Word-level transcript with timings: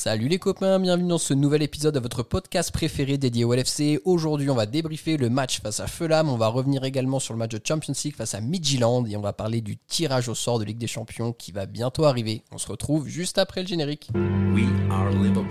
Salut 0.00 0.28
les 0.28 0.38
copains, 0.38 0.78
bienvenue 0.78 1.08
dans 1.08 1.18
ce 1.18 1.34
nouvel 1.34 1.60
épisode 1.60 1.96
de 1.96 1.98
votre 1.98 2.22
podcast 2.22 2.70
préféré 2.70 3.18
dédié 3.18 3.42
au 3.42 3.52
LFC. 3.52 4.00
Aujourd'hui, 4.04 4.48
on 4.48 4.54
va 4.54 4.64
débriefer 4.64 5.16
le 5.16 5.28
match 5.28 5.60
face 5.60 5.80
à 5.80 5.88
Fulham, 5.88 6.28
on 6.28 6.36
va 6.36 6.46
revenir 6.46 6.84
également 6.84 7.18
sur 7.18 7.34
le 7.34 7.38
match 7.38 7.50
de 7.50 7.60
Champions 7.66 7.94
League 8.04 8.14
face 8.14 8.32
à 8.36 8.40
Midtjylland 8.40 9.06
et 9.08 9.16
on 9.16 9.20
va 9.20 9.32
parler 9.32 9.60
du 9.60 9.76
tirage 9.76 10.28
au 10.28 10.36
sort 10.36 10.60
de 10.60 10.64
Ligue 10.64 10.78
des 10.78 10.86
Champions 10.86 11.32
qui 11.32 11.50
va 11.50 11.66
bientôt 11.66 12.04
arriver. 12.04 12.44
On 12.52 12.58
se 12.58 12.68
retrouve 12.68 13.08
juste 13.08 13.38
après 13.38 13.62
le 13.62 13.66
générique. 13.66 14.10
We 14.54 14.66
are 14.88 15.10
Liverpool, 15.10 15.50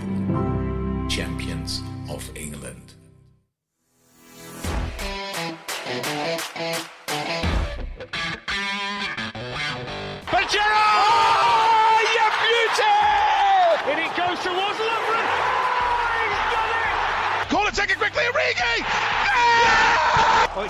champions 1.10 1.82
of 2.08 2.32
England. 2.34 2.94
Oh! 20.60 20.64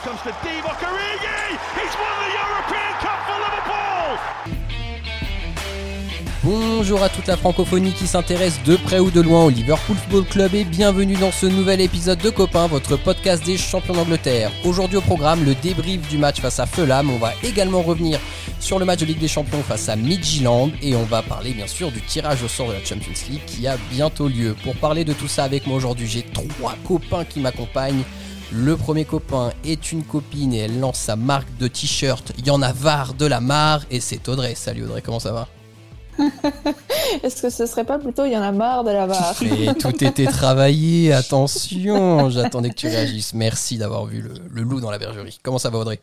Bonjour 6.45 7.03
à 7.03 7.09
toute 7.09 7.27
la 7.27 7.39
francophonie 7.39 7.93
qui 7.93 8.07
s'intéresse 8.07 8.63
de 8.65 8.77
près 8.77 8.99
ou 8.99 9.11
de 9.11 9.23
loin 9.23 9.45
au 9.45 9.51
Liverpool 9.51 9.97
Football 9.97 10.25
Club 10.25 10.55
et 10.55 10.65
bienvenue 10.65 11.17
dans 11.17 11.33
ce 11.33 11.47
nouvel 11.47 11.81
épisode 11.81 12.19
de 12.19 12.29
Copain, 12.29 12.67
votre 12.67 12.97
podcast 12.97 13.45
des 13.47 13.57
champions 13.57 13.95
d'Angleterre. 13.95 14.51
Aujourd'hui 14.65 14.99
au 14.99 15.01
programme, 15.01 15.45
le 15.45 15.55
débrief 15.55 16.07
du 16.09 16.19
match 16.19 16.41
face 16.41 16.61
à 16.61 16.67
Fulham. 16.67 17.11
On 17.11 17.19
va 17.19 17.33
également 17.43 17.81
revenir 17.81 18.21
sur 18.61 18.79
le 18.79 18.85
match 18.85 19.01
de 19.01 19.07
Ligue 19.07 19.19
des 19.19 19.29
Champions 19.29 19.63
face 19.63 19.89
à 19.89 19.97
Midtjylland 19.97 20.71
et 20.83 20.97
on 20.97 21.05
va 21.05 21.23
parler 21.23 21.53
bien 21.53 21.67
sûr 21.67 21.91
du 21.91 22.03
tirage 22.03 22.43
au 22.43 22.49
sort 22.49 22.69
de 22.69 22.75
la 22.75 22.85
Champions 22.85 23.13
League 23.31 23.41
qui 23.47 23.67
a 23.67 23.79
bientôt 23.91 24.29
lieu. 24.29 24.55
Pour 24.65 24.77
parler 24.77 25.05
de 25.05 25.15
tout 25.15 25.29
ça 25.29 25.45
avec 25.45 25.67
moi 25.67 25.77
aujourd'hui, 25.77 26.07
j'ai 26.07 26.23
trois 26.23 26.77
copains 26.87 27.25
qui 27.25 27.41
m'accompagnent. 27.41 28.05
Le 28.51 28.79
premier 28.79 29.05
copain 29.05 29.53
est 29.63 29.93
une 29.93 30.03
copine 30.03 30.55
et 30.55 30.59
elle 30.59 30.81
lance 30.81 30.99
sa 30.99 31.17
marque 31.17 31.55
de 31.59 31.69
t-shirt. 31.69 32.33
Il 32.39 32.47
y 32.47 32.51
en 32.51 32.63
a 32.63 32.73
var 32.73 33.13
de 33.13 33.27
la 33.27 33.41
mare 33.41 33.85
et 33.91 34.01
c'est 34.01 34.27
Audrey. 34.27 34.55
Salut 34.55 34.85
Audrey, 34.85 35.03
comment 35.03 35.21
ça 35.21 35.33
va? 35.33 35.49
Est-ce 37.23 37.43
que 37.43 37.51
ce 37.51 37.67
serait 37.67 37.85
pas 37.85 37.99
plutôt 37.99 38.25
il 38.25 38.33
y 38.33 38.37
en 38.37 38.43
a 38.43 38.51
marre 38.51 38.85
de 38.85 38.91
la 38.91 39.07
barre 39.07 39.35
Et 39.43 39.75
tout 39.79 40.03
était 40.03 40.27
travaillé, 40.27 41.13
attention, 41.13 42.31
j'attendais 42.31 42.71
que 42.71 42.75
tu 42.75 42.89
réagisses. 42.89 43.35
Merci 43.35 43.77
d'avoir 43.77 44.07
vu 44.07 44.23
le, 44.23 44.33
le 44.51 44.63
loup 44.63 44.81
dans 44.81 44.91
la 44.91 44.99
bergerie. 44.99 45.39
Comment 45.43 45.59
ça 45.59 45.69
va 45.69 45.79
Audrey? 45.79 46.01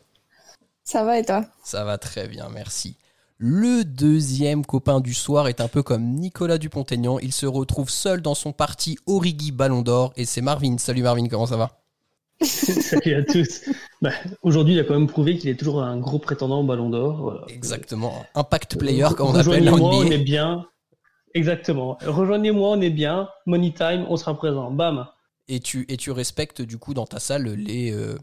Ça 0.84 1.02
va 1.02 1.18
et 1.18 1.24
toi? 1.24 1.44
Ça 1.64 1.84
va 1.84 1.98
très 1.98 2.28
bien, 2.28 2.48
merci. 2.54 2.94
Le 3.38 3.84
deuxième 3.84 4.64
copain 4.64 5.00
du 5.00 5.14
soir 5.14 5.48
est 5.48 5.60
un 5.60 5.68
peu 5.68 5.82
comme 5.82 6.04
Nicolas 6.14 6.58
Dupont-Aignan. 6.58 7.18
Il 7.18 7.32
se 7.32 7.44
retrouve 7.44 7.90
seul 7.90 8.22
dans 8.22 8.36
son 8.36 8.52
parti 8.52 8.96
Origi 9.06 9.50
Ballon 9.50 9.82
d'Or 9.82 10.12
et 10.16 10.24
c'est 10.24 10.42
Marvin. 10.42 10.78
Salut 10.78 11.02
Marvin, 11.02 11.26
comment 11.26 11.46
ça 11.46 11.56
va? 11.56 11.72
Salut 12.42 13.14
à 13.14 13.22
tous. 13.22 13.62
Bah, 14.02 14.10
Aujourd'hui, 14.42 14.74
il 14.74 14.80
a 14.80 14.84
quand 14.84 14.94
même 14.94 15.06
prouvé 15.06 15.38
qu'il 15.38 15.48
est 15.48 15.56
toujours 15.56 15.82
un 15.82 15.96
gros 15.96 16.18
prétendant 16.18 16.60
au 16.60 16.64
Ballon 16.64 16.90
d'Or. 16.90 17.16
Voilà. 17.22 17.40
Exactement. 17.48 18.26
Impact 18.34 18.78
player, 18.78 19.08
comme 19.16 19.28
on 19.28 19.34
appelle 19.34 19.68
en 19.70 19.78
on 19.80 20.04
est 20.04 20.18
bien. 20.18 20.66
Exactement. 21.34 21.98
Rejoignez-moi, 22.02 22.70
on 22.70 22.80
est 22.80 22.90
bien. 22.90 23.28
Money 23.46 23.72
time, 23.72 24.06
on 24.08 24.16
sera 24.16 24.34
présent. 24.36 24.70
Bam. 24.70 25.06
Et 25.48 25.60
tu, 25.60 25.86
et 25.88 25.96
tu 25.96 26.10
respectes 26.10 26.60
du 26.60 26.76
coup 26.76 26.92
dans 26.92 27.06
ta 27.06 27.20
salle 27.20 27.44
les 27.44 27.92
euh, 27.92 28.16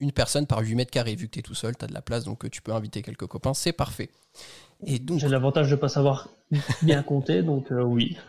une 0.00 0.12
personne 0.12 0.46
par 0.46 0.60
8 0.60 0.74
mètres 0.74 0.90
carrés. 0.90 1.14
Vu 1.14 1.26
que 1.26 1.32
tu 1.32 1.38
es 1.38 1.42
tout 1.42 1.54
seul, 1.54 1.76
tu 1.76 1.84
as 1.84 1.88
de 1.88 1.94
la 1.94 2.02
place, 2.02 2.24
donc 2.24 2.44
euh, 2.44 2.50
tu 2.50 2.62
peux 2.62 2.72
inviter 2.72 3.02
quelques 3.02 3.26
copains. 3.26 3.54
C'est 3.54 3.72
parfait. 3.72 4.10
Et 4.86 4.98
donc, 4.98 5.20
J'ai 5.20 5.28
l'avantage 5.28 5.70
de 5.70 5.76
pas 5.76 5.88
savoir 5.88 6.28
bien 6.82 7.02
compter, 7.02 7.42
donc 7.42 7.70
euh, 7.72 7.82
oui. 7.82 8.16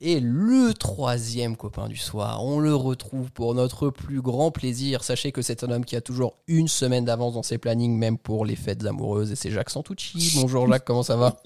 Et 0.00 0.18
le 0.18 0.74
troisième 0.74 1.56
copain 1.56 1.88
du 1.88 1.96
soir, 1.96 2.44
on 2.44 2.58
le 2.58 2.74
retrouve 2.74 3.30
pour 3.30 3.54
notre 3.54 3.90
plus 3.90 4.20
grand 4.20 4.50
plaisir. 4.50 5.04
Sachez 5.04 5.30
que 5.30 5.42
c'est 5.42 5.62
un 5.62 5.70
homme 5.70 5.84
qui 5.84 5.94
a 5.94 6.00
toujours 6.00 6.34
une 6.48 6.66
semaine 6.66 7.04
d'avance 7.04 7.34
dans 7.34 7.44
ses 7.44 7.58
plannings, 7.58 7.96
même 7.96 8.18
pour 8.18 8.44
les 8.44 8.56
fêtes 8.56 8.84
amoureuses, 8.84 9.30
et 9.30 9.36
c'est 9.36 9.50
Jacques 9.50 9.70
Santucci. 9.70 10.40
Bonjour 10.40 10.66
Jacques, 10.66 10.84
comment 10.84 11.04
ça 11.04 11.16
va? 11.16 11.36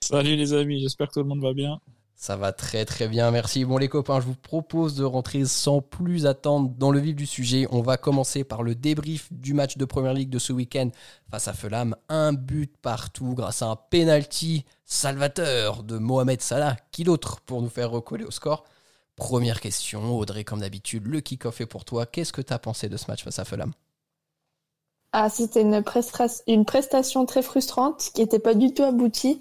Salut 0.00 0.36
les 0.36 0.54
amis, 0.54 0.80
j'espère 0.80 1.08
que 1.08 1.14
tout 1.14 1.20
le 1.20 1.26
monde 1.26 1.42
va 1.42 1.52
bien. 1.52 1.78
Ça 2.16 2.36
va 2.36 2.52
très 2.52 2.84
très 2.84 3.08
bien, 3.08 3.30
merci. 3.30 3.64
Bon 3.64 3.76
les 3.76 3.88
copains, 3.88 4.20
je 4.20 4.26
vous 4.26 4.36
propose 4.36 4.94
de 4.94 5.04
rentrer 5.04 5.44
sans 5.44 5.80
plus 5.82 6.26
attendre 6.26 6.70
dans 6.78 6.90
le 6.90 7.00
vif 7.00 7.14
du 7.16 7.26
sujet. 7.26 7.66
On 7.70 7.82
va 7.82 7.96
commencer 7.96 8.44
par 8.44 8.62
le 8.62 8.74
débrief 8.74 9.30
du 9.32 9.52
match 9.52 9.76
de 9.76 9.84
Première 9.84 10.14
Ligue 10.14 10.30
de 10.30 10.38
ce 10.38 10.52
week-end 10.52 10.90
face 11.30 11.48
à 11.48 11.52
Fulham. 11.52 11.96
Un 12.08 12.32
but 12.32 12.74
partout 12.78 13.34
grâce 13.34 13.62
à 13.62 13.66
un 13.66 13.76
penalty 13.76 14.64
salvateur 14.84 15.82
de 15.82 15.98
Mohamed 15.98 16.40
Salah. 16.40 16.76
Qui 16.92 17.04
d'autre 17.04 17.40
pour 17.40 17.60
nous 17.60 17.68
faire 17.68 17.90
recoller 17.90 18.24
au 18.24 18.30
score? 18.30 18.64
Première 19.16 19.60
question, 19.60 20.16
Audrey, 20.16 20.44
comme 20.44 20.60
d'habitude, 20.60 21.06
le 21.06 21.20
kick-off 21.20 21.60
est 21.60 21.66
pour 21.66 21.84
toi. 21.84 22.06
Qu'est-ce 22.06 22.32
que 22.32 22.42
tu 22.42 22.52
as 22.52 22.58
pensé 22.58 22.88
de 22.88 22.96
ce 22.96 23.04
match 23.08 23.22
face 23.22 23.38
à 23.38 23.44
Fulham? 23.44 23.72
Ah, 25.12 25.28
c'était 25.30 25.62
une 25.62 26.64
prestation 26.64 27.26
très 27.26 27.42
frustrante 27.42 28.10
qui 28.14 28.22
n'était 28.22 28.40
pas 28.40 28.54
du 28.54 28.72
tout 28.72 28.82
aboutie. 28.82 29.40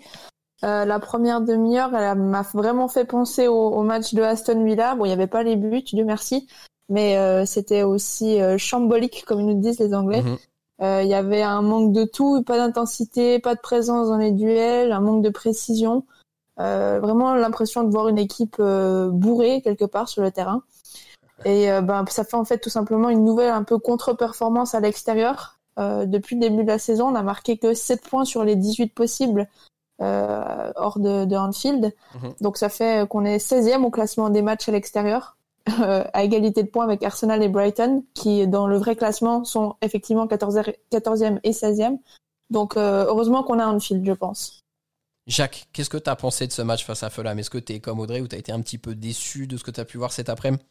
Euh, 0.63 0.85
la 0.85 0.99
première 0.99 1.41
demi-heure, 1.41 1.93
elle 1.95 2.17
m'a 2.17 2.43
vraiment 2.53 2.87
fait 2.87 3.05
penser 3.05 3.47
au, 3.47 3.55
au 3.55 3.83
match 3.83 4.13
de 4.13 4.21
Aston 4.21 4.63
Villa. 4.63 4.95
Bon, 4.95 5.05
il 5.05 5.09
n'y 5.09 5.13
avait 5.13 5.27
pas 5.27 5.43
les 5.43 5.55
buts, 5.55 5.81
Dieu 5.81 6.05
merci, 6.05 6.47
mais 6.89 7.17
euh, 7.17 7.45
c'était 7.45 7.83
aussi 7.83 8.41
euh, 8.41 8.57
chambolique, 8.57 9.25
comme 9.25 9.41
ils 9.41 9.47
nous 9.47 9.61
disent 9.61 9.79
les 9.79 9.93
Anglais. 9.93 10.21
Mhm. 10.21 10.37
Euh, 10.81 11.01
Il 11.03 11.09
y 11.09 11.13
avait 11.13 11.41
un 11.41 11.61
manque 11.61 11.91
de 11.91 12.05
tout, 12.05 12.43
pas 12.43 12.57
d'intensité, 12.57 13.39
pas 13.39 13.55
de 13.55 13.59
présence 13.59 14.07
dans 14.07 14.17
les 14.17 14.31
duels, 14.31 14.91
un 14.91 15.01
manque 15.01 15.23
de 15.23 15.29
précision. 15.29 16.05
Euh, 16.59 16.99
vraiment 17.01 17.33
l'impression 17.33 17.83
de 17.83 17.89
voir 17.89 18.07
une 18.07 18.19
équipe 18.19 18.57
euh, 18.59 19.09
bourrée 19.09 19.61
quelque 19.61 19.85
part 19.85 20.07
sur 20.07 20.21
le 20.21 20.31
terrain. 20.31 20.63
Et 21.45 21.67
ben, 21.81 22.05
ça 22.07 22.23
fait 22.23 22.37
en 22.37 22.45
fait 22.45 22.59
tout 22.59 22.69
simplement 22.69 23.09
une 23.09 23.25
nouvelle 23.25 23.49
un 23.49 23.63
peu 23.63 23.77
contre-performance 23.77 24.75
à 24.75 24.79
l'extérieur. 24.79 25.59
Euh, 25.79 26.05
depuis 26.05 26.35
le 26.35 26.41
début 26.41 26.63
de 26.63 26.67
la 26.67 26.79
saison, 26.79 27.07
on 27.07 27.11
n'a 27.11 27.23
marqué 27.23 27.57
que 27.57 27.73
7 27.73 28.07
points 28.07 28.25
sur 28.25 28.43
les 28.43 28.55
18 28.55 28.93
possibles 28.93 29.49
euh, 30.01 30.71
hors 30.75 30.99
de, 30.99 31.25
de 31.25 31.35
Anfield. 31.35 31.93
Mhm. 32.15 32.33
Donc 32.41 32.57
ça 32.57 32.69
fait 32.69 33.07
qu'on 33.07 33.25
est 33.25 33.37
16e 33.37 33.83
au 33.83 33.91
classement 33.91 34.29
des 34.29 34.41
matchs 34.41 34.67
à 34.67 34.71
l'extérieur, 34.71 35.37
euh, 35.79 36.03
à 36.13 36.23
égalité 36.23 36.63
de 36.63 36.67
points 36.67 36.83
avec 36.83 37.03
Arsenal 37.03 37.43
et 37.43 37.49
Brighton, 37.49 38.03
qui 38.13 38.47
dans 38.47 38.67
le 38.67 38.77
vrai 38.77 38.95
classement 38.95 39.43
sont 39.43 39.75
effectivement 39.81 40.25
14e, 40.25 40.73
14e 40.91 41.39
et 41.43 41.51
16e. 41.51 41.99
Donc 42.49 42.75
euh, 42.75 43.05
heureusement 43.07 43.43
qu'on 43.43 43.59
a 43.59 43.65
Anfield, 43.65 44.05
je 44.05 44.13
pense. 44.13 44.59
Jacques, 45.25 45.67
qu'est-ce 45.71 45.89
que 45.89 45.97
tu 45.97 46.09
as 46.09 46.15
pensé 46.15 46.47
de 46.47 46.51
ce 46.51 46.61
match 46.61 46.83
face 46.83 47.03
à 47.03 47.09
Fulham? 47.09 47.39
Est-ce 47.39 47.49
que 47.49 47.57
tu 47.57 47.73
es 47.73 47.79
comme 47.79 47.99
Audrey 47.99 48.19
ou 48.19 48.27
tu 48.27 48.35
as 48.35 48.39
été 48.39 48.51
un 48.51 48.61
petit 48.61 48.77
peu 48.77 48.93
déçu 48.93 49.47
de 49.47 49.55
ce 49.55 49.63
que 49.63 49.71
tu 49.71 49.79
as 49.79 49.85
pu 49.85 49.97
voir 49.97 50.11
cet 50.11 50.27
après-midi? 50.27 50.63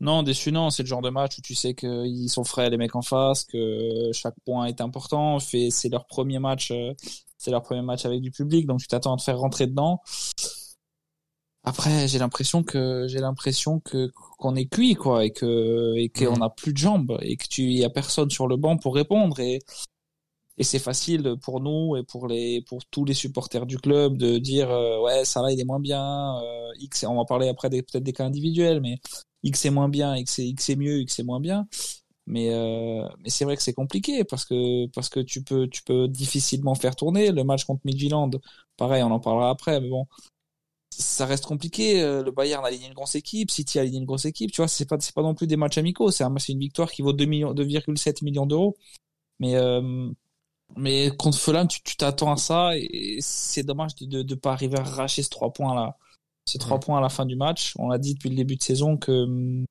Non, 0.00 0.22
déçu 0.22 0.50
non, 0.52 0.70
c'est 0.70 0.82
le 0.82 0.88
genre 0.88 1.02
de 1.02 1.10
match 1.10 1.38
où 1.38 1.42
tu 1.42 1.54
sais 1.54 1.74
qu'ils 1.74 2.30
sont 2.30 2.44
frais 2.44 2.70
les 2.70 2.76
mecs 2.76 2.96
en 2.96 3.02
face, 3.02 3.44
que 3.44 4.10
chaque 4.12 4.34
point 4.44 4.66
est 4.66 4.80
important. 4.80 5.38
C'est 5.38 5.88
leur 5.90 6.06
premier 6.06 6.38
match, 6.38 6.72
c'est 7.42 7.50
leur 7.50 7.62
premier 7.62 7.82
match 7.82 8.04
avec 8.04 8.20
du 8.20 8.30
public, 8.30 8.66
donc 8.66 8.78
tu 8.80 8.86
t'attends 8.86 9.14
à 9.14 9.16
te 9.16 9.22
faire 9.22 9.38
rentrer 9.38 9.66
dedans. 9.66 10.00
Après, 11.64 12.08
j'ai 12.08 12.18
l'impression 12.18 12.62
que 12.64 13.06
j'ai 13.08 13.20
l'impression 13.20 13.78
que 13.80 14.10
qu'on 14.38 14.56
est 14.56 14.66
cuit 14.66 14.94
quoi, 14.94 15.24
et 15.24 15.30
que 15.30 15.94
et 15.96 16.08
qu'on 16.08 16.36
Mhm. 16.36 16.42
a 16.42 16.50
plus 16.50 16.72
de 16.72 16.78
jambes 16.78 17.18
et 17.22 17.36
que 17.36 17.46
tu 17.48 17.62
y 17.72 17.84
a 17.84 17.90
personne 17.90 18.30
sur 18.30 18.48
le 18.48 18.56
banc 18.56 18.76
pour 18.76 18.94
répondre 18.94 19.38
et 19.40 19.60
et 20.58 20.64
c'est 20.64 20.78
facile 20.80 21.36
pour 21.40 21.60
nous 21.60 21.96
et 21.96 22.02
pour 22.04 22.26
les 22.28 22.62
pour 22.62 22.84
tous 22.86 23.04
les 23.04 23.14
supporters 23.14 23.64
du 23.66 23.78
club 23.78 24.16
de 24.18 24.38
dire 24.38 24.70
euh, 24.70 25.00
ouais 25.00 25.24
ça 25.24 25.40
là 25.40 25.50
il 25.52 25.58
est 25.60 25.64
moins 25.64 25.80
bien 25.80 26.36
euh, 26.42 26.68
X 26.80 27.04
on 27.08 27.16
va 27.16 27.24
parler 27.24 27.48
après 27.48 27.70
peut-être 27.70 28.02
des 28.02 28.12
cas 28.12 28.26
individuels 28.26 28.80
mais 28.80 28.98
X 29.44 29.64
est 29.64 29.70
moins 29.70 29.88
bien 29.88 30.14
X 30.16 30.40
est 30.40 30.46
X 30.46 30.68
est 30.70 30.76
mieux 30.76 31.00
X 31.00 31.18
est 31.20 31.22
moins 31.24 31.40
bien 31.40 31.66
mais 32.32 32.52
euh, 32.52 33.06
mais 33.20 33.30
c'est 33.30 33.44
vrai 33.44 33.56
que 33.56 33.62
c'est 33.62 33.74
compliqué 33.74 34.24
parce 34.24 34.44
que 34.44 34.86
parce 34.88 35.08
que 35.08 35.20
tu 35.20 35.42
peux 35.42 35.68
tu 35.68 35.82
peux 35.82 36.08
difficilement 36.08 36.74
faire 36.74 36.96
tourner 36.96 37.30
le 37.30 37.44
match 37.44 37.64
contre 37.64 37.82
Midtjylland 37.84 38.30
pareil 38.76 39.02
on 39.02 39.10
en 39.10 39.20
parlera 39.20 39.50
après 39.50 39.80
mais 39.80 39.88
bon 39.90 40.06
ça 40.90 41.26
reste 41.26 41.46
compliqué 41.46 42.02
euh, 42.02 42.22
le 42.22 42.30
Bayern 42.30 42.64
a 42.64 42.68
aligné 42.68 42.86
une 42.88 42.94
grosse 42.94 43.14
équipe 43.16 43.50
City 43.50 43.78
a 43.78 43.82
aligné 43.82 43.98
une 43.98 44.06
grosse 44.06 44.24
équipe 44.24 44.50
tu 44.52 44.62
vois 44.62 44.68
c'est 44.68 44.86
pas 44.86 44.96
c'est 45.00 45.14
pas 45.14 45.22
non 45.22 45.34
plus 45.34 45.46
des 45.46 45.56
matchs 45.56 45.78
amicaux 45.78 46.10
c'est 46.10 46.24
un 46.24 46.34
c'est 46.38 46.52
une 46.52 46.58
victoire 46.58 46.90
qui 46.90 47.02
vaut 47.02 47.12
2 47.12 47.24
millions 47.26 47.54
2,7 47.54 48.24
millions 48.24 48.46
d'euros 48.46 48.76
mais 49.40 49.56
euh, 49.56 50.10
mais 50.76 51.10
contre 51.16 51.38
Fulham, 51.38 51.68
tu 51.68 51.82
tu 51.82 51.96
t'attends 51.96 52.32
à 52.32 52.36
ça 52.36 52.70
et 52.76 53.18
c'est 53.20 53.62
dommage 53.62 53.94
de 53.96 54.22
ne 54.22 54.34
pas 54.34 54.52
arriver 54.52 54.78
à 54.78 54.82
arracher 54.82 55.22
ces 55.22 55.28
trois 55.28 55.52
points 55.52 55.74
là. 55.74 55.96
Ces 56.46 56.58
trois 56.58 56.80
points 56.80 56.98
à 56.98 57.00
la 57.00 57.08
fin 57.08 57.26
du 57.26 57.36
match. 57.36 57.74
On 57.78 57.88
l'a 57.88 57.98
dit 57.98 58.14
depuis 58.14 58.30
le 58.30 58.36
début 58.36 58.56
de 58.56 58.62
saison 58.62 58.96
que 58.96 59.64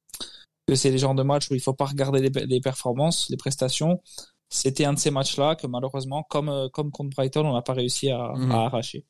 que 0.68 0.76
c'est 0.76 0.92
les 0.92 0.98
genres 0.98 1.16
de 1.16 1.24
matchs 1.24 1.50
où 1.52 1.56
il 1.56 1.62
faut 1.62 1.74
pas 1.74 1.86
regarder 1.86 2.22
les, 2.30 2.46
les 2.46 2.62
performances, 2.62 3.30
les 3.30 3.38
prestations. 3.38 4.02
C'était 4.50 4.86
un 4.86 4.94
de 4.94 5.00
ces 5.00 5.12
matchs-là 5.12 5.56
que 5.56 5.66
malheureusement, 5.68 6.24
comme 6.24 6.50
euh, 6.50 6.68
comme 6.70 6.92
contre 6.92 7.12
Brighton, 7.16 7.46
on 7.46 7.54
n'a 7.54 7.62
pas 7.62 7.74
réussi 7.74 8.12
à, 8.12 8.34
Mhm. 8.36 8.52
à 8.52 8.66
arracher. 8.66 9.06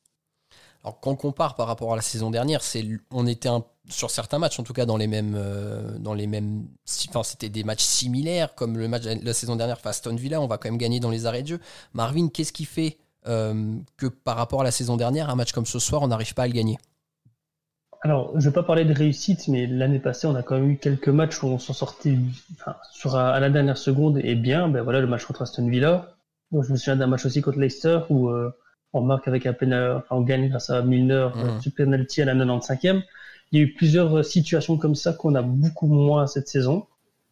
Alors 0.84 0.98
quand 1.00 1.12
on 1.12 1.16
compare 1.16 1.54
par 1.54 1.68
rapport 1.68 1.92
à 1.92 1.96
la 1.96 2.02
saison 2.02 2.30
dernière, 2.30 2.62
c'est 2.62 2.84
on 3.12 3.26
était 3.26 3.48
un- 3.48 3.64
sur 3.88 4.10
certains 4.10 4.38
matchs 4.38 4.58
en 4.58 4.64
tout 4.64 4.72
cas 4.72 4.84
dans 4.86 4.96
les 4.96 5.06
mêmes 5.08 5.34
euh, 5.36 5.96
dans 5.98 6.14
les 6.14 6.26
mêmes 6.26 6.66
enfin 7.08 7.22
c'était 7.24 7.48
des 7.48 7.62
matchs 7.64 7.82
similaires 7.84 8.54
comme 8.54 8.76
le 8.78 8.88
match 8.88 9.04
la 9.04 9.32
saison 9.34 9.54
dernière 9.56 9.78
face 9.80 9.96
à 9.96 10.00
Aston 10.10 10.16
Villa, 10.16 10.40
on 10.40 10.46
va 10.48 10.58
quand 10.58 10.68
même 10.70 10.78
gagner 10.78 10.98
dans 11.00 11.10
les 11.10 11.26
arrêts 11.26 11.42
de 11.42 11.48
jeu. 11.48 11.60
Marvin, 11.92 12.28
qu'est-ce 12.28 12.52
qui 12.52 12.64
fait 12.64 12.98
euh, 13.28 13.76
que 13.96 14.06
par 14.06 14.36
rapport 14.36 14.60
à 14.62 14.64
la 14.64 14.72
saison 14.72 14.96
dernière, 14.96 15.30
un 15.30 15.36
match 15.36 15.52
comme 15.52 15.66
ce 15.66 15.78
soir, 15.78 16.02
on 16.02 16.08
n'arrive 16.08 16.34
pas 16.34 16.42
à 16.44 16.46
le 16.48 16.52
gagner? 16.52 16.78
Alors, 18.04 18.32
je 18.38 18.48
vais 18.48 18.52
pas 18.52 18.64
parler 18.64 18.84
de 18.84 18.92
réussite, 18.92 19.46
mais 19.46 19.66
l'année 19.66 20.00
passée, 20.00 20.26
on 20.26 20.34
a 20.34 20.42
quand 20.42 20.56
même 20.56 20.70
eu 20.70 20.76
quelques 20.76 21.08
matchs 21.08 21.40
où 21.42 21.46
on 21.46 21.58
s'en 21.58 21.72
sortait, 21.72 22.16
enfin, 22.54 22.74
sur 22.90 23.14
à 23.16 23.38
la 23.38 23.48
dernière 23.48 23.78
seconde 23.78 24.18
et 24.18 24.34
bien. 24.34 24.68
Ben 24.68 24.82
voilà, 24.82 25.00
le 25.00 25.06
match 25.06 25.24
contre 25.24 25.42
Aston 25.42 25.68
Villa. 25.68 26.14
Je 26.52 26.56
me 26.58 26.76
souviens 26.76 26.96
d'un 26.96 27.06
match 27.06 27.24
aussi 27.24 27.40
contre 27.42 27.60
Leicester 27.60 28.00
où 28.10 28.28
euh, 28.28 28.50
on 28.92 29.02
marque 29.02 29.28
avec 29.28 29.46
un 29.46 29.52
pénal, 29.52 29.96
enfin, 29.98 30.16
on 30.16 30.20
gagne 30.22 30.48
grâce 30.48 30.68
à 30.68 30.82
Milner, 30.82 31.28
Mhm. 31.34 31.42
euh, 31.44 31.60
sur 31.60 31.72
penalty 31.76 32.22
à 32.22 32.24
la 32.24 32.34
95e. 32.34 33.02
Il 33.52 33.58
y 33.60 33.62
a 33.62 33.66
eu 33.66 33.72
plusieurs 33.74 34.18
euh, 34.18 34.22
situations 34.24 34.76
comme 34.78 34.96
ça 34.96 35.12
qu'on 35.12 35.34
a 35.36 35.42
beaucoup 35.42 35.86
moins 35.86 36.26
cette 36.26 36.48
saison. 36.48 36.86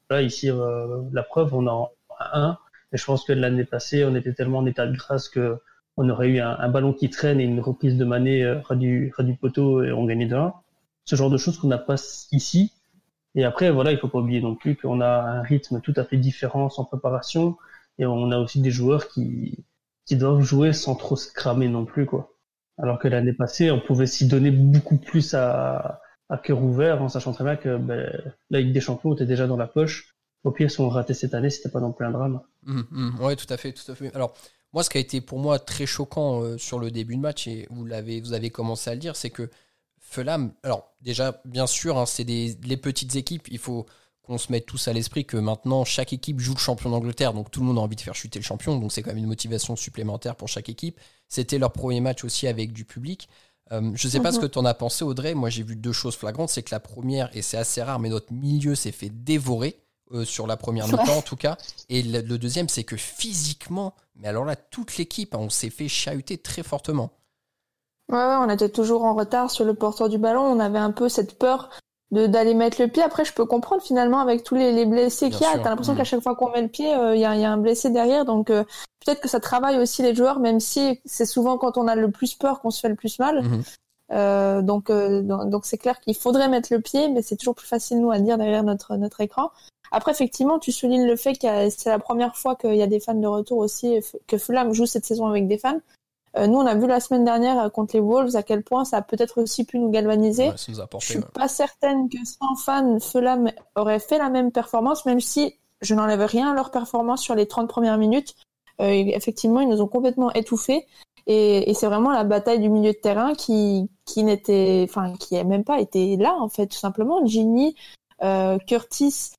Là, 0.09 0.23
ici, 0.23 0.51
euh, 0.51 1.03
la 1.13 1.23
preuve, 1.25 1.53
on 1.55 1.67
en 1.67 1.91
a 2.21 2.41
un. 2.41 2.59
Et 2.93 2.97
je 2.97 3.05
pense 3.05 3.25
que 3.25 3.33
l'année 3.33 3.65
passée, 3.65 4.05
on 4.05 4.15
était 4.15 4.33
tellement 4.35 4.59
en 4.59 4.67
état 4.67 4.87
de 4.87 4.97
grâce 4.97 5.29
que 5.29 5.59
on 6.00 6.08
aurait 6.08 6.29
eu 6.29 6.41
un, 6.41 6.69
ballon 6.70 6.94
qui 6.94 7.11
traîne 7.11 7.41
et 7.41 7.44
une 7.44 7.61
reprise 7.61 7.99
de 7.99 8.06
Mané 8.06 8.43
euh, 8.43 8.61
ras 8.62 8.75
du, 8.75 9.12
ras 9.14 9.23
du 9.23 9.35
poteau 9.35 9.82
et 9.82 9.93
on 9.93 10.06
gagnait 10.06 10.26
de 10.26 10.35
1. 10.35 10.55
Ce 11.05 11.14
genre 11.14 11.29
de 11.29 11.37
choses 11.37 11.58
qu'on 11.58 11.69
n'a 11.69 11.76
pas 11.76 11.97
ici. 12.32 12.73
Et 13.35 13.44
après, 13.44 13.70
voilà, 13.70 13.93
il 13.93 13.99
faut 13.99 14.08
pas 14.08 14.19
oublier 14.19 14.41
non 14.41 14.55
plus 14.55 14.76
qu'on 14.76 15.02
a 15.02 15.08
un 15.08 15.43
rythme 15.43 15.82
tout 15.82 15.93
à 15.97 16.05
fait 16.05 16.17
différent 16.17 16.70
sans 16.70 16.87
préparation. 16.87 17.58
Et 17.99 18.06
on 18.06 18.31
a 18.31 18.38
aussi 18.38 18.62
des 18.62 18.70
joueurs 18.70 19.08
qui, 19.08 19.67
qui 20.06 20.17
doivent 20.17 20.41
jouer 20.41 20.73
sans 20.73 20.94
trop 20.94 21.17
se 21.17 21.31
cramer 21.31 21.69
non 21.69 21.85
plus, 21.85 22.06
quoi. 22.06 22.32
Alors 22.79 22.99
que 22.99 23.06
l'année 23.06 23.35
passée, 23.35 23.70
on 23.70 23.79
pouvait 23.79 24.06
s'y 24.06 24.26
donner 24.26 24.50
beaucoup 24.50 24.97
plus 24.97 25.35
à, 25.35 26.00
cœur 26.43 26.62
ouvert, 26.62 27.02
en 27.02 27.11
sachant 27.11 27.32
très 27.32 27.44
bien 27.44 27.56
que 27.56 27.76
ben, 27.76 28.11
la 28.49 28.61
Ligue 28.62 28.73
des 28.73 28.81
Champions 28.81 29.12
était 29.12 29.26
déjà 29.26 29.47
dans 29.47 29.58
la 29.58 29.67
poche. 29.67 30.14
Au 30.44 30.50
pire, 30.50 30.70
si 30.70 30.81
on 30.81 30.88
ratait 30.88 31.12
cette 31.12 31.35
année, 31.35 31.50
c'était 31.50 31.69
pas 31.69 31.81
non 31.81 31.93
plus 31.93 32.06
un 32.06 32.11
drame. 32.11 32.41
Hum, 32.67 33.19
ouais, 33.20 33.37
tout 33.37 33.52
à 33.52 33.58
fait, 33.58 33.75
tout 33.75 33.93
à 33.93 33.94
fait. 33.94 34.14
Alors, 34.14 34.32
moi, 34.73 34.83
ce 34.85 34.91
qui 34.91 34.99
a 34.99 35.01
été 35.01 35.21
pour 35.21 35.39
moi 35.39 35.59
très 35.59 35.87
choquant 35.87 36.43
euh, 36.43 36.59
sur 36.59 36.79
le 36.79 36.91
début 36.91 37.17
de 37.17 37.21
match, 37.21 37.47
et 37.47 37.67
vous 37.71 37.85
l'avez, 37.85 38.21
vous 38.21 38.33
avez 38.33 38.51
commencé 38.51 38.91
à 38.91 38.95
le 38.95 39.01
dire, 39.01 39.17
c'est 39.17 39.31
que 39.31 39.51
Fulham, 39.99 40.53
alors 40.63 40.93
déjà, 41.01 41.41
bien 41.45 41.67
sûr, 41.67 41.99
hein, 41.99 42.07
c'est 42.07 42.25
des 42.25 42.57
les 42.65 42.77
petites 42.77 43.15
équipes. 43.17 43.49
Il 43.51 43.59
faut 43.59 43.87
qu'on 44.23 44.39
se 44.39 44.51
mette 44.53 44.67
tous 44.67 44.89
à 44.89 44.93
l'esprit 44.93 45.25
que 45.25 45.37
maintenant 45.37 45.85
chaque 45.85 46.13
équipe 46.13 46.41
joue 46.41 46.55
le 46.55 46.59
champion 46.59 46.91
d'Angleterre, 46.91 47.33
donc 47.33 47.51
tout 47.51 47.61
le 47.61 47.67
monde 47.67 47.79
a 47.79 47.81
envie 47.81 47.97
de 47.97 48.01
faire 48.01 48.15
chuter 48.15 48.39
le 48.39 48.45
champion, 48.45 48.79
donc 48.79 48.93
c'est 48.93 49.03
quand 49.03 49.11
même 49.11 49.19
une 49.19 49.27
motivation 49.27 49.77
supplémentaire 49.77 50.37
pour 50.37 50.49
chaque 50.49 50.69
équipe. 50.69 50.99
C'était 51.29 51.59
leur 51.59 51.73
premier 51.73 52.01
match 52.01 52.25
aussi 52.25 52.47
avec 52.49 52.73
du 52.73 52.85
public. 52.85 53.29
Euh, 53.73 53.93
je 53.95 54.09
sais 54.09 54.19
pas 54.21 54.31
Mhm. 54.31 54.35
ce 54.37 54.41
que 54.41 54.47
tu 54.47 54.59
en 54.59 54.65
as 54.65 54.75
pensé, 54.75 55.05
Audrey. 55.05 55.35
Moi, 55.35 55.49
j'ai 55.49 55.63
vu 55.63 55.77
deux 55.77 55.93
choses 55.93 56.17
flagrantes. 56.17 56.49
C'est 56.51 56.63
que 56.65 56.73
la 56.75 56.81
première, 56.81 57.31
et 57.37 57.43
c'est 57.43 57.57
assez 57.57 57.81
rare, 57.83 58.01
mais 58.01 58.09
notre 58.09 58.33
milieu 58.33 58.75
s'est 58.75 58.91
fait 58.91 59.11
dévorer 59.11 59.79
euh, 60.12 60.25
sur 60.25 60.47
la 60.47 60.57
première 60.57 60.87
Ouais. 60.87 60.93
mi-temps 60.99 61.17
en 61.19 61.23
tout 61.23 61.37
cas. 61.37 61.57
Et 61.89 62.03
le, 62.03 62.21
le 62.21 62.39
deuxième, 62.39 62.69
c'est 62.69 62.85
que 62.85 62.97
physiquement, 62.97 63.95
mais 64.17 64.29
alors 64.29 64.45
là, 64.45 64.57
toute 64.57 64.97
l'équipe, 64.97 65.35
hein, 65.35 65.39
on 65.41 65.51
s'est 65.51 65.71
fait 65.71 65.89
chahuter 65.89 66.39
très 66.39 66.62
fortement. 66.62 67.11
Ouais, 68.11 68.17
ouais, 68.19 68.37
on 68.41 68.49
était 68.51 68.69
toujours 68.69 69.05
en 69.05 69.15
retard 69.15 69.51
sur 69.51 69.65
le 69.65 69.75
porteur 69.75 70.09
du 70.09 70.19
ballon. 70.19 70.43
On 70.43 70.59
avait 70.61 70.79
un 70.81 70.91
peu 70.91 71.09
cette 71.09 71.39
peur 71.39 71.71
de 72.11 72.27
d'aller 72.27 72.55
mettre 72.55 72.83
le 72.83 72.89
pied. 72.89 73.03
Après, 73.05 73.25
je 73.25 73.33
peux 73.33 73.45
comprendre 73.45 73.83
finalement 73.83 74.19
avec 74.19 74.43
tous 74.43 74.57
les, 74.57 74.73
les 74.73 74.85
blessés 74.85 75.31
qu'il 75.31 75.43
y 75.43 75.45
a. 75.45 75.59
T'as 75.59 75.69
l'impression 75.71 75.93
Mhm. 75.93 75.99
qu'à 75.99 76.05
chaque 76.05 76.21
fois 76.23 76.35
qu'on 76.35 76.51
met 76.51 76.61
le 76.62 76.67
pied, 76.69 76.93
euh, 76.93 77.15
il 77.15 77.21
y, 77.21 77.25
a, 77.25 77.37
il 77.37 77.41
y 77.41 77.45
a 77.45 77.53
un 77.53 77.57
blessé 77.59 77.89
derrière. 77.91 78.25
Donc 78.25 78.51
euh, 78.51 78.65
peut-être 79.05 79.21
que 79.21 79.29
ça 79.29 79.39
travaille 79.39 79.79
aussi 79.79 80.03
les 80.03 80.12
joueurs, 80.12 80.41
même 80.41 80.59
si 80.59 81.01
c'est 81.05 81.25
souvent 81.27 81.57
quand 81.57 81.79
on 81.79 81.87
a 81.87 81.95
le 81.95 82.11
plus 82.11 82.35
peur 82.35 82.61
qu'on 82.61 82.73
se 82.73 82.81
fait 82.81 82.89
le 82.89 82.97
plus 82.97 83.21
mal. 83.21 83.43
Mhm. 83.43 83.62
Euh, 84.12 84.61
donc 84.61 84.91
euh, 84.91 85.23
donc 85.23 85.49
donc 85.51 85.65
c'est 85.65 85.79
clair 85.79 86.01
qu'il 86.01 86.17
faudrait 86.17 86.49
mettre 86.49 86.73
le 86.73 86.81
pied, 86.81 87.09
mais 87.11 87.23
c'est 87.23 87.37
toujours 87.37 87.55
plus 87.55 87.69
facile 87.69 88.01
nous 88.01 88.11
à 88.11 88.19
dire 88.19 88.39
derrière 88.39 88.65
notre 88.65 88.97
notre 88.97 89.21
écran. 89.21 89.53
Après, 89.93 90.13
effectivement, 90.13 90.59
tu 90.59 90.73
soulignes 90.73 91.07
le 91.07 91.17
fait 91.17 91.35
que 91.35 91.69
c'est 91.71 91.91
la 91.91 91.99
première 91.99 92.37
fois 92.37 92.55
qu'il 92.57 92.77
y 92.77 92.83
a 92.83 92.87
des 92.87 93.01
fans 93.01 93.15
de 93.15 93.27
retour 93.27 93.59
aussi, 93.59 93.99
que 94.27 94.39
Fulham 94.39 94.73
joue 94.73 94.87
cette 94.87 95.05
saison 95.05 95.27
avec 95.27 95.49
des 95.49 95.59
fans. 95.59 95.81
Euh, 96.37 96.47
nous, 96.47 96.59
on 96.59 96.67
a 96.67 96.77
vu 96.77 96.87
la 96.87 97.01
semaine 97.01 97.25
dernière 97.25 97.59
euh, 97.61 97.69
contre 97.71 97.97
les 97.97 98.01
Wolves 98.01 98.37
à 98.37 98.45
quel 98.45 98.63
point 98.63 98.85
ça 98.85 98.99
a 98.99 99.03
peut-être 99.03 99.43
aussi 99.43 99.65
pu 99.65 99.81
nous 99.81 99.91
galvaniser. 99.91 100.51
Ouais, 100.51 100.57
ça 100.57 100.71
nous 100.71 100.77
a 100.79 100.83
Je 100.83 100.85
apporté. 100.85 101.07
suis 101.07 101.21
pas 101.35 101.49
certaine 101.49 102.09
que 102.09 102.19
sans 102.25 102.55
fans, 102.55 103.01
Fulham 103.01 103.51
aurait 103.75 103.99
fait 103.99 104.19
la 104.19 104.31
même 104.31 104.53
performance, 104.53 105.05
même 105.07 105.21
si 105.21 105.55
je 105.81 105.95
n'enlève 105.95 106.21
rien 106.23 106.53
à 106.53 106.55
leur 106.55 106.71
performance 106.71 107.21
sur 107.21 107.35
les 107.35 107.47
30 107.47 107.69
premières 107.69 107.99
minutes. 107.99 108.37
Euh, 108.81 108.91
effectivement, 108.93 109.61
ils 109.61 109.69
nous 109.69 109.81
ont 109.83 109.89
complètement 109.89 110.33
étouffés. 110.33 110.87
Et, 111.27 111.69
et 111.69 111.75
c'est 111.75 111.87
vraiment 111.87 112.13
la 112.13 112.23
bataille 112.25 112.61
du 112.61 112.69
milieu 112.69 112.93
de 112.93 112.99
terrain 112.99 113.35
qui, 113.35 113.91
qui 114.05 114.23
n'était, 114.23 114.87
enfin, 114.89 115.15
qui 115.19 115.37
a 115.37 115.43
même 115.45 115.65
pas 115.65 115.81
été 115.81 116.17
là, 116.17 116.37
en 116.39 116.49
fait, 116.49 116.69
tout 116.69 116.79
simplement. 116.79 117.27
Ginny, 117.27 117.75
euh, 118.23 118.57
Curtis, 118.59 119.33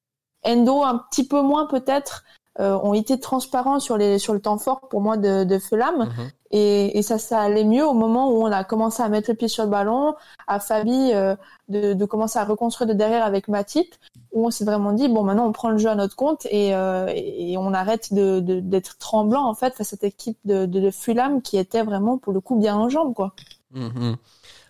Endo, 0.45 0.83
un 0.83 0.97
petit 1.09 1.27
peu 1.27 1.41
moins 1.41 1.65
peut-être, 1.67 2.23
euh, 2.59 2.77
ont 2.83 2.93
été 2.93 3.19
transparents 3.19 3.79
sur 3.79 3.97
les, 3.97 4.19
sur 4.19 4.33
le 4.33 4.41
temps 4.41 4.57
fort 4.57 4.81
pour 4.89 4.99
moi 5.01 5.17
de, 5.17 5.43
de 5.45 5.57
Fulham. 5.59 5.99
Mhm. 6.05 6.29
Et, 6.53 6.97
et 6.97 7.01
ça, 7.01 7.17
ça 7.17 7.39
allait 7.39 7.63
mieux 7.63 7.85
au 7.87 7.93
moment 7.93 8.29
où 8.29 8.43
on 8.43 8.51
a 8.51 8.65
commencé 8.65 9.01
à 9.01 9.07
mettre 9.07 9.29
le 9.31 9.37
pied 9.37 9.47
sur 9.47 9.63
le 9.63 9.69
ballon, 9.69 10.15
à 10.47 10.59
Fabi 10.59 11.13
euh, 11.13 11.37
de, 11.69 11.93
de 11.93 12.05
commencer 12.05 12.39
à 12.39 12.43
reconstruire 12.43 12.89
de 12.89 12.93
derrière 12.93 13.23
avec 13.23 13.47
Matip, 13.47 13.95
où 14.33 14.45
on 14.47 14.51
s'est 14.51 14.65
vraiment 14.65 14.91
dit 14.91 15.07
bon 15.07 15.23
maintenant 15.23 15.45
on 15.47 15.53
prend 15.53 15.69
le 15.69 15.77
jeu 15.77 15.87
à 15.89 15.95
notre 15.95 16.17
compte 16.17 16.45
et, 16.51 16.75
euh, 16.75 17.07
et 17.15 17.57
on 17.57 17.73
arrête 17.73 18.13
de 18.13 18.41
de- 18.41 18.59
d'être 18.59 18.97
tremblant 18.97 19.45
en 19.45 19.53
fait 19.53 19.73
face 19.75 19.87
à 19.87 19.89
cette 19.91 20.03
équipe 20.03 20.37
de, 20.43 20.65
de, 20.65 20.79
de 20.81 20.91
Fulham 20.91 21.41
qui 21.41 21.57
était 21.57 21.83
vraiment 21.83 22.17
pour 22.17 22.33
le 22.33 22.41
coup 22.41 22.57
bien 22.57 22.75
en 22.75 22.89
jambes 22.89 23.13
quoi. 23.13 23.33
Mhm. 23.73 24.17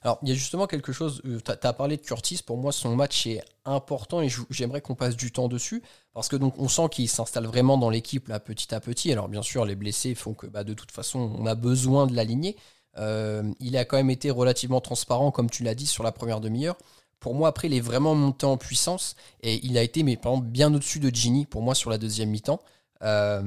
Alors, 0.04 0.18
il 0.24 0.30
y 0.30 0.32
a 0.32 0.36
justement 0.36 0.66
quelque 0.66 0.92
chose, 0.92 1.22
tu 1.24 1.52
as, 1.52 1.74
parlé 1.74 1.96
de 1.96 2.02
Curtis, 2.02 2.40
pour 2.44 2.58
moi 2.58 2.72
son 2.72 2.96
match 2.96 3.28
est 3.28 3.44
important 3.66 4.22
et 4.22 4.30
j'aimerais 4.50 4.82
qu'on 4.82 4.96
passe 4.96 5.16
du 5.16 5.32
temps 5.32 5.48
dessus, 5.48 5.84
parce 6.14 6.28
que 6.28 6.36
donc 6.36 6.56
on 6.58 6.68
sent 6.68 6.90
qu'il 6.90 7.08
s'installe 7.08 7.46
vraiment 7.46 7.78
dans 7.78 7.92
l'équipe 7.92 8.28
là 8.28 8.40
petit 8.40 8.74
à 8.74 8.80
petit. 8.80 9.12
Alors 9.12 9.30
bien 9.30 9.44
sûr, 9.44 9.64
les 9.64 9.76
blessés 9.76 10.16
font 10.16 10.34
que 10.34 10.48
bah, 10.48 10.64
de 10.64 10.74
toute 10.74 10.92
façon, 10.92 11.36
on 11.38 11.46
a 11.46 11.54
besoin 11.54 12.08
de 12.08 12.16
l'aligner. 12.16 12.56
Euh, 12.98 13.44
il 13.60 13.78
a 13.78 13.86
quand 13.86 13.98
même 13.98 14.10
été 14.10 14.32
relativement 14.32 14.82
transparent, 14.82 15.30
comme 15.32 15.50
tu 15.50 15.64
l'as 15.64 15.76
dit, 15.76 15.86
sur 15.86 16.04
la 16.04 16.12
première 16.12 16.42
demi-heure. 16.42 16.78
Pour 17.20 17.36
moi, 17.36 17.50
après, 17.50 17.68
il 17.68 17.76
est 17.76 17.80
vraiment 17.80 18.16
monté 18.16 18.48
en 18.48 18.58
puissance 18.58 19.16
et 19.44 19.64
il 19.64 19.78
a 19.78 19.84
été, 19.84 20.02
mais 20.02 20.20
bien 20.44 20.74
au-dessus 20.74 21.00
de 21.00 21.14
Gini 21.14 21.46
pour 21.46 21.62
moi 21.62 21.76
sur 21.76 21.92
la 21.92 22.00
deuxième 22.00 22.30
mi-temps. 22.32 22.60
Euh, 23.04 23.42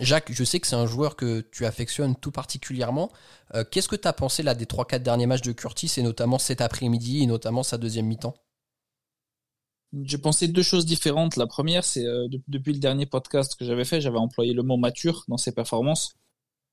Jacques, 0.00 0.32
je 0.32 0.44
sais 0.44 0.60
que 0.60 0.66
c'est 0.66 0.76
un 0.76 0.86
joueur 0.86 1.14
que 1.16 1.40
tu 1.52 1.66
affectionnes 1.66 2.16
tout 2.16 2.30
particulièrement. 2.30 3.10
Euh, 3.54 3.64
Qu'est-ce 3.70 3.88
que 3.88 3.96
tu 3.96 4.08
as 4.08 4.12
pensé 4.12 4.42
là 4.42 4.54
des 4.54 4.64
3-4 4.66 5.00
derniers 5.02 5.26
matchs 5.26 5.42
de 5.42 5.52
Curtis 5.52 5.92
et 5.98 6.02
notamment 6.02 6.38
cet 6.38 6.60
après-midi 6.60 7.22
et 7.22 7.26
notamment 7.26 7.62
sa 7.62 7.76
deuxième 7.78 8.06
mi-temps? 8.06 8.34
J'ai 10.02 10.18
pensé 10.18 10.48
deux 10.48 10.62
choses 10.62 10.84
différentes. 10.86 11.36
La 11.36 11.46
première, 11.46 11.82
c'est 11.84 12.04
euh, 12.04 12.28
de- 12.28 12.40
depuis 12.48 12.72
le 12.74 12.78
dernier 12.78 13.06
podcast 13.06 13.56
que 13.58 13.64
j'avais 13.64 13.84
fait, 13.86 14.00
j'avais 14.02 14.18
employé 14.18 14.52
le 14.52 14.62
mot 14.62 14.76
mature 14.76 15.24
dans 15.28 15.38
ses 15.38 15.52
performances. 15.52 16.14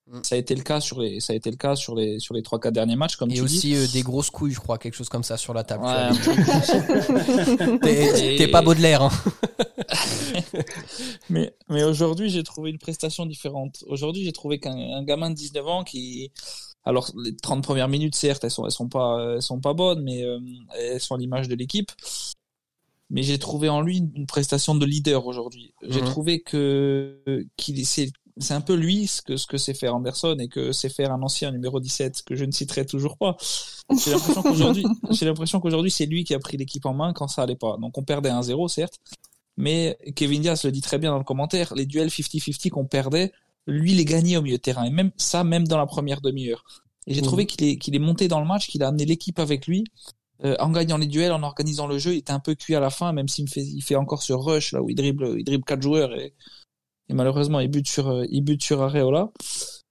Mm. 0.07 0.19
Ça 0.23 0.35
a 0.35 0.37
été 0.37 0.53
le 0.53 0.63
cas 0.63 0.81
sur 0.81 0.99
les, 1.01 1.19
ça 1.21 1.31
a 1.33 1.35
été 1.35 1.49
le 1.49 1.55
cas 1.57 1.75
sur 1.77 1.95
les, 1.95 2.19
sur 2.19 2.33
les 2.33 2.43
trois 2.43 2.59
quatre 2.59 2.73
derniers 2.73 2.97
matchs, 2.97 3.15
comme 3.15 3.31
Et 3.31 3.35
tu 3.35 3.39
dis. 3.39 3.43
aussi 3.45 3.75
euh, 3.75 3.87
des 3.93 4.03
grosses 4.03 4.29
couilles, 4.29 4.51
je 4.53 4.59
crois, 4.59 4.77
quelque 4.77 4.93
chose 4.95 5.07
comme 5.09 5.23
ça 5.23 5.37
sur 5.37 5.53
la 5.53 5.63
table. 5.63 5.83
Ouais, 5.85 6.09
t'es 8.37 8.47
pas 8.49 8.61
Baudelaire. 8.61 9.01
Hein. 9.03 9.11
Mais, 11.29 11.53
mais 11.69 11.83
aujourd'hui, 11.83 12.29
j'ai 12.29 12.43
trouvé 12.43 12.69
une 12.69 12.77
prestation 12.77 13.25
différente. 13.25 13.83
Aujourd'hui, 13.87 14.23
j'ai 14.23 14.31
trouvé 14.31 14.59
qu'un 14.59 14.75
un 14.75 15.03
gamin 15.03 15.29
de 15.29 15.35
19 15.35 15.67
ans 15.67 15.83
qui, 15.83 16.31
alors, 16.83 17.11
les 17.17 17.35
30 17.35 17.63
premières 17.63 17.87
minutes, 17.87 18.15
certes, 18.15 18.43
elles 18.43 18.51
sont, 18.51 18.65
elles 18.65 18.71
sont 18.71 18.87
pas, 18.89 19.33
elles 19.35 19.41
sont 19.41 19.59
pas 19.59 19.73
bonnes, 19.73 20.03
mais 20.03 20.23
euh, 20.23 20.39
elles 20.77 21.01
sont 21.01 21.15
l'image 21.15 21.47
de 21.47 21.55
l'équipe. 21.55 21.91
Mais 23.09 23.23
j'ai 23.23 23.39
trouvé 23.39 23.69
en 23.69 23.81
lui 23.81 23.97
une, 23.97 24.25
prestation 24.27 24.75
de 24.75 24.85
leader 24.85 25.25
aujourd'hui. 25.25 25.73
J'ai 25.87 26.01
Mhm. 26.01 26.07
trouvé 26.07 26.41
que, 26.41 27.45
qu'il, 27.55 27.85
c'est, 27.85 28.11
c'est 28.37 28.53
un 28.53 28.61
peu 28.61 28.73
lui 28.75 29.07
ce 29.07 29.21
que, 29.21 29.37
ce 29.37 29.47
que 29.47 29.57
sait 29.57 29.73
faire 29.73 29.95
Anderson 29.95 30.35
et 30.39 30.47
que 30.47 30.71
sait 30.71 30.89
faire 30.89 31.11
un 31.11 31.21
ancien 31.21 31.51
numéro 31.51 31.79
17 31.79 32.23
que 32.23 32.35
je 32.35 32.45
ne 32.45 32.51
citerai 32.51 32.85
toujours 32.85 33.17
pas. 33.17 33.37
J'ai 34.03 34.11
l'impression 34.11 34.41
qu'aujourd'hui, 34.43 34.85
j'ai 35.11 35.25
l'impression 35.25 35.59
qu'aujourd'hui, 35.59 35.91
c'est 35.91 36.05
lui 36.05 36.23
qui 36.23 36.33
a 36.33 36.39
pris 36.39 36.57
l'équipe 36.57 36.85
en 36.85 36.93
main 36.93 37.13
quand 37.13 37.27
ça 37.27 37.43
allait 37.43 37.55
pas. 37.55 37.77
Donc 37.77 37.97
on 37.97 38.03
perdait 38.03 38.29
1-0, 38.29 38.67
certes. 38.67 38.99
Mais 39.57 39.97
Kevin 40.15 40.41
Diaz 40.41 40.63
le 40.63 40.71
dit 40.71 40.81
très 40.81 40.97
bien 40.97 41.11
dans 41.11 41.17
le 41.17 41.23
commentaire, 41.23 41.73
les 41.75 41.85
duels 41.85 42.09
50-50 42.09 42.69
qu'on 42.69 42.85
perdait, 42.85 43.31
lui 43.67 43.93
les 43.93 44.05
gagnait 44.05 44.37
au 44.37 44.41
milieu 44.41 44.57
de 44.57 44.61
terrain. 44.61 44.83
Et 44.83 44.89
même 44.89 45.11
ça, 45.17 45.43
même 45.43 45.67
dans 45.67 45.77
la 45.77 45.85
première 45.85 46.21
demi-heure. 46.21 46.63
Et 47.07 47.13
j'ai 47.13 47.21
Mhm. 47.21 47.27
trouvé 47.27 47.45
qu'il 47.45 47.63
est, 47.67 47.77
qu'il 47.77 47.95
est 47.95 47.99
monté 47.99 48.27
dans 48.27 48.39
le 48.39 48.45
match, 48.47 48.67
qu'il 48.67 48.83
a 48.83 48.87
amené 48.87 49.05
l'équipe 49.05 49.39
avec 49.39 49.67
lui, 49.67 49.85
euh, 50.43 50.55
en 50.59 50.69
gagnant 50.71 50.97
les 50.97 51.07
duels, 51.07 51.31
en 51.31 51.43
organisant 51.43 51.87
le 51.87 51.97
jeu. 51.97 52.13
Il 52.13 52.17
était 52.17 52.33
un 52.33 52.39
peu 52.39 52.55
cuit 52.55 52.75
à 52.75 52.79
la 52.79 52.89
fin, 52.89 53.13
même 53.13 53.27
s'il 53.27 53.47
fait, 53.49 53.63
il 53.63 53.81
fait 53.81 53.95
encore 53.95 54.23
ce 54.23 54.33
rush 54.33 54.71
là 54.73 54.81
où 54.81 54.89
il 54.89 54.95
dribble, 54.95 55.35
il 55.37 55.43
dribble 55.43 55.63
quatre 55.63 55.81
joueurs 55.81 56.13
et, 56.13 56.33
et 57.09 57.13
malheureusement 57.13 57.59
il 57.59 57.69
bute 57.69 57.87
sur, 57.87 58.09
euh, 58.09 58.25
il 58.29 58.41
bute 58.41 58.63
sur 58.63 58.81
Areola. 58.81 59.31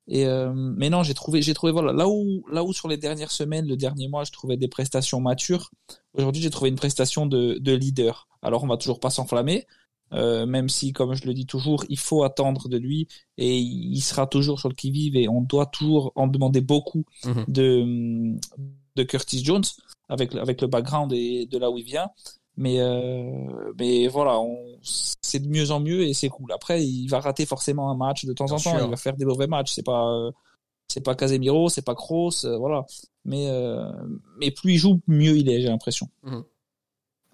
Et 0.07 0.27
euh, 0.27 0.53
mais 0.55 0.91
non, 0.91 1.03
j'ai 1.03 1.15
trouvé, 1.15 1.41
j'ai 1.41 1.55
trouvé 1.55 1.73
voilà 1.73 1.93
là 1.95 2.07
où, 2.09 2.45
là 2.53 2.63
où 2.63 2.75
sur 2.75 2.89
les 2.89 2.99
dernières 2.99 3.31
semaines, 3.31 3.67
le 3.67 3.77
dernier 3.77 4.07
mois, 4.09 4.25
je 4.25 4.33
trouvais 4.33 4.59
des 4.59 4.69
prestations 4.69 5.19
matures. 5.19 5.71
Aujourd'hui, 6.13 6.43
j'ai 6.43 6.51
trouvé 6.51 6.69
une 6.69 6.77
prestation 6.77 7.25
de, 7.27 7.57
de 7.59 7.73
leader. 7.73 8.29
Alors, 8.45 8.63
on 8.63 8.67
va 8.69 8.77
toujours 8.77 9.01
pas 9.01 9.11
s'enflammer, 9.11 9.67
euh, 10.13 10.47
même 10.47 10.69
si, 10.69 10.93
comme 10.93 11.15
je 11.15 11.27
le 11.27 11.35
dis 11.35 11.47
toujours, 11.47 11.85
il 11.89 11.99
faut 11.99 12.23
attendre 12.23 12.69
de 12.69 12.77
lui 12.77 13.09
et 13.39 13.59
il 13.59 14.01
sera 14.01 14.27
toujours 14.27 14.61
sur 14.61 14.69
le 14.69 14.75
qui-vive 14.75 15.17
et 15.17 15.29
on 15.29 15.41
doit 15.41 15.67
toujours 15.67 16.13
en 16.15 16.27
demander 16.29 16.61
beaucoup 16.61 17.05
Mhm. 17.25 17.45
de, 17.49 18.39
de 18.97 19.03
Curtis 19.03 19.43
Jones 19.43 19.65
avec, 20.09 20.35
avec 20.37 20.61
le 20.61 20.69
background 20.69 21.13
et 21.13 21.47
de 21.47 21.59
là 21.59 21.71
où 21.71 21.79
il 21.79 21.85
vient. 21.85 22.11
Mais, 22.57 22.79
euh, 22.79 23.73
mais 23.81 24.07
voilà, 24.07 24.39
c'est 24.83 25.41
de 25.41 25.49
mieux 25.49 25.73
en 25.73 25.81
mieux 25.81 26.03
et 26.03 26.15
c'est 26.15 26.29
cool. 26.29 26.53
Après, 26.53 26.87
il 26.87 27.09
va 27.09 27.19
rater 27.19 27.47
forcément 27.47 27.91
un 27.91 27.97
match 27.97 28.25
de 28.27 28.33
temps 28.33 28.45
en 28.45 28.49
temps. 28.51 28.59
sûr. 28.59 28.71
Il 28.85 28.91
va 28.91 28.97
faire 28.97 29.17
des 29.17 29.25
mauvais 29.25 29.49
matchs. 29.49 29.73
C'est 29.73 29.83
pas, 29.83 30.07
euh, 30.09 30.31
c'est 30.87 31.01
pas 31.03 31.17
Casemiro, 31.17 31.69
c'est 31.69 31.83
pas 31.85 31.97
Kroos, 31.97 32.45
euh, 32.45 32.57
voilà. 32.57 32.85
Mais 33.25 33.49
mais 34.39 34.51
plus 34.53 34.75
il 34.75 34.79
joue, 34.79 35.01
mieux 35.09 35.37
il 35.37 35.49
est, 35.51 35.61
j'ai 35.63 35.69
l'impression. 35.69 36.07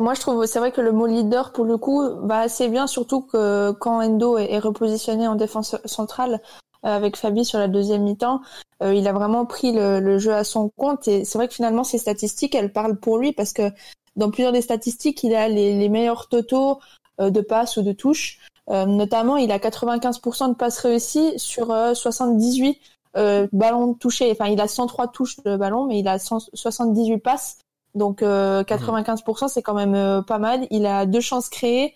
Moi, 0.01 0.15
je 0.15 0.21
trouve, 0.21 0.45
c'est 0.47 0.59
vrai 0.59 0.73
que 0.73 0.81
le 0.81 0.93
mot 0.93 1.07
leader, 1.07 1.53
pour 1.53 1.65
le 1.65 1.77
coup, 1.77 2.03
va 2.27 2.41
assez 2.41 2.69
bien, 2.69 2.87
surtout 2.87 3.21
que 3.21 3.71
quand 3.73 4.03
Endo 4.03 4.39
est, 4.39 4.59
repositionné 4.59 5.29
en 5.29 5.37
défense 5.37 5.77
centrale 5.85 6.41
euh, 6.87 6.97
avec 6.97 7.17
Fabi 7.17 7.45
sur 7.45 7.59
la 7.59 7.69
deuxième 7.69 8.03
mi-temps, 8.03 8.41
euh, 8.83 8.95
il 8.95 9.07
a 9.07 9.13
vraiment 9.13 9.45
pris 9.45 9.73
le, 9.73 10.19
jeu 10.19 10.33
à 10.33 10.43
son 10.43 10.71
compte. 10.71 11.07
Et 11.07 11.25
c'est 11.25 11.37
vrai 11.37 11.49
que 11.49 11.55
finalement, 11.55 11.85
ces 11.85 11.99
statistiques, 11.99 12.55
elles 12.55 12.73
parlent 12.73 12.99
pour 12.99 13.19
lui 13.19 13.33
parce 13.33 13.53
que 13.53 13.71
dans 14.17 14.31
plusieurs 14.31 14.53
des 14.53 14.63
statistiques, 14.63 15.23
il 15.23 15.35
a 15.35 15.49
les, 15.49 15.89
meilleurs 15.89 16.29
totaux 16.29 16.81
euh, 17.21 17.31
de 17.31 17.41
passes 17.43 17.77
ou 17.77 17.83
de 17.83 17.93
touches. 17.93 18.39
Notamment, 18.69 19.37
il 19.37 19.51
a 19.51 19.59
95% 19.59 20.51
de 20.51 20.55
passes 20.55 20.79
réussies 20.79 21.37
sur 21.39 21.73
euh, 21.73 21.93
78 21.93 22.79
euh, 23.17 23.49
ballons 23.53 23.95
touchés. 23.95 24.31
Enfin, 24.31 24.47
il 24.47 24.61
a 24.61 24.69
103 24.69 25.09
touches 25.09 25.37
de 25.43 25.57
ballon, 25.57 25.87
mais 25.87 25.99
il 25.99 26.09
a 26.09 26.19
178 26.19 27.19
passes. 27.19 27.59
Donc 27.95 28.23
euh, 28.23 28.63
95%, 28.65 29.49
c'est 29.49 29.63
quand 29.63 29.75
même 29.75 29.95
euh, 29.95 30.23
pas 30.23 30.39
mal. 30.39 30.67
Il 30.71 30.87
a 30.87 31.07
deux 31.07 31.21
chances 31.21 31.49
créées, 31.49 31.95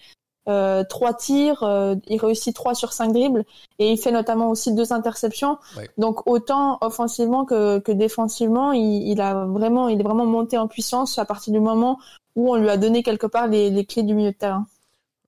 euh, 0.48 0.84
trois 0.84 1.14
tirs, 1.14 1.62
euh, 1.62 1.94
il 2.06 2.20
réussit 2.20 2.54
3 2.54 2.74
sur 2.74 2.92
5 2.92 3.12
dribbles 3.12 3.44
et 3.78 3.90
il 3.92 3.96
fait 3.98 4.10
notamment 4.12 4.50
aussi 4.50 4.74
deux 4.74 4.92
interceptions. 4.92 5.58
Ouais. 5.76 5.88
Donc 5.96 6.26
autant 6.26 6.78
offensivement 6.82 7.44
que, 7.44 7.78
que 7.78 7.92
défensivement, 7.92 8.72
il, 8.72 9.08
il 9.08 9.20
a 9.20 9.46
vraiment, 9.46 9.88
il 9.88 10.00
est 10.00 10.02
vraiment 10.04 10.26
monté 10.26 10.58
en 10.58 10.68
puissance 10.68 11.18
à 11.18 11.24
partir 11.24 11.52
du 11.52 11.60
moment 11.60 11.98
où 12.36 12.52
on 12.52 12.56
lui 12.56 12.68
a 12.68 12.76
donné 12.76 13.02
quelque 13.02 13.26
part 13.26 13.46
les, 13.46 13.70
les 13.70 13.86
clés 13.86 14.02
du 14.02 14.12
milieu 14.14 14.32
de 14.32 14.36
terrain. 14.36 14.66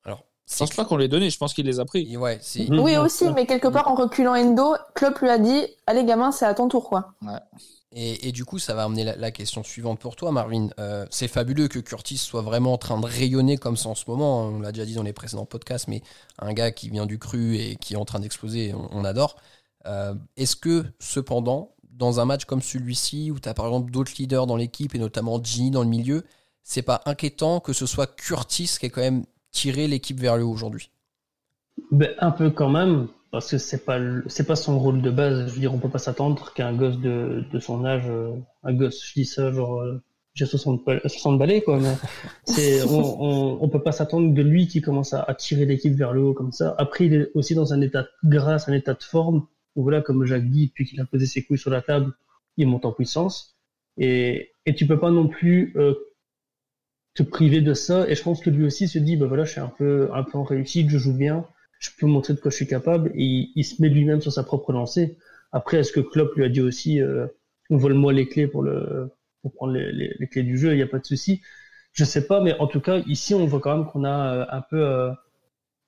Alors, 0.04 0.24
Je 0.50 0.58
pense 0.58 0.70
pas 0.74 0.84
qu'on 0.84 0.96
les 0.96 1.08
donné, 1.08 1.30
je 1.30 1.38
pense 1.38 1.54
qu'il 1.54 1.64
les 1.66 1.80
a 1.80 1.84
pris. 1.84 2.16
Ouais, 2.16 2.40
Mhm. 2.56 2.80
Oui 2.80 2.96
aussi, 2.96 3.30
mais 3.30 3.46
quelque 3.46 3.68
part 3.68 3.88
en 3.88 3.94
reculant 3.94 4.34
Endo, 4.34 4.74
Klopp 4.94 5.18
lui 5.20 5.30
a 5.30 5.38
dit 5.38 5.66
"Allez 5.86 6.04
gamin, 6.04 6.30
c'est 6.32 6.44
à 6.46 6.52
ton 6.54 6.68
tour 6.68 6.88
quoi." 6.88 7.12
Et, 7.92 8.32
du 8.32 8.44
coup, 8.44 8.58
ça 8.58 8.74
va 8.74 8.84
amener 8.84 9.04
la, 9.04 9.30
question 9.30 9.62
suivante 9.62 10.00
pour 10.00 10.16
toi, 10.16 10.30
Marvin. 10.30 10.68
Euh, 10.78 11.06
c'est 11.08 11.28
fabuleux 11.28 11.68
que 11.68 11.78
Curtis 11.78 12.18
soit 12.18 12.42
vraiment 12.42 12.74
en 12.74 12.78
train 12.78 13.00
de 13.00 13.06
rayonner 13.06 13.56
comme 13.56 13.76
ça 13.76 13.88
en 13.88 13.94
ce 13.94 14.04
moment. 14.08 14.48
On 14.48 14.60
l'a 14.60 14.72
déjà 14.72 14.84
dit 14.84 14.94
dans 14.94 15.02
les 15.02 15.12
précédents 15.12 15.46
podcasts, 15.46 15.88
mais 15.88 16.02
un 16.38 16.52
gars 16.52 16.72
qui 16.72 16.90
vient 16.90 17.06
du 17.06 17.18
cru 17.18 17.56
et 17.56 17.76
qui 17.76 17.94
est 17.94 17.96
en 17.96 18.04
train 18.04 18.20
d'exploser, 18.20 18.74
on, 18.74 19.04
adore. 19.04 19.36
Euh, 19.86 20.14
Est-ce 20.36 20.56
que, 20.56 20.84
cependant, 20.98 21.74
dans 21.90 22.20
un 22.20 22.24
match 22.26 22.44
comme 22.44 22.60
celui-ci, 22.60 23.30
où 23.30 23.38
tu 23.38 23.48
as 23.48 23.54
par 23.54 23.66
exemple 23.66 23.90
d'autres 23.90 24.12
leaders 24.18 24.46
dans 24.46 24.56
l'équipe, 24.56 24.94
et 24.94 24.98
notamment 24.98 25.42
Ginny 25.42 25.70
dans 25.70 25.82
le 25.82 25.88
milieu, 25.88 26.24
c'est 26.62 26.82
pas 26.82 27.00
inquiétant 27.06 27.60
que 27.60 27.72
ce 27.72 27.86
soit 27.86 28.14
Curtis 28.16 28.76
qui 28.78 28.86
ait 28.86 28.90
quand 28.90 29.00
même 29.00 29.24
tiré 29.52 29.88
l'équipe 29.88 30.20
vers 30.20 30.36
le 30.36 30.44
haut 30.44 30.52
aujourd'hui? 30.52 30.90
Ben, 31.92 32.10
un 32.18 32.30
peu 32.30 32.50
quand 32.50 32.68
même, 32.68 33.08
parce 33.36 33.50
que 33.50 33.58
c'est 33.58 33.84
pas 33.84 33.98
c'est 34.28 34.46
pas 34.46 34.56
son 34.56 34.78
rôle 34.78 35.02
de 35.02 35.10
base. 35.10 35.48
Je 35.48 35.52
veux 35.54 35.60
dire, 35.60 35.74
on 35.74 35.78
peut 35.78 35.90
pas 35.90 35.98
s'attendre 35.98 36.52
qu'un 36.54 36.72
gosse 36.74 36.98
de, 36.98 37.44
de 37.52 37.58
son 37.60 37.84
âge, 37.84 38.04
euh, 38.08 38.30
un 38.62 38.72
gosse, 38.72 39.04
je 39.06 39.12
dis 39.20 39.24
ça, 39.26 39.52
genre 39.52 39.80
euh, 39.82 40.02
j'ai 40.34 40.46
60, 40.46 40.84
bal- 40.84 41.00
60 41.04 41.38
balais 41.38 41.60
quoi, 41.62 41.78
mais 41.78 41.94
c'est 42.44 42.82
on, 42.82 43.22
on, 43.22 43.58
on 43.62 43.68
peut 43.68 43.82
pas 43.82 43.92
s'attendre 43.92 44.32
de 44.34 44.42
lui 44.42 44.68
qui 44.68 44.80
commence 44.80 45.12
à, 45.12 45.22
à 45.22 45.34
tirer 45.34 45.66
l'équipe 45.66 45.94
vers 45.94 46.12
le 46.12 46.22
haut 46.22 46.34
comme 46.34 46.52
ça. 46.52 46.74
Après, 46.78 47.06
il 47.06 47.14
est 47.14 47.30
aussi 47.34 47.54
dans 47.54 47.72
un 47.74 47.80
état 47.82 48.02
de 48.02 48.08
grâce, 48.24 48.68
un 48.68 48.72
état 48.72 48.94
de 48.94 49.02
forme. 49.02 49.46
Où 49.76 49.82
voilà, 49.82 50.00
comme 50.00 50.24
Jacques 50.24 50.48
dit, 50.48 50.68
depuis 50.68 50.86
qu'il 50.86 50.98
a 51.02 51.04
posé 51.04 51.26
ses 51.26 51.42
couilles 51.44 51.58
sur 51.58 51.70
la 51.70 51.82
table, 51.82 52.12
il 52.56 52.66
monte 52.66 52.86
en 52.86 52.92
puissance. 52.92 53.58
Et 53.98 54.50
et 54.64 54.74
tu 54.74 54.86
peux 54.86 54.98
pas 54.98 55.10
non 55.10 55.28
plus 55.28 55.74
euh, 55.76 55.94
te 57.14 57.22
priver 57.22 57.60
de 57.60 57.74
ça. 57.74 58.08
Et 58.08 58.14
je 58.14 58.22
pense 58.22 58.40
que 58.40 58.50
lui 58.50 58.64
aussi 58.64 58.88
se 58.88 58.98
dit, 58.98 59.16
bah 59.16 59.26
voilà, 59.26 59.44
je 59.44 59.52
suis 59.52 59.60
un 59.60 59.72
peu 59.78 60.08
un 60.14 60.22
peu 60.22 60.38
en 60.38 60.44
réussite, 60.44 60.88
je 60.90 60.98
joue 60.98 61.14
bien 61.14 61.46
je 61.78 61.90
peux 61.98 62.06
montrer 62.06 62.34
de 62.34 62.40
quoi 62.40 62.50
je 62.50 62.56
suis 62.56 62.66
capable 62.66 63.10
et 63.14 63.22
il, 63.24 63.52
il 63.56 63.64
se 63.64 63.80
met 63.82 63.88
lui-même 63.88 64.20
sur 64.20 64.32
sa 64.32 64.42
propre 64.44 64.72
lancée. 64.72 65.16
Après, 65.52 65.78
est-ce 65.78 65.92
que 65.92 66.00
Klopp 66.00 66.34
lui 66.36 66.44
a 66.44 66.48
dit 66.48 66.60
aussi, 66.60 67.00
euh, 67.00 67.26
vole-moi 67.70 68.12
les 68.12 68.28
clés 68.28 68.46
pour 68.48 68.62
le 68.62 69.10
pour 69.42 69.52
prendre 69.54 69.72
les, 69.74 69.92
les, 69.92 70.14
les 70.18 70.26
clés 70.28 70.42
du 70.42 70.58
jeu, 70.58 70.72
il 70.72 70.76
n'y 70.76 70.82
a 70.82 70.88
pas 70.88 70.98
de 70.98 71.04
souci. 71.06 71.40
Je 71.92 72.04
sais 72.04 72.26
pas, 72.26 72.40
mais 72.40 72.58
en 72.58 72.66
tout 72.66 72.80
cas, 72.80 72.98
ici, 73.06 73.32
on 73.34 73.46
voit 73.46 73.60
quand 73.60 73.76
même 73.76 73.86
qu'on 73.86 74.04
a 74.04 74.34
euh, 74.34 74.46
un 74.50 74.60
peu, 74.60 74.80
euh, 74.84 75.12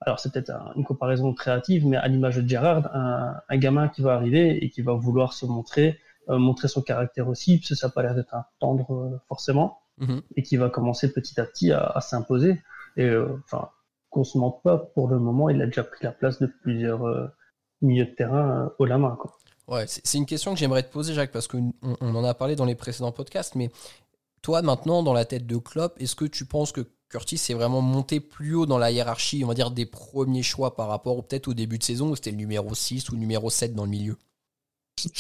alors 0.00 0.21
c'est 0.21 0.33
peut-être 0.33 0.50
un- 0.50 0.73
une 0.76 0.85
comparaison 0.85 1.35
créative, 1.35 1.87
mais 1.87 1.97
à 1.97 2.07
l'image 2.09 2.37
de 2.37 2.49
Gerrard, 2.49 2.95
un, 2.95 3.35
un 3.49 3.57
gamin 3.59 3.88
qui 3.88 4.02
va 4.02 4.14
arriver 4.14 4.64
et 4.64 4.71
qui 4.71 4.83
va 4.83 4.92
vouloir 4.95 5.33
se 5.33 5.45
montrer, 5.47 5.99
euh, 6.30 6.38
montrer 6.38 6.68
son 6.68 6.83
caractère 6.83 7.28
aussi, 7.28 7.59
parce 7.59 7.71
que 7.71 7.75
ça 7.75 7.88
n'a 7.88 7.92
pas 7.92 8.02
l'air 8.02 8.14
d'être 8.14 8.35
un 8.35 8.45
tendre 8.61 8.92
euh, 8.95 9.21
forcément, 9.28 9.78
Mhm. 9.99 10.23
et 10.37 10.42
qui 10.45 10.57
va 10.57 10.71
commencer 10.71 11.12
petit 11.12 11.40
à 11.40 11.45
petit 11.45 11.73
à, 11.73 11.80
à 11.85 12.00
s'imposer. 12.00 12.62
Et 12.97 13.04
euh, 13.04 13.26
enfin, 13.45 13.68
qu'on 14.10 14.24
se 14.24 14.38
mente 14.38 14.62
pas, 14.62 14.78
pour 14.78 15.08
le 15.08 15.18
moment, 15.18 15.48
il 15.50 15.62
a 15.62 15.66
déjà 15.66 15.84
pris 15.84 16.04
la 16.04 16.12
place 16.12 16.38
de 16.40 16.46
plusieurs 16.46 17.04
euh, 17.06 17.26
milieux 17.82 18.06
de 18.06 18.14
terrain 18.14 18.66
euh, 18.66 18.70
haut 18.78 18.86
la 18.86 18.98
main. 18.98 19.16
Quoi. 19.20 19.38
Ouais, 19.68 19.86
c'est 19.86 20.04
c'est 20.06 20.18
une 20.18 20.26
question 20.26 20.54
que 20.54 20.58
j'aimerais 20.58 20.82
te 20.82 20.90
poser, 20.90 21.12
Jacques, 21.14 21.30
parce 21.32 21.46
qu'on 21.46 21.72
on 21.82 22.14
en 22.14 22.24
a 22.24 22.34
parlé 22.34 22.56
dans 22.56 22.64
les 22.64 22.74
précédents 22.74 23.12
podcasts, 23.12 23.54
mais 23.54 23.70
toi, 24.42 24.62
maintenant, 24.62 25.02
dans 25.02 25.14
la 25.14 25.24
tête 25.26 25.46
de 25.46 25.56
Klopp, 25.58 26.00
est-ce 26.00 26.16
que 26.16 26.24
tu 26.26 26.46
penses 26.46 26.72
que 26.72 26.82
Curtis 27.10 27.36
est 27.50 27.54
vraiment 27.54 27.82
monté 27.82 28.20
plus 28.20 28.54
haut 28.54 28.66
dans 28.66 28.78
la 28.78 28.90
hiérarchie, 28.92 29.44
on 29.44 29.48
va 29.48 29.54
dire, 29.54 29.70
des 29.72 29.86
premiers 29.86 30.42
choix 30.44 30.76
par 30.76 30.88
rapport 30.88 31.18
au- 31.18 31.22
peut-être 31.22 31.48
au 31.48 31.54
début 31.54 31.78
de 31.78 31.84
saison, 31.84 32.10
où 32.10 32.16
c'était 32.16 32.32
le 32.32 32.38
numéro 32.38 32.74
6 32.74 33.08
ou 33.10 33.14
le 33.14 33.20
numéro 33.20 33.50
7 33.50 33.74
dans 33.74 33.84
le 33.84 33.90
milieu? 33.90 34.16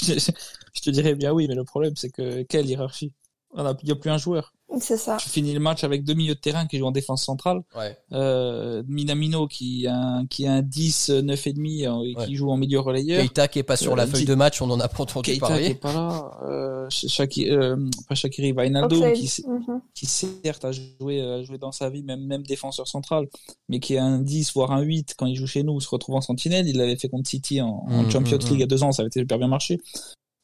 Je, 0.02 0.14
je 0.74 0.80
te 0.82 0.90
dirais 0.90 1.14
bien 1.14 1.32
oui, 1.32 1.46
mais 1.48 1.54
le 1.54 1.64
problème 1.64 1.94
c'est 1.96 2.10
que 2.10 2.42
quelle 2.42 2.66
hiérarchie? 2.66 3.12
Il 3.56 3.64
n'y 3.84 3.90
a 3.92 3.96
plus 3.96 4.10
un 4.10 4.18
joueur. 4.18 4.52
C'est 4.80 4.96
ça. 4.96 5.16
Tu 5.20 5.28
finis 5.28 5.52
le 5.54 5.60
match 5.60 5.84
avec 5.84 6.04
deux 6.04 6.14
milieux 6.14 6.34
de 6.34 6.40
terrain 6.40 6.66
qui 6.66 6.78
jouent 6.78 6.86
en 6.86 6.90
défense 6.92 7.24
centrale. 7.24 7.60
Ouais. 7.76 7.96
Euh, 8.12 8.82
Minamino 8.86 9.46
qui 9.46 9.86
a 9.86 9.94
un, 9.96 10.26
qui 10.26 10.46
a 10.46 10.52
un 10.52 10.62
10, 10.62 11.10
9 11.10 11.46
et 11.46 11.52
demi 11.52 11.86
euh, 11.86 12.02
et 12.04 12.14
qui 12.26 12.36
joue 12.36 12.50
en 12.50 12.56
milieu 12.56 12.80
relayeur. 12.80 13.22
Keita 13.22 13.48
qui 13.48 13.58
est 13.58 13.62
pas 13.62 13.76
sur 13.76 13.92
Euh, 13.92 13.96
la 13.96 14.06
feuille 14.06 14.20
Di- 14.22 14.26
de 14.26 14.34
match, 14.34 14.60
on 14.62 14.66
n'en 14.66 14.80
a 14.80 14.88
pas 14.88 15.02
entendu 15.02 15.22
Keita 15.32 15.46
qui 15.46 15.52
parler. 15.52 15.66
est 15.66 15.74
pas 15.74 15.92
là. 15.92 16.30
Euh, 16.48 16.86
Shaki, 16.90 17.50
euh, 17.50 17.76
pas 18.08 18.14
Shakiri, 18.14 18.52
Wijnaldum 18.52 18.98
Oxlade. 18.98 19.14
qui, 19.16 19.26
s- 19.26 19.42
Mhm. 19.46 19.80
qui 19.94 20.06
certes 20.06 20.64
a 20.64 20.72
joué, 20.72 21.20
a 21.20 21.42
joué 21.42 21.58
dans 21.58 21.72
sa 21.72 21.90
vie, 21.90 22.02
même, 22.02 22.24
même 22.24 22.42
défenseur 22.44 22.88
central, 22.88 23.26
mais 23.68 23.78
qui 23.80 23.94
est 23.94 23.98
un 23.98 24.18
10 24.20 24.52
voire 24.54 24.72
un 24.72 24.80
8 24.80 25.14
quand 25.18 25.26
il 25.26 25.36
joue 25.36 25.46
chez 25.46 25.62
nous, 25.62 25.80
se 25.80 25.88
retrouve 25.88 26.14
en 26.14 26.20
sentinelle. 26.20 26.66
Il 26.68 26.76
l'avait 26.78 26.96
fait 26.96 27.08
contre 27.08 27.28
City 27.28 27.60
en, 27.60 27.84
en 27.88 28.02
Mm, 28.04 28.10
Champions 28.10 28.36
mm, 28.38 28.40
League 28.40 28.52
il 28.54 28.60
y 28.60 28.62
a 28.62 28.66
deux 28.66 28.82
ans, 28.82 28.92
ça 28.92 29.02
avait 29.02 29.08
été 29.08 29.20
super 29.20 29.38
bien 29.38 29.48
marché. 29.48 29.78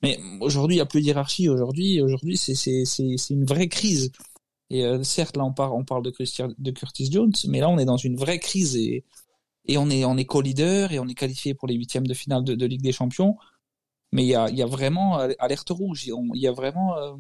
Mais 0.04 0.20
aujourd'hui, 0.40 0.76
il 0.76 0.78
n'y 0.78 0.82
a 0.82 0.86
plus 0.86 1.00
d'hierarchie. 1.00 1.48
Aujourd'hui, 1.48 2.02
aujourd'hui, 2.02 2.36
c'est, 2.36 2.54
c'est, 2.54 2.84
c'est, 2.84 3.16
c'est 3.16 3.32
une 3.32 3.46
vraie 3.46 3.68
crise. 3.68 4.12
Et 4.68 4.84
euh, 4.84 5.02
certes, 5.02 5.36
là, 5.38 5.44
on 5.44 5.52
parle, 5.54 5.72
on 5.72 5.84
parle 5.84 6.02
de, 6.02 6.10
Christian, 6.10 6.52
de 6.58 6.70
Curtis 6.70 7.10
Jones, 7.10 7.32
mais 7.48 7.60
là, 7.60 7.70
on 7.70 7.78
est 7.78 7.86
dans 7.86 7.96
une 7.96 8.16
vraie 8.16 8.38
crise 8.38 8.76
et, 8.76 9.04
et 9.64 9.78
on 9.78 9.88
est, 9.88 10.04
on 10.04 10.18
est 10.18 10.26
co-leader 10.26 10.92
et 10.92 10.98
on 10.98 11.08
est 11.08 11.14
qualifié 11.14 11.54
pour 11.54 11.68
les 11.68 11.74
huitièmes 11.74 12.06
de 12.06 12.12
finale 12.12 12.44
de, 12.44 12.54
de 12.54 12.66
Ligue 12.66 12.82
des 12.82 12.92
Champions. 12.92 13.36
Mais 14.12 14.24
il 14.24 14.28
y 14.28 14.34
a, 14.34 14.50
il 14.50 14.56
y 14.56 14.62
a 14.62 14.66
vraiment 14.66 15.16
alerte 15.38 15.70
rouge. 15.70 16.06
Il 16.06 16.40
y 16.40 16.46
a 16.46 16.52
vraiment, 16.52 16.98
euh, 16.98 17.14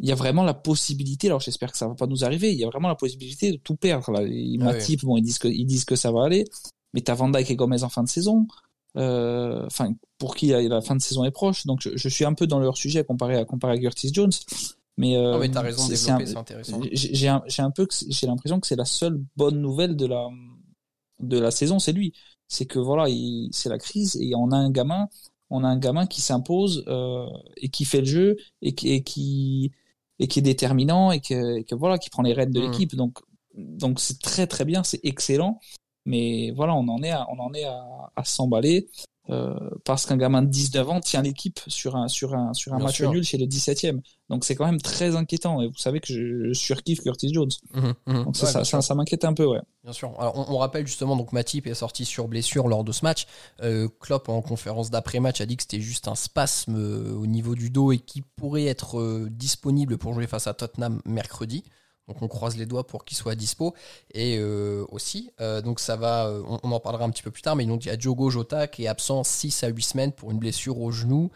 il 0.00 0.08
y 0.08 0.12
a 0.12 0.16
vraiment 0.16 0.42
la 0.42 0.52
possibilité. 0.52 1.28
Alors, 1.28 1.40
j'espère 1.40 1.70
que 1.70 1.78
ça 1.78 1.86
va 1.86 1.94
pas 1.94 2.08
nous 2.08 2.24
arriver. 2.24 2.52
Il 2.52 2.58
y 2.58 2.64
a 2.64 2.68
vraiment 2.68 2.88
la 2.88 2.96
possibilité 2.96 3.52
de 3.52 3.56
tout 3.56 3.76
perdre. 3.76 4.10
Là, 4.10 4.22
ils 4.22 4.60
Ah 4.62 4.76
bon, 5.04 5.16
ils 5.16 5.22
disent 5.22 5.38
que, 5.38 5.48
ils 5.48 5.64
disent 5.64 5.84
que 5.84 5.96
ça 5.96 6.10
va 6.10 6.24
aller. 6.24 6.44
Mais 6.92 7.02
t'as 7.02 7.14
Van 7.14 7.28
Dijk 7.28 7.52
et 7.52 7.56
Gomez 7.56 7.84
en 7.84 7.88
fin 7.88 8.02
de 8.02 8.08
saison. 8.08 8.46
Euh, 8.96 9.62
Enfin, 9.66 9.92
pour 10.18 10.36
qui 10.36 10.48
la, 10.48 10.80
fin 10.80 10.94
de 10.96 11.02
saison 11.02 11.24
est 11.24 11.30
proche. 11.30 11.66
Donc, 11.66 11.80
je, 11.82 11.90
je 11.96 12.08
suis 12.08 12.24
un 12.24 12.34
peu 12.34 12.46
dans 12.46 12.58
leur 12.60 12.76
sujet 12.76 13.04
comparé 13.04 13.36
à 13.36 13.44
comparé 13.44 13.74
à 13.74 13.78
Curtis 13.78 14.10
Jones. 14.12 14.30
Mais, 14.96 15.16
euh, 15.16 15.32
Non, 15.32 15.38
mais 15.40 15.50
t'as 15.50 15.62
raison 15.62 15.82
c'est- 15.88 16.10
intéressant. 16.10 16.80
j'ai 16.92 17.28
un, 17.28 17.70
peu 17.72 17.88
j'ai 18.08 18.26
l'impression 18.28 18.60
que 18.60 18.66
c'est 18.66 18.76
la 18.76 18.84
seule 18.84 19.20
bonne 19.36 19.60
nouvelle 19.60 19.96
de 19.96 20.06
la 20.06 20.28
de 21.20 21.38
la 21.38 21.50
saison, 21.50 21.78
c'est 21.78 21.92
lui. 21.92 22.12
C'est 22.48 22.66
que 22.66 22.78
voilà, 22.78 23.08
il- 23.08 23.48
c'est 23.52 23.68
la 23.68 23.78
crise 23.78 24.16
et 24.20 24.34
on 24.36 24.50
a 24.52 24.56
un 24.56 24.70
gamin, 24.70 25.08
on 25.50 25.64
a 25.64 25.68
un 25.68 25.78
gamin 25.78 26.06
qui 26.06 26.20
s'impose 26.20 26.84
euh, 26.86 27.26
et 27.56 27.68
qui 27.70 27.84
fait 27.84 28.00
le 28.00 28.06
jeu 28.06 28.36
et 28.62 28.74
qui 28.74 28.90
et 28.92 29.02
qui 29.02 29.72
et 30.20 30.28
qui 30.28 30.38
est 30.38 30.42
déterminant 30.42 31.10
et 31.10 31.20
que, 31.20 31.58
et 31.58 31.64
que 31.64 31.74
voilà, 31.74 31.98
qui 31.98 32.08
prend 32.10 32.22
les 32.22 32.32
rênes 32.32 32.52
de 32.52 32.60
Mhm. 32.60 32.70
l'équipe. 32.70 32.94
Donc 32.94 33.18
donc 33.56 33.98
c'est 33.98 34.20
très 34.20 34.46
très 34.46 34.64
bien, 34.64 34.84
c'est 34.84 35.00
excellent. 35.04 35.58
Mais 36.06 36.52
voilà, 36.56 36.74
on 36.74 36.86
en 36.88 37.02
est 37.02 37.10
à, 37.10 37.26
on 37.30 37.38
en 37.38 37.52
est 37.54 37.64
à, 37.64 37.84
à 38.16 38.24
s'emballer 38.24 38.88
euh, 39.30 39.54
parce 39.86 40.04
qu'un 40.04 40.18
gamin 40.18 40.42
de 40.42 40.48
19 40.48 40.90
ans 40.90 41.00
tient 41.00 41.22
l'équipe 41.22 41.58
sur 41.66 41.96
un 41.96 42.08
sur 42.08 42.34
un 42.34 42.52
sur 42.52 42.74
un 42.74 42.76
Bien 42.76 42.86
match 42.86 42.96
sûr. 42.96 43.10
nul 43.10 43.24
chez 43.24 43.38
le 43.38 43.46
17e. 43.46 44.00
Donc 44.28 44.44
c'est 44.44 44.54
quand 44.54 44.66
même 44.66 44.82
très 44.82 45.16
inquiétant 45.16 45.62
et 45.62 45.66
vous 45.68 45.78
savez 45.78 46.00
que 46.00 46.08
je, 46.08 46.48
je 46.48 46.52
surkiffe 46.52 47.00
Curtis 47.02 47.32
Jones. 47.32 47.48
Mhm, 47.72 47.94
mhm. 48.06 48.24
Donc 48.24 48.36
ça 48.36 48.44
Ouais, 48.46 48.52
ça, 48.52 48.58
bien 48.58 48.64
ça, 48.64 48.70
sûr. 48.70 48.82
ça 48.82 48.94
m'inquiète 48.94 49.24
un 49.24 49.32
peu 49.32 49.46
ouais. 49.46 49.62
Bien 49.82 49.94
sûr. 49.94 50.12
Alors, 50.20 50.36
on, 50.50 50.54
on 50.54 50.58
rappelle 50.58 50.86
justement, 50.86 51.16
donc 51.16 51.32
Matip 51.32 51.66
est 51.66 51.72
sorti 51.74 52.04
sur 52.04 52.28
blessure 52.28 52.68
lors 52.68 52.84
de 52.84 52.92
ce 52.92 53.02
match. 53.02 53.24
Euh, 53.62 53.88
Klopp, 54.00 54.28
en 54.28 54.42
conférence 54.42 54.90
d'après-match, 54.90 55.40
a 55.40 55.46
dit 55.46 55.56
que 55.56 55.62
c'était 55.62 55.80
juste 55.80 56.06
un 56.06 56.14
spasme 56.16 56.76
euh, 56.76 57.14
au 57.14 57.26
niveau 57.26 57.54
du 57.54 57.70
dos 57.70 57.92
et 57.92 57.98
qu'il 57.98 58.24
pourrait 58.36 58.66
être 58.66 58.98
euh, 59.00 59.28
disponible 59.30 59.96
pour 59.96 60.12
jouer 60.12 60.26
face 60.26 60.46
à 60.48 60.52
Tottenham 60.52 61.00
mercredi. 61.06 61.64
Donc, 62.08 62.20
on 62.20 62.28
croise 62.28 62.56
les 62.56 62.66
doigts 62.66 62.86
pour 62.86 63.04
qu'il 63.04 63.16
soit 63.16 63.34
dispo. 63.34 63.74
Et 64.12 64.36
euh, 64.38 64.84
aussi, 64.90 65.30
euh, 65.40 65.62
donc 65.62 65.80
ça 65.80 65.96
va, 65.96 66.26
euh, 66.26 66.42
on, 66.62 66.72
en 66.72 66.80
parlera 66.80 67.04
un 67.04 67.10
petit 67.10 67.22
peu 67.22 67.30
plus 67.30 67.42
tard, 67.42 67.56
mais 67.56 67.64
il 67.64 67.86
y 67.86 67.90
a 67.90 67.96
Diogo 67.96 68.30
Jota 68.30 68.66
qui 68.66 68.84
est 68.84 68.88
absent 68.88 69.24
6 69.24 69.64
à 69.64 69.68
8 69.68 69.82
semaines 69.82 70.12
pour 70.12 70.30
une 70.30 70.38
blessure 70.38 70.80
au 70.80 70.90
genou 70.90 71.30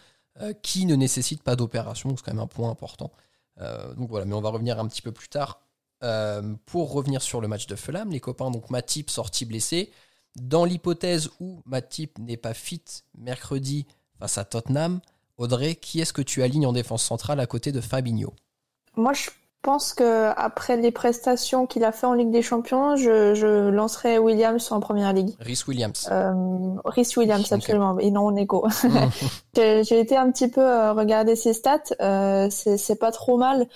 qui 0.63 0.87
ne 0.87 0.95
nécessite 0.95 1.43
pas 1.43 1.57
d'opération. 1.57 2.17
C'est 2.17 2.25
quand 2.25 2.33
même 2.33 2.41
un 2.41 2.47
point 2.47 2.71
important. 2.71 3.11
Donc 3.97 4.09
voilà, 4.09 4.25
mais 4.25 4.35
on 4.35 4.41
va 4.41 4.51
revenir 4.51 4.79
un 4.79 4.87
petit 4.87 5.03
peu 5.03 5.11
plus 5.11 5.29
tard 5.29 5.59
pour 6.65 6.93
revenir 6.93 7.23
sur 7.23 7.41
le 7.41 7.49
match 7.49 7.67
de 7.67 7.75
Fulham, 7.75 8.13
les 8.13 8.21
copains, 8.21 8.53
donc 8.53 8.71
Matip 8.71 9.11
sorti 9.11 9.47
blessé. 9.47 9.91
Dans 10.37 10.65
l'hypothèse 10.65 11.31
où 11.41 11.61
Matip 11.67 12.21
n'est 12.21 12.37
pas 12.37 12.55
fit 12.55 12.85
mercredi 13.17 13.89
face 14.21 14.39
à 14.39 14.45
Tottenham, 14.45 15.01
Audrey, 15.39 15.75
qui 15.75 15.99
est-ce 16.01 16.13
que 16.13 16.23
tu 16.23 16.45
alignes 16.45 16.67
en 16.67 16.73
défense 16.73 17.03
centrale 17.03 17.41
à 17.41 17.47
côté 17.47 17.73
de 17.73 17.81
Fabinho? 17.81 18.33
Moi, 18.97 19.15
je 19.15 19.31
pense 19.63 19.95
que 19.95 20.31
après 20.37 20.77
les 20.77 20.91
prestations 20.91 21.67
qu'il 21.67 21.85
a 21.85 21.93
fait 21.93 22.07
en 22.07 22.15
Ligue 22.15 22.31
des 22.31 22.43
Champions, 22.43 22.97
je, 22.97 23.35
je 23.35 23.69
lancerai 23.69 24.19
Williams 24.19 24.71
en 24.73 24.81
première 24.81 25.13
ligue. 25.13 25.35
Rhys 25.41 25.65
Williams. 25.67 26.09
Euh, 26.11 26.33
Rhys 26.85 27.15
Williams, 27.17 27.53
absolument. 27.53 27.99
Et 27.99 28.11
non, 28.11 28.27
on 28.27 28.37
est 28.37 28.47
go. 28.47 28.67
Mhm. 28.85 29.11
J'ai 29.57 30.01
été 30.01 30.17
un 30.17 30.31
petit 30.31 30.49
peu 30.49 30.61
euh, 30.61 30.93
regarder 30.93 31.37
ses 31.37 31.53
stats. 31.53 31.81
Euh, 32.01 32.49
c'est 32.51 32.79
c'est 32.79 32.97
pas 32.97 33.13
trop 33.13 33.37
mal. 33.37 33.67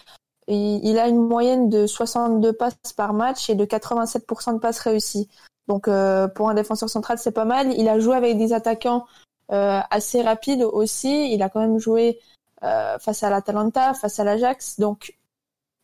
Il, 0.49 0.81
il 0.85 0.99
a 0.99 1.09
une 1.09 1.21
moyenne 1.21 1.69
de 1.69 1.87
62 1.87 2.53
passes 2.53 2.75
par 2.97 3.13
match 3.13 3.51
et 3.51 3.55
de 3.55 3.65
87% 3.65 4.55
de 4.55 4.59
passes 4.59 4.81
réussies. 4.81 5.29
Donc 5.69 5.89
euh, 5.89 6.29
pour 6.29 6.49
un 6.51 6.55
défenseur 6.55 6.89
central, 6.89 7.19
c'est 7.19 7.33
pas 7.33 7.45
mal. 7.45 7.73
Il 7.75 7.89
a 7.89 7.99
joué 7.99 8.17
avec 8.17 8.37
des 8.39 8.53
attaquants 8.53 9.07
euh, 9.51 9.81
assez 9.91 10.23
rapides 10.23 10.63
aussi. 10.63 11.33
Il 11.33 11.43
a 11.43 11.49
quand 11.49 11.61
même 11.61 11.79
joué 11.79 12.19
euh, 12.63 12.99
face 12.99 13.23
à 13.23 13.31
l'Atalanta, 13.31 13.95
face 13.95 14.19
à 14.19 14.25
l'Ajax. 14.25 14.79
Donc 14.81 15.15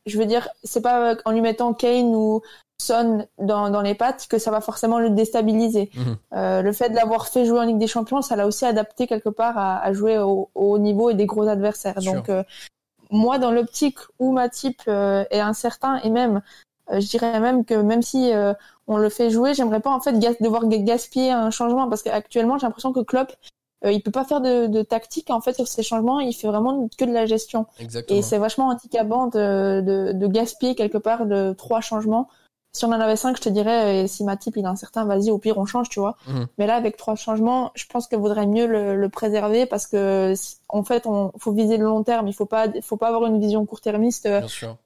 je 0.08 0.18
veux 0.18 0.26
dire, 0.26 0.48
c'est 0.64 0.80
pas 0.82 1.16
en 1.24 1.30
lui 1.30 1.40
mettant 1.40 1.72
Kane 1.74 2.14
ou 2.14 2.42
Son 2.80 3.26
dans, 3.38 3.70
dans 3.70 3.80
les 3.82 3.94
pattes 3.94 4.28
que 4.28 4.38
ça 4.38 4.52
va 4.52 4.60
forcément 4.60 5.00
le 5.00 5.10
déstabiliser. 5.10 5.90
Mhm. 5.94 6.16
Euh, 6.34 6.62
le 6.62 6.72
fait 6.72 6.90
de 6.90 6.94
l'avoir 6.94 7.26
fait 7.26 7.44
jouer 7.44 7.58
en 7.58 7.64
Ligue 7.64 7.78
des 7.78 7.88
Champions, 7.88 8.22
ça 8.22 8.36
l'a 8.36 8.46
aussi 8.46 8.64
adapté 8.64 9.06
quelque 9.06 9.30
part 9.30 9.58
à, 9.58 9.78
à 9.82 9.92
jouer 9.92 10.18
au, 10.18 10.48
au 10.54 10.74
haut 10.74 10.78
niveau 10.78 11.10
et 11.10 11.14
des 11.14 11.26
gros 11.26 11.48
adversaires. 11.48 12.00
Donc 12.00 12.28
euh, 12.28 12.44
moi, 13.10 13.38
dans 13.38 13.50
l'optique 13.50 13.98
où 14.20 14.32
Matip 14.32 14.80
euh, 14.86 15.24
est 15.30 15.40
incertain 15.40 15.96
et 16.04 16.10
même, 16.10 16.40
euh, 16.92 17.00
je 17.00 17.08
dirais 17.08 17.40
même 17.40 17.64
que 17.64 17.74
même 17.74 18.02
si 18.02 18.32
euh, 18.32 18.52
on 18.86 18.96
le 18.96 19.08
fait 19.08 19.30
jouer, 19.30 19.54
j'aimerais 19.54 19.80
pas 19.80 19.90
en 19.90 20.00
fait 20.00 20.18
gas- 20.18 20.36
devoir 20.40 20.66
ga- 20.66 20.78
gaspiller 20.78 21.32
un 21.32 21.50
changement 21.50 21.88
parce 21.88 22.02
qu'actuellement 22.02 22.58
j'ai 22.58 22.66
l'impression 22.66 22.92
que 22.92 23.00
Klopp 23.00 23.32
euh, 23.84 23.92
il 23.92 24.02
peut 24.02 24.10
pas 24.10 24.24
faire 24.24 24.40
de, 24.40 24.66
de 24.66 24.82
tactique 24.82 25.30
en 25.30 25.40
fait 25.40 25.54
sur 25.54 25.68
ces 25.68 25.82
changements, 25.82 26.20
il 26.20 26.32
fait 26.32 26.48
vraiment 26.48 26.88
que 26.96 27.04
de 27.04 27.12
la 27.12 27.26
gestion. 27.26 27.66
Exactement. 27.78 28.18
Et 28.18 28.22
c'est 28.22 28.38
vachement 28.38 28.68
handicapant 28.68 29.26
de, 29.28 29.80
de, 29.80 30.12
de 30.12 30.26
gaspiller 30.26 30.74
quelque 30.74 30.98
part 30.98 31.26
de 31.26 31.54
trois 31.56 31.80
changements. 31.80 32.28
Si 32.74 32.84
on 32.84 32.88
en 32.88 33.00
avait 33.00 33.16
cinq, 33.16 33.36
je 33.38 33.42
te 33.42 33.48
dirais, 33.48 34.06
si 34.08 34.24
Matip 34.24 34.54
il 34.56 34.64
est 34.64 34.68
incertain, 34.68 35.06
vas-y, 35.06 35.30
au 35.30 35.38
pire 35.38 35.56
on 35.56 35.64
change, 35.64 35.88
tu 35.88 36.00
vois. 36.00 36.16
Mhm. 36.28 36.46
Mais 36.58 36.66
là, 36.66 36.76
avec 36.76 36.98
trois 36.98 37.16
changements, 37.16 37.72
je 37.74 37.86
pense 37.86 38.06
qu'il 38.06 38.18
vaudrait 38.18 38.46
mieux 38.46 38.66
le, 38.66 38.94
le 38.94 39.08
préserver 39.08 39.64
parce 39.64 39.86
que, 39.86 40.34
en 40.68 40.84
fait, 40.84 41.06
on 41.06 41.32
faut 41.38 41.52
viser 41.52 41.78
le 41.78 41.86
long 41.86 42.04
terme. 42.04 42.28
Il 42.28 42.34
faut 42.34 42.44
pas, 42.44 42.66
faut 42.82 42.98
pas 42.98 43.08
avoir 43.08 43.24
une 43.24 43.40
vision 43.40 43.64
court-termiste 43.64 44.26
euh, 44.26 44.42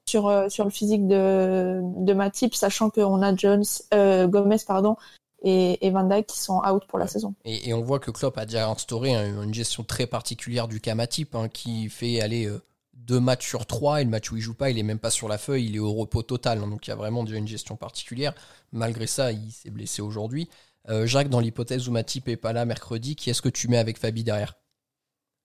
sur 0.07 0.27
euh, 0.27 0.47
sur 0.47 0.63
le 0.63 0.71
physique 0.71 1.07
de 1.07 1.81
de 1.83 2.13
Matip, 2.13 2.55
sachant 2.55 2.89
qu'on 2.89 3.21
a 3.21 3.35
Jones, 3.35 3.65
euh, 3.93 4.27
Gomez, 4.27 4.57
pardon, 4.65 4.95
et, 5.43 5.85
et 5.85 5.91
Van 5.91 6.03
Dijk 6.07 6.25
qui 6.27 6.39
sont 6.39 6.61
out 6.65 6.83
pour 6.87 6.97
la 6.99 7.05
Ouais. 7.05 7.11
saison. 7.11 7.35
Et, 7.45 7.69
et 7.69 7.73
on 7.73 7.81
voit 7.81 7.99
que 7.99 8.11
Klopp 8.11 8.37
a 8.37 8.45
déjà 8.45 8.69
instauré 8.69 9.13
un- 9.13 9.43
une 9.43 9.53
gestion 9.53 9.83
très 9.83 10.07
particulière 10.07 10.67
du 10.67 10.79
Kamatip, 10.81 11.35
hein, 11.35 11.49
qui 11.49 11.89
fait 11.89 12.21
aller 12.21 12.45
euh, 12.47 12.61
deux 12.93 13.19
matchs 13.19 13.47
sur 13.47 13.65
trois, 13.65 14.01
et 14.01 14.05
le 14.05 14.09
match 14.09 14.31
où 14.31 14.37
il 14.37 14.41
joue 14.41 14.53
pas, 14.53 14.69
il 14.69 14.79
est 14.79 14.83
même 14.83 14.99
pas 14.99 15.09
sur 15.11 15.27
la 15.27 15.37
feuille, 15.37 15.65
il 15.65 15.75
est 15.75 15.79
au 15.79 15.93
repos 15.93 16.23
total. 16.23 16.59
hein. 16.63 16.67
donc 16.67 16.87
il 16.87 16.89
y 16.89 16.93
a 16.93 16.95
vraiment 16.95 17.23
déjà 17.23 17.37
une 17.37 17.47
gestion 17.47 17.75
particulière. 17.75 18.33
Malgré 18.71 19.05
ça, 19.07 19.31
il 19.31 19.51
s'est 19.51 19.69
blessé 19.69 20.01
aujourd'hui. 20.01 20.47
Euh, 20.89 21.05
Jacques, 21.05 21.29
dans 21.29 21.39
l'hypothèse 21.39 21.87
où 21.87 21.91
Matip 21.91 22.27
est 22.29 22.37
pas 22.37 22.53
là 22.53 22.65
mercredi, 22.65 23.15
qui 23.15 23.29
est-ce 23.29 23.41
que 23.41 23.49
tu 23.49 23.67
mets 23.67 23.77
avec 23.77 23.97
Fabi 23.97 24.23
derrière? 24.23 24.53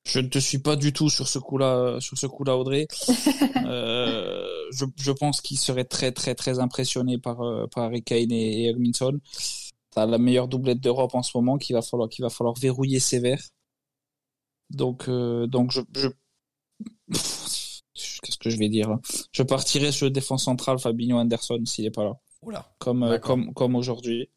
Je 0.07 0.21
ne 0.21 0.29
te 0.29 0.39
suis 0.39 0.59
pas 0.59 0.75
du 0.77 0.93
tout 0.93 1.11
sur 1.11 1.29
ce 1.29 1.39
coup-là, 1.39 1.99
sur 2.01 2.17
ce 2.17 2.27
coup-là, 2.27 2.57
Audrey. 2.57 2.87
euh, 3.67 4.47
je, 4.73 4.85
je 4.97 5.13
pense 5.13 5.41
qu'il 5.41 5.59
serait 5.59 5.85
très, 5.85 6.13
très, 6.13 6.35
très 6.35 6.59
impressionné 6.59 7.19
par, 7.19 7.43
euh, 7.43 7.67
par 7.67 7.85
Harry 7.85 8.03
Kane 8.03 8.33
et, 8.33 8.65
et 8.65 8.69
Edminson. 8.69 9.19
T'as 9.91 10.07
la 10.07 10.19
meilleure 10.19 10.49
doublette 10.49 10.81
d'Europe 10.81 11.15
en 11.15 11.23
ce 11.23 11.37
moment 11.37 11.57
qu'il 11.59 11.75
va 11.75 11.83
falloir, 11.83 12.09
qu'il 12.09 12.23
va 12.23 12.31
falloir 12.31 12.55
verrouiller 12.59 13.01
sévère. 13.01 13.41
Donc, 14.71 15.09
euh, 15.09 15.47
donc 15.47 15.71
je, 15.73 15.81
qu'est-ce 18.23 18.39
que 18.39 18.51
je 18.51 18.59
vais 18.59 18.69
dire 18.69 18.89
là 18.91 19.01
Je 19.33 19.43
partirai 19.43 19.93
sur 19.93 20.07
le 20.07 20.11
défense 20.11 20.45
central 20.45 20.79
Fabinho 20.79 21.17
Anderson 21.19 21.61
s'il 21.65 21.87
est 21.87 21.91
pas 21.91 22.05
là 22.05 22.19
Oula. 22.43 22.71
comme 22.79 23.03
euh, 23.03 23.19
comme 23.19 23.53
comme 23.55 23.75
aujourd'hui 23.77 24.29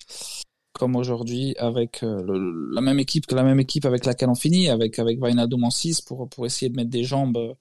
comme 0.74 0.96
aujourd'hui 0.96 1.54
avec 1.58 2.02
euh, 2.04 2.22
le- 2.24 2.74
la 2.74 2.82
même 2.82 2.98
équipe 3.00 3.28
que 3.28 3.36
la 3.36 3.44
même 3.44 3.60
équipe 3.60 3.86
avec 3.86 4.06
laquelle 4.06 4.30
on 4.30 4.36
finit 4.36 4.70
avec 4.70 4.98
avec 5.00 5.22
Wijnaldum 5.22 5.64
en 5.66 5.70
6 5.70 6.02
pour 6.02 6.30
pour 6.30 6.46
essayer 6.46 6.70
de 6.70 6.76
mettre 6.76 6.90
des 6.90 7.04
jambes 7.04 7.56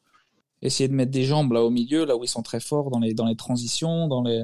essayer 0.62 0.88
de 0.88 0.94
mettre 0.94 1.10
des 1.10 1.24
jambes 1.24 1.52
là 1.52 1.62
au 1.64 1.70
milieu 1.70 2.04
là 2.04 2.16
où 2.16 2.22
ils 2.24 2.28
sont 2.28 2.42
très 2.42 2.60
forts 2.60 2.90
dans 2.90 3.00
les 3.00 3.12
dans 3.14 3.26
les 3.26 3.36
transitions 3.36 4.06
dans 4.08 4.22
les 4.22 4.42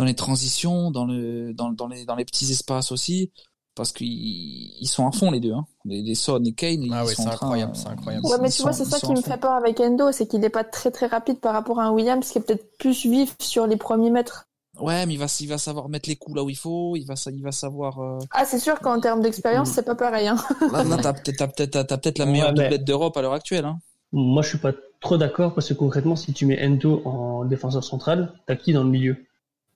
dans 0.00 0.06
les 0.06 0.14
transitions 0.14 0.90
dans 0.90 1.04
le 1.04 1.52
dans, 1.54 1.70
dans 1.72 1.86
les 1.88 2.04
dans 2.04 2.16
les 2.16 2.24
petits 2.24 2.50
espaces 2.50 2.90
aussi 2.92 3.30
parce 3.76 3.92
qu'ils 3.92 4.08
ils 4.08 4.86
sont 4.88 5.06
à 5.06 5.12
fond 5.12 5.30
les 5.30 5.40
deux 5.40 5.52
hein. 5.52 5.64
les, 5.84 6.02
les 6.02 6.14
Son 6.14 6.42
et 6.44 6.52
Kane 6.52 6.80
Ah 6.92 7.02
ils 7.02 7.06
ouais, 7.06 7.14
sont 7.14 7.22
c'est 7.22 7.28
incroyable, 7.28 7.76
c'est 7.76 7.88
incroyable. 7.88 8.26
Ouais, 8.26 8.36
mais 8.42 8.50
tu 8.50 8.62
vois, 8.62 8.72
c'est 8.72 8.84
ça 8.84 8.98
qui 8.98 9.12
me 9.12 9.20
fait 9.20 9.36
peur 9.38 9.52
avec 9.52 9.78
Endo, 9.80 10.10
c'est 10.12 10.26
qu'il 10.26 10.40
n'est 10.40 10.50
pas 10.50 10.64
très 10.64 10.90
très 10.90 11.06
rapide 11.06 11.38
par 11.38 11.52
rapport 11.54 11.78
à 11.80 11.84
un 11.84 11.90
Williams 11.92 12.28
qui 12.28 12.38
est 12.38 12.40
peut-être 12.40 12.76
plus 12.78 13.06
vif 13.06 13.36
sur 13.40 13.66
les 13.66 13.76
premiers 13.76 14.10
mètres. 14.10 14.46
ouais 14.80 15.06
mais 15.06 15.14
il 15.14 15.18
va 15.18 15.26
il 15.40 15.48
va 15.48 15.58
savoir 15.58 15.88
mettre 15.88 16.08
les 16.08 16.16
coups 16.16 16.36
là 16.36 16.42
où 16.42 16.50
il 16.50 16.56
faut 16.56 16.96
il 16.96 17.04
va 17.06 17.14
il 17.32 17.42
va 17.42 17.52
savoir 17.52 18.00
euh, 18.00 18.18
Ah, 18.32 18.44
c'est 18.44 18.58
sûr 18.58 18.80
qu'en 18.80 18.98
termes 19.00 19.20
d'expérience, 19.22 19.70
Mm. 19.70 19.72
c'est 19.74 19.84
pas 19.84 19.94
pareil. 19.94 20.26
Hein. 20.28 20.36
Là, 20.72 20.82
là, 20.84 20.96
t'as 21.00 21.12
peut-être, 21.12 21.36
t'as 21.38 21.46
peut-être, 21.48 21.82
t'as 21.86 21.96
peut-être 21.98 22.18
la 22.18 22.24
Ouais, 22.24 22.32
meilleure 22.32 22.52
mais- 22.52 22.64
doublette 22.64 22.84
d'Europe 22.84 23.16
à 23.16 23.22
l'heure 23.22 23.34
actuelle. 23.34 23.64
Hein. 23.66 23.78
Moi, 24.12 24.42
je 24.42 24.48
suis 24.48 24.58
pas 24.58 24.72
trop 25.00 25.16
d'accord 25.16 25.54
parce 25.54 25.68
que 25.68 25.74
concrètement, 25.74 26.16
si 26.16 26.32
tu 26.32 26.44
mets 26.44 26.58
Endo 26.66 27.00
en 27.04 27.44
défenseur 27.44 27.84
central, 27.84 28.32
t'as 28.46 28.56
qui 28.56 28.72
dans 28.72 28.82
le 28.82 28.90
milieu? 28.90 29.16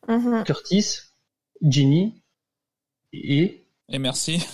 Mhm. 0.09 0.45
Curtis, 0.45 1.01
Ginny 1.62 2.23
et 3.12 3.64
Et 3.90 3.99
merci. 3.99 4.45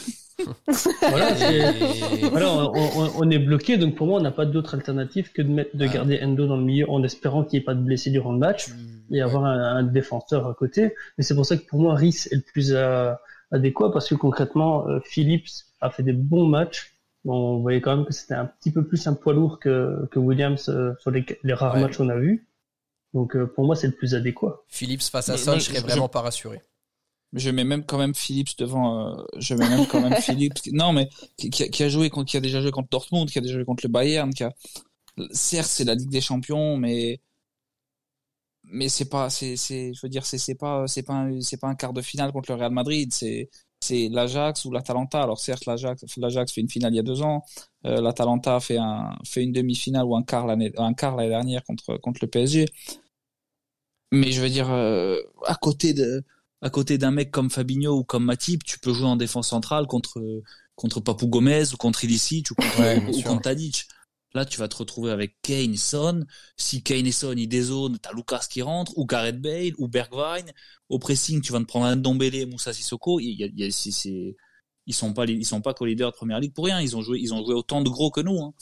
voilà, 1.03 1.35
voilà, 2.31 2.49
on, 2.55 2.73
on- 2.75 3.13
on 3.19 3.31
est 3.31 3.39
bloqué. 3.39 3.77
Donc 3.77 3.95
pour 3.97 4.07
moi, 4.07 4.19
on 4.21 4.23
n'a 4.23 4.31
pas 4.31 4.47
d'autre 4.47 4.75
alternative 4.75 5.33
que 5.33 5.43
de 5.43 5.49
mettre, 5.49 5.77
de 5.77 5.85
Ah. 5.87 5.93
garder 5.93 6.21
Endo 6.23 6.47
dans 6.47 6.57
le 6.57 6.65
milieu 6.65 6.89
en 6.91 7.03
espérant 7.03 7.45
qu'il 7.45 7.59
n'y 7.59 7.63
ait 7.63 7.65
pas 7.65 7.75
de 7.75 7.83
blessés 7.83 8.11
durant 8.11 8.33
le 8.33 8.39
match 8.39 8.67
tu- 8.67 8.73
et 9.17 9.21
avoir 9.21 9.45
un, 9.45 9.59
un 9.77 9.83
défenseur 9.83 10.47
à 10.47 10.55
côté. 10.55 10.95
Mais 11.19 11.25
c'est 11.25 11.35
pour 11.35 11.45
ça 11.47 11.57
que 11.57 11.67
pour 11.67 11.81
moi, 11.81 11.95
Rhys 11.95 12.29
est 12.31 12.37
le 12.37 12.43
plus 12.43 12.73
euh, 12.73 13.13
adéquat 13.51 13.91
parce 13.93 14.09
que 14.09 14.15
concrètement, 14.15 14.87
euh, 14.89 15.01
Phillips 15.05 15.51
a 15.81 15.91
fait 15.91 16.03
des 16.03 16.13
bons 16.13 16.47
matchs. 16.47 16.95
Bon, 17.25 17.57
on 17.57 17.61
voyait 17.61 17.81
quand 17.83 17.95
même 17.97 18.07
que 18.07 18.15
c'était 18.15 18.35
un 18.35 18.47
petit 18.47 18.71
peu 18.71 18.83
plus 18.87 19.07
un 19.07 19.13
poids 19.15 19.35
lourd 19.35 19.59
que, 19.59 20.07
que 20.11 20.19
Williams 20.19 20.69
euh, 20.71 20.95
sur 21.01 21.11
les, 21.11 21.25
les 21.43 21.53
rares 21.53 21.75
Ouais. 21.75 21.83
matchs 21.83 21.99
qu'on 21.99 22.09
a 22.09 22.17
vus. 22.17 22.47
Donc 23.15 23.37
euh, 23.37 23.47
pour 23.47 23.65
moi, 23.65 23.77
c'est 23.77 23.87
le 23.89 23.95
plus 23.95 24.15
adéquat. 24.15 24.63
Phillips 24.69 25.03
face 25.03 25.29
à 25.29 25.37
Son, 25.37 25.55
je 25.55 25.61
serais 25.61 25.81
vraiment 25.81 26.09
pas 26.09 26.21
rassuré. 26.21 26.61
Je 27.33 27.51
mets 27.51 27.65
même 27.65 27.85
quand 27.85 27.99
même 27.99 28.15
Phillips 28.15 28.59
devant. 28.59 29.09
euh, 29.19 29.23
je 29.39 29.55
mets 29.55 29.69
même 29.69 29.87
quand 29.87 30.01
même 30.01 30.15
Phillips. 30.21 30.59
Non, 30.73 30.93
mais 30.93 31.09
qui, 31.37 31.51
qui 31.51 31.63
a, 31.65 31.69
qui 31.69 31.83
a 31.83 31.89
joué 31.89 32.11
qui 32.11 32.37
a 32.37 32.41
déjà 32.41 32.61
joué 32.61 32.71
contre 32.71 32.89
Dortmund, 32.91 33.31
qui 33.31 33.39
a 33.39 33.41
déjà 33.41 33.55
joué 33.55 33.65
contre 33.65 33.85
le 33.85 33.91
Bayern, 33.91 34.33
qui 34.33 34.45
a. 34.45 34.53
Certes, 35.33 35.69
c'est 35.69 35.85
la 35.85 35.95
Ligue 35.95 36.11
des 36.11 36.21
Champions, 36.21 36.77
mais 36.77 37.21
mais 38.65 38.89
c'est 38.89 39.09
pas, 39.09 39.31
c'est, 39.31 39.57
c'est, 39.57 39.93
je 39.95 40.01
veux 40.03 40.09
dire, 40.09 40.25
c'est, 40.25 40.39
c'est 40.39 40.55
pas, 40.55 40.87
c'est 40.87 41.03
pas, 41.03 41.15
un, 41.15 41.41
c'est 41.41 41.57
pas 41.57 41.67
un 41.69 41.75
quart 41.75 41.93
de 41.93 42.03
finale 42.03 42.33
contre 42.33 42.53
le 42.53 42.57
Real 42.59 42.73
Madrid. 42.73 43.13
C'est, 43.13 43.51
c'est 43.81 44.09
l'Ajax 44.09 44.65
ou 44.67 44.71
l'Atalanta. 44.71 45.23
Alors 45.23 45.39
certes, 45.39 45.67
l'Ajax, 45.67 46.05
l'Ajax 46.19 46.53
fait 46.53 46.61
une 46.61 46.69
finale 46.69 46.93
il 46.93 46.97
y 46.97 47.01
a 47.01 47.03
deux 47.03 47.23
ans. 47.23 47.45
Euh, 47.87 48.01
L'Atalanta 48.01 48.61
fait 48.61 48.77
un, 48.77 49.17
fait 49.25 49.43
une 49.43 49.53
demi-finale 49.53 50.05
ou 50.05 50.15
un 50.17 50.23
quart 50.23 50.47
l'année, 50.47 50.71
dernière 50.71 51.65
contre 51.65 51.97
contre 51.97 52.19
le 52.23 52.29
PSG. 52.29 52.67
Mais 54.13 54.33
je 54.33 54.41
veux 54.43 54.49
dire, 54.51 54.71
euh, 54.71 55.19
à 55.47 55.55
côté 55.55 55.95
de, 55.95 56.23
à 56.63 56.71
côté 56.71 56.99
d'un 56.99 57.11
mec 57.11 57.31
comme 57.31 57.51
Fabinho 57.51 57.97
ou 57.99 58.05
comme 58.05 58.25
Matip, 58.25 58.65
tu 58.65 58.79
peux 58.79 58.93
jouer 58.93 59.07
en 59.09 59.17
défense 59.17 59.49
centrale 59.49 59.87
contre 59.87 60.21
contre 60.75 61.01
Papou 61.01 61.27
Gomez 61.29 61.73
ou 61.73 61.77
contre 61.77 62.05
Ilicic 62.05 62.51
ou 62.51 62.55
contre, 62.55 62.81
Ouais, 62.81 63.01
bien 63.01 63.09
ou 63.11 63.13
sûr. 63.13 63.25
contre 63.25 63.43
Tadic. 63.43 63.87
Là, 64.35 64.45
tu 64.45 64.59
vas 64.59 64.69
te 64.69 64.77
retrouver 64.77 65.11
avec 65.11 65.37
Kane, 65.43 65.77
Son. 65.77 66.25
Si 66.57 66.83
Kane 66.83 67.07
et 67.07 67.13
Son 67.13 67.33
ils 67.37 67.49
dézonent, 67.49 67.99
t'as 67.99 68.13
Lucas 68.13 68.47
qui 68.51 68.63
rentre, 68.63 68.97
ou 68.97 69.05
Gareth 69.07 69.41
Bale, 69.41 69.73
ou 69.79 69.89
Bergwijn. 69.89 70.47
Au 70.89 70.99
pressing, 70.99 71.41
tu 71.41 71.53
vas 71.53 71.59
te 71.61 71.65
prendre 71.65 71.87
un 71.87 71.97
Dombele, 71.97 72.47
Moussa 72.47 72.73
Sissoko. 72.73 73.19
Il 73.21 73.31
y 73.41 73.45
a, 73.45 73.47
il 73.47 73.59
y 73.61 73.65
a, 73.65 73.71
c'est- 73.71 73.91
c'est- 73.91 74.37
ils 74.87 74.95
sont 74.95 75.13
pas, 75.13 75.25
ils 75.27 75.45
sont 75.47 75.61
pas 75.61 75.75
co-leaders 75.75 76.11
de 76.13 76.17
première 76.17 76.41
ligue 76.41 76.55
pour 76.55 76.65
rien. 76.67 76.81
Ils 76.81 76.97
ont 76.97 77.03
joué, 77.03 77.19
ils 77.21 77.33
ont 77.35 77.45
joué 77.45 77.55
autant 77.55 77.83
de 77.83 77.89
gros 77.91 78.11
que 78.11 78.21
nous. 78.21 78.39
Hein. 78.41 78.55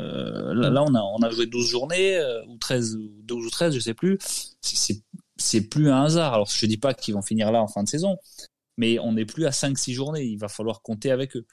Euh, 0.00 0.54
là, 0.54 0.70
là, 0.70 0.82
on 0.82 0.94
a, 0.94 1.00
on 1.00 1.22
a 1.22 1.30
joué 1.30 1.46
12 1.46 1.68
journées, 1.68 2.16
euh, 2.18 2.44
ou 2.48 2.56
13, 2.58 2.96
ou 2.96 3.10
12 3.22 3.46
ou 3.46 3.50
13, 3.50 3.74
je 3.74 3.80
sais 3.80 3.94
plus. 3.94 4.18
C'est 5.36 5.62
plus 5.68 5.90
un 5.90 6.02
hasard. 6.04 6.34
Alors, 6.34 6.48
je 6.50 6.66
dis 6.66 6.76
pas 6.76 6.92
qu'ils 6.94 7.14
vont 7.14 7.22
finir 7.22 7.50
là 7.50 7.62
en 7.62 7.68
fin 7.68 7.82
de 7.82 7.88
saison, 7.88 8.18
mais 8.76 8.98
on 8.98 9.12
n'est 9.12 9.24
plus 9.26 9.46
à 9.46 9.52
5-6 9.52 9.94
journées. 9.94 10.24
Il 10.24 10.38
va 10.38 10.48
falloir 10.48 10.82
compter 10.82 11.10
avec 11.10 11.36
eux. 11.36 11.46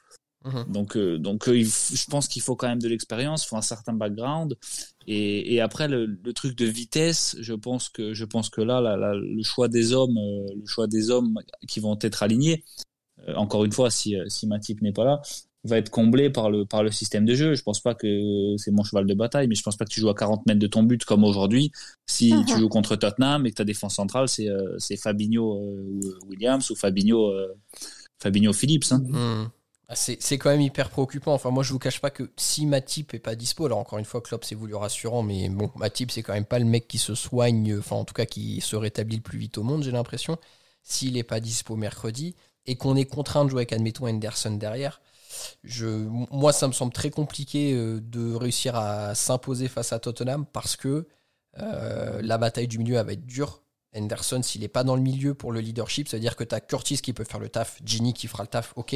Mhm. 0.48 0.72
Donc, 0.72 0.96
euh, 0.98 1.18
donc 1.18 1.48
euh, 1.50 1.62
je 1.64 2.06
pense 2.10 2.28
qu'il 2.28 2.42
faut 2.42 2.56
quand 2.56 2.68
même 2.68 2.82
de 2.82 2.88
l'expérience, 2.88 3.44
il 3.46 3.48
faut 3.50 3.58
un 3.58 3.62
certain 3.62 3.94
background. 3.94 4.56
Et, 5.08 5.54
et 5.56 5.62
après, 5.62 5.88
le, 5.88 6.06
le 6.06 6.34
truc 6.34 6.56
de 6.58 6.66
vitesse, 6.66 7.36
je 7.40 7.54
pense 7.54 7.90
que, 7.90 8.14
je 8.14 8.26
pense 8.26 8.50
que 8.50 8.62
là, 8.62 8.82
là, 8.82 8.98
là, 8.98 9.14
le 9.14 9.44
choix 9.44 9.68
des 9.68 9.94
hommes, 9.94 10.18
euh, 10.18 10.48
le 10.56 10.66
choix 10.66 10.88
des 10.88 11.10
hommes 11.12 11.40
qui 11.68 11.80
vont 11.80 11.98
être 12.02 12.24
alignés, 12.24 12.64
encore 13.36 13.66
une 13.66 13.72
fois, 13.72 13.90
si, 13.90 14.16
si 14.28 14.46
Matip 14.48 14.82
n'est 14.82 14.94
pas 14.94 15.04
là, 15.04 15.22
va 15.64 15.78
être 15.80 15.90
comblé 15.90 16.30
par 16.30 16.50
le, 16.50 16.66
par 16.66 16.84
le 16.84 16.92
système 16.92 17.26
de 17.26 17.34
jeu. 17.34 17.56
Je 17.56 17.64
pense 17.64 17.82
pas 17.82 17.94
que 17.96 18.56
c'est 18.58 18.72
mon 18.72 18.84
cheval 18.84 19.06
de 19.06 19.14
bataille, 19.14 19.48
mais 19.48 19.56
je 19.56 19.64
pense 19.64 19.76
pas 19.76 19.84
que 19.86 19.90
tu 19.90 20.00
joues 20.00 20.10
à 20.10 20.16
40 20.16 20.46
mètres 20.46 20.60
de 20.60 20.68
ton 20.68 20.84
but 20.84 21.04
comme 21.04 21.24
aujourd'hui. 21.26 21.72
Si 22.06 22.32
Mhm. 22.34 22.46
tu 22.46 22.58
joues 22.60 22.70
contre 22.70 22.96
Tottenham 22.96 23.46
et 23.46 23.50
que 23.50 23.56
ta 23.56 23.64
défense 23.66 23.96
centrale, 23.96 24.30
c'est, 24.30 24.48
c'est 24.78 24.96
Fabinho 24.98 25.60
Williams 26.30 26.70
ou 26.70 26.76
Fabinho, 26.76 27.34
Fabinho 28.22 28.54
Phillips. 28.54 28.92
Hein. 28.92 29.02
Mhm. 29.06 29.50
Ah, 29.90 29.96
C'est 29.96 30.38
quand 30.38 30.50
même 30.50 30.62
hyper 30.62 30.90
préoccupant. 30.90 31.34
Enfin, 31.34 31.50
moi, 31.50 31.64
je 31.64 31.72
vous 31.72 31.80
cache 31.80 32.02
pas 32.02 32.10
que 32.10 32.30
si 32.36 32.66
Matip 32.66 33.14
est 33.14 33.20
pas 33.20 33.36
dispo, 33.36 33.66
alors 33.66 33.78
encore 33.80 34.00
une 34.00 34.06
fois, 34.06 34.22
Klopp 34.22 34.44
s'est 34.44 34.56
voulu 34.56 34.76
rassurant, 34.76 35.24
mais 35.24 35.48
bon, 35.50 35.72
Matip, 35.76 36.12
c'est 36.12 36.24
quand 36.24 36.34
même 36.34 36.46
pas 36.46 36.60
le 36.60 36.66
mec 36.66 36.88
qui 36.88 36.98
se 36.98 37.16
soigne, 37.16 37.78
enfin, 37.78 37.96
en 37.96 38.04
tout 38.04 38.14
cas, 38.14 38.26
qui 38.26 38.60
se 38.60 38.76
rétablit 38.76 39.18
le 39.18 39.22
plus 39.22 39.40
vite 39.40 39.58
au 39.58 39.64
monde, 39.64 39.84
j'ai 39.84 39.92
l'impression. 39.92 40.38
S'il 40.84 41.18
est 41.18 41.24
pas 41.24 41.40
dispo 41.40 41.76
mercredi 41.78 42.36
et 42.66 42.76
qu'on 42.76 42.96
est 42.98 43.06
contraint 43.06 43.46
de 43.46 43.50
jouer 43.50 43.60
avec, 43.60 43.74
admettons, 43.74 44.08
Henderson 44.08 44.52
derrière, 44.52 45.02
moi, 46.32 46.52
ça 46.54 46.68
me 46.68 46.74
semble 46.74 46.94
très 46.94 47.10
compliqué 47.10 47.74
euh, 47.74 48.00
de 48.02 48.34
réussir 48.34 48.76
à 48.76 49.16
s'imposer 49.16 49.68
face 49.68 49.94
à 49.94 50.00
Tottenham 50.00 50.46
parce 50.46 50.76
que 50.76 51.08
euh, 51.60 52.22
la 52.22 52.38
bataille 52.38 52.68
du 52.68 52.78
milieu, 52.80 52.98
elle 52.98 53.06
va 53.06 53.14
être 53.14 53.26
dure. 53.26 53.62
Henderson, 53.96 54.42
s'il 54.44 54.64
est 54.64 54.68
pas 54.68 54.84
dans 54.84 54.96
le 54.96 55.02
milieu 55.02 55.34
pour 55.34 55.52
le 55.52 55.60
leadership, 55.62 56.08
c'est-à-dire 56.08 56.36
que 56.36 56.44
tu 56.44 56.54
as 56.54 56.60
Curtis 56.62 56.98
qui 57.00 57.14
peut 57.14 57.24
faire 57.24 57.40
le 57.40 57.50
taf, 57.50 57.80
Ginny 57.86 58.14
qui 58.14 58.28
fera 58.28 58.44
le 58.44 58.50
taf, 58.50 58.74
ok. 58.76 58.96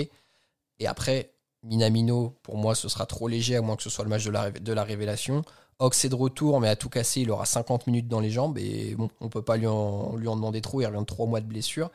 Et 0.81 0.87
après, 0.87 1.31
Minamino, 1.63 2.35
pour 2.43 2.57
moi, 2.57 2.73
ce 2.75 2.89
sera 2.89 3.05
trop 3.05 3.27
léger, 3.27 3.55
à 3.55 3.61
moins 3.61 3.75
que 3.75 3.83
ce 3.83 3.89
soit 3.89 4.03
le 4.03 4.09
match 4.09 4.25
de 4.25 4.31
la, 4.31 4.49
révé- 4.49 4.59
de 4.63 4.73
la 4.73 4.83
révélation. 4.83 5.43
Ox 5.79 6.05
est 6.05 6.09
de 6.09 6.15
retour, 6.15 6.59
mais 6.59 6.67
à 6.69 6.75
tout 6.75 6.89
casser, 6.89 7.21
il 7.21 7.31
aura 7.31 7.45
50 7.45 7.87
minutes 7.87 8.07
dans 8.07 8.19
les 8.19 8.31
jambes. 8.31 8.57
Et 8.57 8.95
bon, 8.95 9.09
on 9.19 9.29
peut 9.29 9.41
pas 9.43 9.57
lui 9.57 9.67
en, 9.67 10.15
lui 10.15 10.27
en 10.27 10.35
demander 10.35 10.59
trop, 10.61 10.81
il 10.81 10.85
revient 10.85 10.99
de 10.99 11.05
3 11.05 11.27
mois 11.27 11.39
de 11.39 11.45
blessure. 11.45 11.89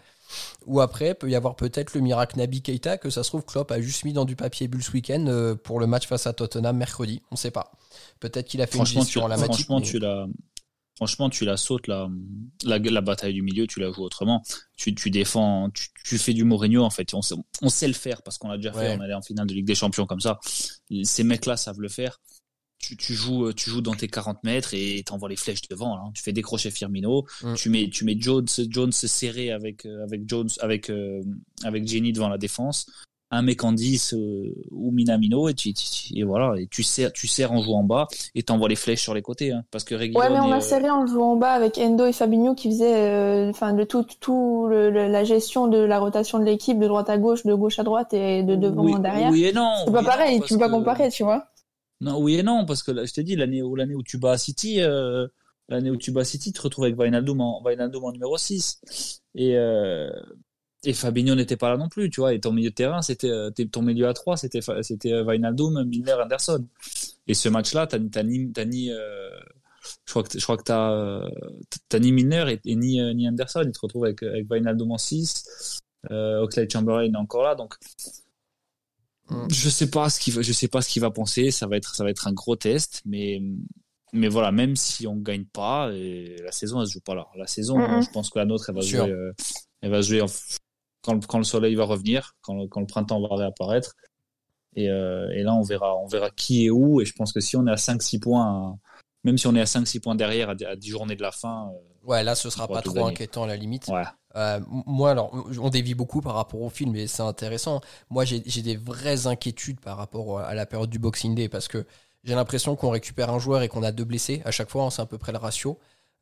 Ou 0.66 0.81
après, 0.81 1.14
peut 1.14 1.29
y 1.31 1.35
avoir 1.37 1.55
peut-être 1.57 1.94
le 1.94 2.01
miracle 2.01 2.38
Nabi 2.38 2.62
Keita, 2.62 2.96
que 2.99 3.11
ça 3.11 3.22
se 3.22 3.29
trouve, 3.29 3.44
Klopp 3.44 3.70
a 3.72 3.81
juste 3.81 4.05
mis 4.05 4.12
dans 4.12 4.25
du 4.25 4.35
papier 4.37 4.66
bulle 4.68 4.83
ce 4.83 4.90
week-end 4.92 5.25
euh, 5.29 5.55
pour 5.57 5.79
le 5.81 5.87
match 5.87 6.07
face 6.07 6.27
à 6.27 6.33
Tottenham 6.33 6.77
mercredi. 6.77 7.22
On 7.31 7.37
sait 7.37 7.51
pas. 7.53 7.72
Peut-être 8.20 8.46
qu'il 8.49 8.61
a 8.62 8.66
fait 8.66 8.79
une 8.79 8.85
gestion 9.03 9.22
en 9.25 9.29
la 9.29 9.37
franchement, 9.53 9.79
mais- 9.81 9.87
tu 9.87 9.99
la, 10.01 10.27
franchement, 10.96 11.30
tu 11.30 11.44
la 11.44 11.56
sautes 11.56 11.87
la, 11.87 12.09
la, 12.64 12.78
la 12.78 13.00
bataille 13.00 13.35
du 13.35 13.42
milieu, 13.42 13.66
tu 13.66 13.80
la 13.80 13.92
joues 13.92 14.02
autrement. 14.02 14.42
Tu, 14.76 14.94
tu 14.94 15.11
défends, 15.11 15.70
tu, 15.70 15.88
tu 16.04 16.18
fais 16.18 16.32
du 16.35 16.44
Mourinho 16.44 16.82
en 16.82 16.90
fait. 16.90 17.14
On 17.14 17.22
sait, 17.22 17.35
on 17.62 17.68
sait 17.68 17.87
le 17.88 17.94
faire 17.94 18.22
parce 18.22 18.38
qu'on 18.38 18.48
l'a 18.48 18.56
déjà 18.56 18.72
Ouais. 18.74 18.88
fait. 18.88 18.96
On 18.98 19.00
allait 19.00 19.14
en 19.14 19.22
finale 19.22 19.46
de 19.46 19.54
Ligue 19.54 19.66
des 19.66 19.74
Champions 19.74 20.06
comme 20.06 20.20
ça. 20.20 20.38
Ces 21.04 21.22
mecs-là 21.24 21.56
savent 21.56 21.80
le 21.80 21.88
faire. 21.88 22.18
Tu, 22.78 22.94
tu 22.96 23.14
joues, 23.14 23.52
tu 23.54 23.70
joues 23.70 23.80
dans 23.80 23.94
tes 23.94 24.06
40 24.06 24.44
mètres 24.44 24.74
et 24.74 25.02
t'envoies 25.04 25.30
les 25.30 25.37
flèches 25.37 25.62
devant. 25.68 25.96
là. 25.96 26.02
Tu 26.14 26.22
fais 26.22 26.32
décrocher 26.32 26.70
Firmino. 26.70 27.26
Mm. 27.42 27.54
Tu 27.54 27.70
mets, 27.70 27.88
tu 27.88 28.04
mets 28.04 28.16
Jones, 28.20 28.46
Jones 28.68 28.92
serré 28.92 29.50
avec, 29.50 29.87
euh, 29.87 30.02
avec 30.04 30.28
Jones, 30.28 30.50
avec, 30.61 30.90
euh, 30.90 31.22
avec 31.64 31.88
Jenny 31.88 32.12
devant 32.12 32.28
la 32.28 32.37
défense. 32.38 32.87
Un 33.33 33.43
mec 33.43 33.65
en 33.65 33.73
10 33.73 34.15
euh, 34.15 34.55
ou 34.71 34.93
Minamino 34.93 35.49
et 35.49 35.55
tu, 35.55 35.73
tu- 35.75 36.17
et 36.17 36.23
voilà 36.23 36.55
et 36.61 36.69
tu 36.69 36.85
serres, 36.85 37.12
tu 37.12 37.27
serres 37.27 37.51
en 37.51 37.61
jouant 37.61 37.81
en 37.81 37.83
bas 37.83 38.07
et 38.37 38.45
t'envoies 38.45 38.69
les 38.69 38.77
flèches 38.77 39.03
sur 39.03 39.15
les 39.15 39.23
côtés 39.23 39.51
hein, 39.51 39.65
parce 39.73 39.83
que 39.83 39.97
Reguilon 39.97 40.21
Ouais, 40.21 40.31
mais 40.31 40.39
on 40.39 40.53
a 40.53 40.59
euh, 40.59 40.61
serré 40.61 40.89
en 40.91 41.05
jouant 41.09 41.33
en 41.33 41.37
bas 41.37 41.51
avec 41.51 41.77
Endo 41.77 42.07
et 42.07 42.12
Fabinho 42.12 42.55
qui 42.55 42.69
faisaient 42.71 43.11
euh, 43.11 43.51
enfin 43.51 43.73
de 43.73 43.83
tout, 43.83 44.07
tout 44.21 44.69
le- 44.69 44.91
le- 44.91 45.09
la 45.09 45.25
gestion 45.25 45.67
de 45.67 45.79
la 45.79 45.99
rotation 45.99 46.39
de 46.39 46.45
l'équipe 46.45 46.79
de 46.79 46.87
droite 46.87 47.11
à 47.11 47.19
gauche, 47.19 47.45
de 47.45 47.53
gauche 47.53 47.81
à 47.81 47.83
droite 47.83 48.15
et 48.15 48.45
de 48.45 48.55
devant 48.55 48.85
oui, 48.85 48.95
en 48.95 48.99
derrière. 49.01 49.31
Oui 49.33 49.45
et 49.47 49.53
non. 49.53 49.73
c'est 49.87 49.93
pas 49.93 49.99
oui 50.01 50.05
pareil, 50.07 50.39
non, 50.39 50.45
tu 50.47 50.55
peux 50.55 50.61
pas 50.61 50.67
que- 50.69 50.73
comparer, 50.73 51.11
tu 51.11 51.25
vois. 51.25 51.47
Non, 52.01 52.21
oui 52.21 52.37
et 52.37 52.43
non, 52.45 52.65
parce 52.65 52.85
que 52.85 52.93
là, 52.93 53.07
je 53.07 53.12
t'ai 53.12 53.25
dit, 53.25 53.35
l'année 53.35 53.61
où, 53.62 53.75
l'année 53.75 53.95
où 53.97 54.03
tu 54.05 54.19
bats 54.19 54.39
City, 54.39 54.81
euh, 54.83 55.27
l'année 55.69 55.91
où 55.91 55.97
tu 55.97 56.12
bats 56.12 56.25
City, 56.25 56.53
tu 56.53 56.59
te 56.59 56.62
retrouves 56.62 56.85
avec 56.85 56.97
Wijnaldum 56.97 57.41
en, 57.41 57.61
Wijnaldum 57.65 58.05
en 58.05 58.12
numéro 58.12 58.37
6. 58.39 59.21
Et, 59.35 59.57
euh, 59.57 60.11
et 60.87 60.92
Fabinho 60.94 61.35
n'était 61.35 61.57
pas 61.57 61.68
là 61.70 61.77
non 61.77 61.88
plus, 61.88 62.09
tu 62.11 62.20
vois. 62.20 62.33
Et 62.33 62.40
ton 62.40 62.53
milieu 62.53 62.70
de 62.70 62.75
terrain, 62.75 63.03
c'était, 63.03 63.29
euh, 63.31 63.51
ton 63.70 63.83
milieu 63.83 64.07
à 64.09 64.14
3, 64.14 64.37
c'était, 64.37 64.61
c'était 64.83 65.12
euh, 65.12 65.25
Wijnaldum, 65.25 65.85
Milner, 65.85 66.14
Anderson. 66.22 66.64
Et 67.27 67.35
ce 67.35 67.49
match-là, 67.49 67.87
t'as, 67.87 67.99
ni, 68.22 68.53
t'as 68.53 68.64
ni, 68.64 68.90
euh, 68.90 69.29
je 70.07 70.11
crois 70.12 70.22
que, 70.22 70.38
je 70.38 70.42
crois 70.42 70.57
que 70.57 70.62
t'as, 70.62 71.22
t'as 71.88 71.99
ni 71.99 72.12
Milner 72.12 72.44
et, 72.53 72.61
et 72.70 72.77
ni, 72.77 73.01
euh, 73.01 73.12
ni 73.12 73.29
Anderson. 73.29 73.62
Il 73.66 73.72
te 73.72 73.81
retrouve 73.81 74.05
avec, 74.05 74.22
avec 74.22 74.46
Wijnaldum 74.51 74.92
en 74.92 74.99
6. 74.99 75.81
Euh, 76.11 76.40
Oxlade 76.40 76.70
Chamberlain 76.72 77.12
est 77.12 77.16
encore 77.16 77.42
là, 77.42 77.55
donc 77.55 77.75
Mm. 79.29 79.49
je 79.51 79.68
sais 79.70 79.90
pas 79.90 80.09
ce 80.09 80.20
qu'il 80.20 80.33
va, 80.35 80.42
je 80.42 80.53
sais 80.53 80.68
pas 80.68 80.81
ce 80.83 80.88
qu'il 80.88 81.03
va 81.03 81.11
penser. 81.11 81.51
Ça 81.51 81.66
va 81.66 81.77
être, 81.77 81.96
ça 81.96 82.05
va 82.05 82.11
être 82.11 82.29
un 82.29 82.33
gros 82.33 82.55
test, 82.55 83.03
mais 83.05 83.42
mais 84.12 84.29
voilà, 84.29 84.53
même 84.53 84.77
si 84.77 85.07
on 85.09 85.16
gagne 85.16 85.44
pas, 85.46 85.90
et 85.92 86.37
la 86.44 86.53
saison 86.53 86.81
elle 86.81 86.87
se 86.87 86.92
joue 86.92 87.01
pas 87.01 87.16
là. 87.16 87.27
La 87.37 87.49
saison, 87.49 87.77
Mhm. 87.77 88.03
je 88.05 88.11
pense 88.12 88.31
que 88.31 88.38
la 88.38 88.44
nôtre, 88.44 88.66
elle 88.68 88.77
va 88.77 88.81
jouer, 88.83 89.33
elle 89.83 89.90
va 89.90 90.01
jouer 90.01 90.20
en- 90.22 90.27
quand, 91.07 91.14
le- 91.14 91.21
quand 91.21 91.38
le 91.38 91.45
soleil 91.45 91.75
va 91.77 91.85
revenir, 91.85 92.35
quand 92.42 92.55
le, 92.55 92.66
quand 92.69 92.81
le 92.81 92.87
printemps 92.87 93.21
va 93.21 93.35
réapparaître. 93.35 93.95
Et, 94.75 94.90
euh, 94.90 95.31
et 95.31 95.42
là, 95.42 95.55
on 95.55 95.62
verra, 95.62 95.97
on 95.97 96.07
verra 96.07 96.29
qui 96.31 96.66
est 96.66 96.71
où. 96.71 97.01
Et 97.01 97.05
je 97.07 97.14
pense 97.14 97.33
que 97.33 97.40
si 97.40 97.57
on 97.57 97.66
est 97.66 97.71
à 97.71 97.77
5-6 97.77 98.19
points, 98.21 98.79
même 99.25 99.38
si 99.38 99.47
on 99.47 99.55
est 99.55 99.61
à 99.61 99.64
5-6 99.66 100.01
points 100.01 100.14
derrière, 100.14 100.51
à, 100.51 100.55
à 100.69 100.77
10 100.77 100.88
journées 100.90 101.16
de 101.16 101.23
la 101.23 101.33
fin, 101.33 101.69
euh, 101.73 101.79
Ouais, 102.07 102.23
là, 102.23 102.35
ce 102.35 102.51
sera 102.51 102.69
pas 102.69 102.83
trop 102.83 102.92
gagner. 102.95 103.09
inquiétant 103.09 103.45
à 103.45 103.47
la 103.47 103.57
limite. 103.57 103.88
ouais. 103.88 104.03
Euh, 104.37 104.61
moi, 104.69 105.12
alors, 105.12 105.33
on 105.61 105.71
dévie 105.71 105.95
beaucoup 105.95 106.21
par 106.21 106.35
rapport 106.35 106.61
au 106.61 106.69
film, 106.69 106.95
et 106.95 107.07
c'est 107.07 107.23
intéressant. 107.23 107.81
Moi, 108.11 108.27
j'ai 108.27 108.42
j'ai 108.45 108.61
des 108.61 108.77
vraies 108.77 109.27
inquiétudes 109.27 109.81
par 109.81 109.97
rapport 109.97 110.40
à 110.40 110.55
la 110.55 110.66
période 110.66 110.90
du 110.90 110.99
Boxing 110.99 111.35
Day, 111.35 111.49
parce 111.49 111.69
que 111.69 111.87
j'ai 112.23 112.35
l'impression 112.35 112.77
qu'on 112.77 112.90
récupère 112.90 113.31
un 113.31 113.38
joueur 113.38 113.62
et 113.62 113.69
qu'on 113.69 113.83
a 113.83 113.92
deux 113.92 114.05
blessés 114.05 114.42
à 114.45 114.51
chaque 114.51 114.69
fois, 114.69 114.85
hein, 114.85 114.90
c'est 114.90 115.01
à 115.01 115.07
peu 115.07 115.16
près 115.16 115.33
le 115.33 115.38
ratio. 115.38 115.79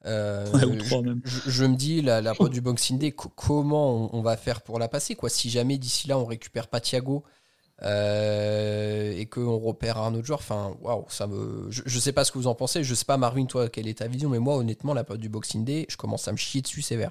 Euh, 0.06 0.52
Ouais, 0.52 0.64
ou 0.64 0.74
je- 0.74 0.78
trois 0.84 1.02
même. 1.02 1.20
Je, 1.24 1.40
je 1.50 1.64
me 1.64 1.76
dis, 1.76 2.02
la, 2.02 2.20
la 2.20 2.34
du 2.50 2.60
Boxing 2.60 2.98
Day, 2.98 3.12
co- 3.12 3.30
comment 3.34 4.12
on, 4.14 4.18
on 4.18 4.22
va 4.22 4.36
faire 4.36 4.60
pour 4.62 4.78
la 4.78 4.88
passer 4.88 5.14
quoi? 5.14 5.30
Si 5.30 5.48
jamais 5.50 5.78
d'ici 5.78 6.08
là, 6.08 6.18
on 6.18 6.24
récupère 6.26 6.68
pas 6.68 6.80
Thiago 6.80 7.24
euh, 7.82 9.12
et 9.16 9.26
qu'on 9.26 9.58
repère 9.58 9.98
un 9.98 10.14
autre 10.14 10.26
joueur, 10.26 10.38
enfin, 10.40 10.76
waouh, 10.82 11.04
ça 11.08 11.26
me. 11.26 11.66
Je, 11.70 11.82
je 11.86 11.98
sais 11.98 12.12
pas 12.12 12.24
ce 12.24 12.32
que 12.32 12.38
vous 12.38 12.46
en 12.46 12.54
pensez, 12.54 12.84
je 12.84 12.94
sais 12.94 13.04
pas, 13.04 13.16
Marvin, 13.16 13.46
toi, 13.46 13.68
quelle 13.68 13.88
est 13.88 13.98
ta 13.98 14.06
vision, 14.08 14.28
mais 14.28 14.38
moi, 14.38 14.56
honnêtement, 14.56 14.94
la 14.94 15.04
période 15.04 15.20
du 15.22 15.28
Boxing 15.28 15.64
Day, 15.64 15.86
je 15.88 15.96
commence 15.96 16.28
à 16.28 16.32
me 16.32 16.36
chier 16.36 16.60
dessus 16.60 16.82
sévère. 16.82 17.10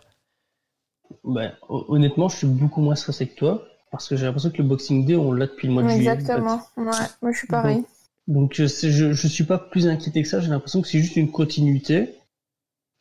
Ben, 1.24 1.54
hon- 1.70 1.86
honnêtement, 1.90 2.30
je 2.30 2.38
suis 2.38 2.48
beaucoup 2.48 2.82
moins 2.82 2.96
stressé 2.96 3.28
que 3.28 3.36
toi, 3.36 3.66
parce 3.92 4.08
que 4.08 4.16
j'ai 4.16 4.26
l'impression 4.26 4.52
que 4.52 4.58
le 4.62 4.68
Boxing 4.68 5.06
Day, 5.06 5.16
on 5.16 5.32
l'a 5.32 5.48
depuis 5.48 5.68
le 5.68 5.74
mois 5.74 5.84
de 5.84 5.90
juillet. 5.90 6.10
en 6.10 6.16
fait. 6.16 6.20
Exactement. 6.22 6.62
Ouais, 6.78 7.08
moi 7.22 7.32
je 7.32 7.38
suis 7.38 7.48
pareil. 7.48 7.84
Donc 8.28 8.54
je, 8.54 8.68
sais- 8.68 8.92
je, 8.92 9.12
je 9.14 9.28
suis 9.28 9.44
pas 9.44 9.58
plus 9.58 9.88
inquiété 9.88 10.22
que 10.22 10.28
ça, 10.30 10.40
j'ai 10.40 10.50
l'impression 10.50 10.82
que 10.82 10.88
c'est 10.88 11.00
juste 11.00 11.18
une 11.18 11.30
continuité. 11.32 12.16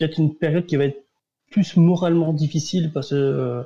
Peut-être 0.02 0.18
une 0.18 0.34
période 0.34 0.66
qui 0.66 0.74
va 0.76 0.86
être 0.86 1.04
plus 1.52 1.76
moralement 1.76 2.32
difficile 2.32 2.90
parce 2.92 3.10
que 3.10 3.14
euh, 3.14 3.62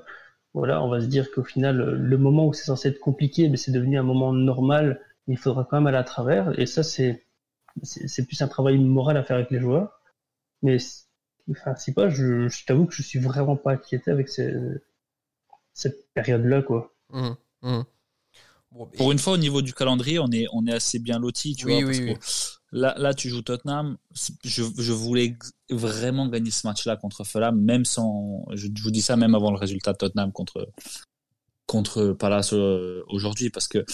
voilà, 0.53 0.83
on 0.83 0.89
va 0.91 1.01
se 1.01 1.07
dire 1.07 1.31
qu'au 1.33 1.45
final, 1.45 1.81
euh, 1.81 1.93
le 1.97 2.19
moment 2.19 2.47
où 2.47 2.53
c'est 2.53 2.65
censé 2.65 2.89
être 2.89 3.01
compliqué, 3.01 3.49
mais 3.49 3.57
c'est 3.57 3.73
devenu 3.73 3.99
un 3.99 4.03
moment 4.03 4.35
normal, 4.35 5.01
il 5.29 5.39
faudra 5.39 5.65
quand 5.65 5.79
même 5.79 5.87
aller 5.87 5.97
à 5.97 6.05
travers. 6.05 6.59
Et 6.61 6.67
ça, 6.67 6.83
c'est 6.83 7.25
c'est 7.83 8.27
plus 8.27 8.43
un 8.43 8.49
travail 8.49 8.79
moral 8.79 9.17
à 9.17 9.25
faire 9.25 9.37
avec 9.37 9.51
les 9.51 9.61
joueurs. 9.61 10.01
Mais 10.63 10.79
enfin, 11.51 11.75
c'est 11.77 11.95
pas, 11.95 12.11
je, 12.11 12.49
je 12.49 12.65
t'avoue 12.67 12.87
que 12.87 12.95
je 12.95 13.03
suis 13.03 13.21
vraiment 13.21 13.57
pas 13.57 13.73
inquiété 13.73 14.11
avec 14.11 14.29
ces, 14.29 14.55
cette 15.75 16.13
période-là, 16.13 16.63
quoi. 16.63 16.93
Bon, 18.73 18.89
et- 18.93 18.97
Pour 18.97 19.13
une 19.13 19.19
fois, 19.19 19.35
au 19.35 19.39
niveau 19.39 19.63
du 19.63 19.73
calendrier, 19.73 20.19
on 20.19 20.31
est, 20.33 20.47
on 20.53 20.67
est 20.67 20.73
assez 20.73 20.99
bien 20.99 21.19
loti, 21.19 21.55
tu 21.55 21.67
Oui, 21.67 21.83
vois, 21.83 21.89
oui, 21.89 22.01
parce 22.05 22.19
que 22.19 22.56
là, 22.73 22.95
là, 22.99 23.15
tu 23.15 23.29
joues 23.29 23.43
Tottenham. 23.43 23.97
Je, 24.45 24.63
je 24.77 24.93
voulais 24.93 25.37
vraiment 25.71 26.29
gagner 26.29 26.51
ce 26.51 26.67
match-là 26.67 26.97
contre 26.97 27.25
Fulham, 27.25 27.61
même 27.61 27.85
sans, 27.85 28.45
je, 28.55 28.69
je 28.75 28.83
vous 28.83 28.91
dis 28.91 29.03
ça 29.03 29.17
même 29.17 29.35
avant 29.35 29.51
le 29.51 29.59
résultat 29.59 29.93
de 29.93 29.99
Tottenham 29.99 30.33
contre, 30.33 30.69
contre 31.67 32.13
Palace 32.13 32.53
euh, 32.53 33.03
aujourd'hui, 33.09 33.51
parce 33.51 33.69
que 33.69 33.85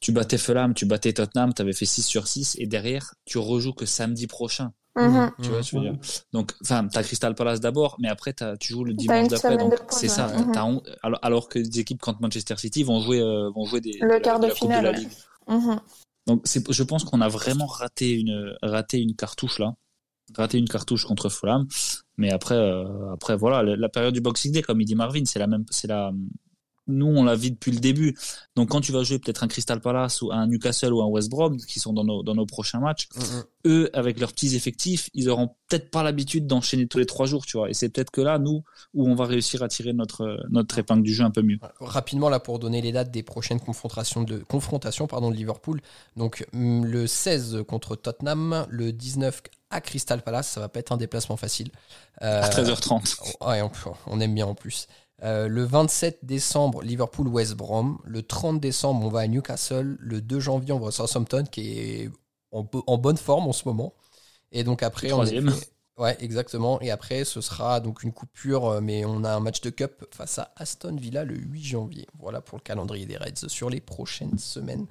tu 0.00 0.12
battais 0.12 0.38
Fulham, 0.38 0.74
tu 0.74 0.86
battais 0.86 1.12
Tottenham, 1.12 1.52
tu 1.54 1.62
avais 1.62 1.72
fait 1.72 1.86
6 1.86 2.02
sur 2.02 2.28
6, 2.28 2.56
et 2.58 2.66
derrière, 2.66 3.14
tu 3.24 3.38
rejoues 3.38 3.72
que 3.72 3.86
samedi 3.86 4.26
prochain. 4.26 4.72
Mhm. 4.98 5.30
Tu 5.42 5.50
vois, 5.50 5.62
ce 5.62 5.72
que 5.72 5.76
je 5.76 5.82
veux 5.82 5.90
dire? 5.90 5.98
Donc, 6.32 6.52
enfin, 6.62 6.86
t'as 6.90 7.02
Crystal 7.02 7.34
Palace 7.34 7.60
d'abord, 7.60 7.96
mais 7.98 8.08
après, 8.08 8.32
t'as- 8.32 8.56
tu 8.56 8.72
joues 8.72 8.84
le 8.84 8.92
T'as 8.94 8.98
dimanche 8.98 9.22
une 9.24 9.28
d'après. 9.28 9.48
semaine 9.54 9.58
Donc, 9.68 9.72
de 9.72 9.78
c'est 9.90 10.08
ça. 10.08 10.28
Mhm. 10.28 10.52
on- 10.56 10.82
alors, 11.02 11.18
alors 11.22 11.48
que 11.50 11.58
des 11.58 11.80
équipes 11.80 12.00
comme 12.00 12.16
Manchester 12.20 12.56
City 12.56 12.82
vont 12.82 13.00
jouer, 13.00 13.20
euh, 13.20 13.50
vont 13.54 13.66
jouer 13.66 13.80
des, 13.82 13.92
Le 14.00 14.06
de 14.08 14.12
la- 14.14 14.20
quart 14.20 14.38
de 14.38 14.44
de 14.44 14.48
la 14.48 14.54
Coupe 14.54 14.62
finale, 14.70 14.84
la 14.84 14.90
ouais. 14.92 14.96
Ligue. 14.98 15.10
Mhm. 15.48 15.80
Donc, 16.26 16.44
je 16.46 16.82
pense 16.82 17.04
qu'on 17.04 17.20
a 17.20 17.28
vraiment 17.28 17.66
raté 17.66 18.12
une, 18.12 18.56
raté 18.62 18.98
une 18.98 19.14
cartouche 19.14 19.58
là. 19.58 19.74
Raté 20.34 20.58
une 20.58 20.68
cartouche 20.68 21.04
contre 21.04 21.28
Fulham. 21.28 21.68
Mais 22.16 22.32
après, 22.32 22.56
euh, 22.56 23.12
après, 23.12 23.36
voilà, 23.36 23.62
la, 23.62 23.76
la 23.76 23.88
période 23.88 24.12
du 24.12 24.20
Boxing 24.20 24.52
Day, 24.52 24.62
comme 24.62 24.80
il 24.80 24.84
dit 24.84 24.96
Marvin, 24.96 25.24
c'est 25.24 25.38
la 25.38 25.46
même, 25.46 25.64
c'est 25.70 25.86
la, 25.86 26.12
nous, 26.88 27.06
on 27.06 27.24
la 27.24 27.34
vit 27.34 27.50
depuis 27.50 27.72
le 27.72 27.78
début. 27.78 28.16
Donc, 28.54 28.70
quand 28.70 28.80
tu 28.80 28.92
vas 28.92 29.02
jouer 29.02 29.18
peut-être 29.18 29.42
un 29.42 29.48
Crystal 29.48 29.80
Palace 29.80 30.22
ou 30.22 30.30
un 30.32 30.46
Newcastle 30.46 30.92
ou 30.92 31.02
un 31.02 31.06
West 31.06 31.30
Brom, 31.30 31.56
qui 31.56 31.80
sont 31.80 31.92
dans 31.92 32.04
nos, 32.04 32.22
dans 32.22 32.34
nos 32.34 32.46
prochains 32.46 32.80
matchs, 32.80 33.08
hum, 33.16 33.22
hum. 33.22 33.44
eux, 33.66 33.90
avec 33.92 34.20
leurs 34.20 34.32
petits 34.32 34.54
effectifs, 34.54 35.10
ils 35.14 35.28
auront 35.28 35.48
peut-être 35.68 35.90
pas 35.90 36.02
l'habitude 36.02 36.46
d'enchaîner 36.46 36.86
tous 36.86 36.98
les 36.98 37.06
trois 37.06 37.26
jours, 37.26 37.44
tu 37.44 37.56
vois. 37.56 37.70
Et 37.70 37.74
c'est 37.74 37.88
peut-être 37.88 38.10
que 38.10 38.20
là, 38.20 38.38
nous, 38.38 38.62
où 38.94 39.08
on 39.08 39.14
va 39.14 39.26
réussir 39.26 39.62
à 39.62 39.68
tirer 39.68 39.92
notre, 39.92 40.38
notre 40.48 40.78
épingle 40.78 41.02
du 41.02 41.12
jeu 41.12 41.24
un 41.24 41.30
peu 41.30 41.42
mieux. 41.42 41.58
Rapidement, 41.80 42.28
là, 42.28 42.40
pour 42.40 42.58
donner 42.58 42.80
les 42.80 42.92
dates 42.92 43.10
des 43.10 43.22
prochaines 43.22 43.60
confrontations 43.60 44.22
de, 44.22 44.38
confrontations, 44.38 45.06
pardon, 45.06 45.30
de 45.30 45.36
Liverpool. 45.36 45.80
Donc, 46.16 46.46
hum, 46.52 46.84
le 46.84 47.06
16 47.06 47.64
contre 47.66 47.96
Tottenham, 47.96 48.66
le 48.68 48.92
19 48.92 49.42
à 49.70 49.80
Crystal 49.80 50.22
Palace, 50.22 50.48
ça 50.48 50.60
va 50.60 50.68
pas 50.68 50.78
être 50.78 50.92
un 50.92 50.96
déplacement 50.96 51.36
facile. 51.36 51.70
Euh, 52.22 52.42
À 52.42 52.48
13h30. 52.48 53.36
Ouais, 53.46 53.62
on, 53.62 53.70
on 54.06 54.20
aime 54.20 54.34
bien 54.34 54.46
en 54.46 54.54
plus. 54.54 54.86
Euh, 55.22 55.48
le 55.48 55.64
27 55.64 56.24
décembre, 56.24 56.82
Liverpool-West 56.82 57.54
Brom. 57.54 57.98
Le 58.04 58.22
30 58.22 58.60
décembre, 58.60 59.04
on 59.06 59.08
va 59.08 59.20
à 59.20 59.26
Newcastle. 59.26 59.96
Le 59.98 60.20
2 60.20 60.40
janvier, 60.40 60.72
on 60.72 60.78
va 60.80 60.88
à 60.88 60.90
Southampton, 60.92 61.44
qui 61.50 61.78
est 61.78 62.10
en, 62.52 62.62
bo- 62.64 62.84
en 62.86 62.98
bonne 62.98 63.16
forme 63.16 63.46
en 63.48 63.52
ce 63.52 63.66
moment. 63.66 63.94
Et 64.52 64.64
donc 64.64 64.82
après, 64.82 65.12
on 65.12 65.24
est. 65.26 65.42
Ouais, 65.98 66.14
exactement. 66.20 66.78
Et 66.82 66.90
après, 66.90 67.24
ce 67.24 67.40
sera 67.40 67.80
donc 67.80 68.02
une 68.02 68.12
coupure, 68.12 68.66
euh, 68.68 68.80
mais 68.82 69.06
on 69.06 69.24
a 69.24 69.30
un 69.34 69.40
match 69.40 69.62
de 69.62 69.70
Cup 69.70 70.04
face 70.10 70.38
à 70.38 70.52
Aston 70.56 70.94
Villa 70.96 71.24
le 71.24 71.34
8 71.34 71.64
janvier. 71.64 72.06
Voilà 72.18 72.42
pour 72.42 72.58
le 72.58 72.62
calendrier 72.62 73.06
des 73.06 73.16
Reds 73.16 73.48
sur 73.48 73.70
les 73.70 73.80
prochaines 73.80 74.36
semaines. 74.38 74.86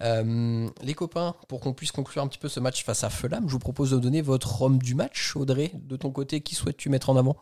Euh, 0.00 0.68
les 0.82 0.94
copains, 0.94 1.36
pour 1.48 1.60
qu'on 1.60 1.74
puisse 1.74 1.92
conclure 1.92 2.22
un 2.24 2.28
petit 2.28 2.38
peu 2.40 2.48
ce 2.48 2.58
match 2.58 2.84
face 2.84 3.04
à 3.04 3.10
Fulham, 3.10 3.44
je 3.46 3.52
vous 3.52 3.60
propose 3.60 3.92
de 3.92 3.98
donner 3.98 4.20
votre 4.20 4.62
homme 4.62 4.78
du 4.78 4.96
match. 4.96 5.36
Audrey, 5.36 5.70
de 5.74 5.96
ton 5.96 6.10
côté, 6.10 6.40
qui 6.40 6.56
souhaites-tu 6.56 6.88
mettre 6.88 7.10
en 7.10 7.16
avant? 7.16 7.36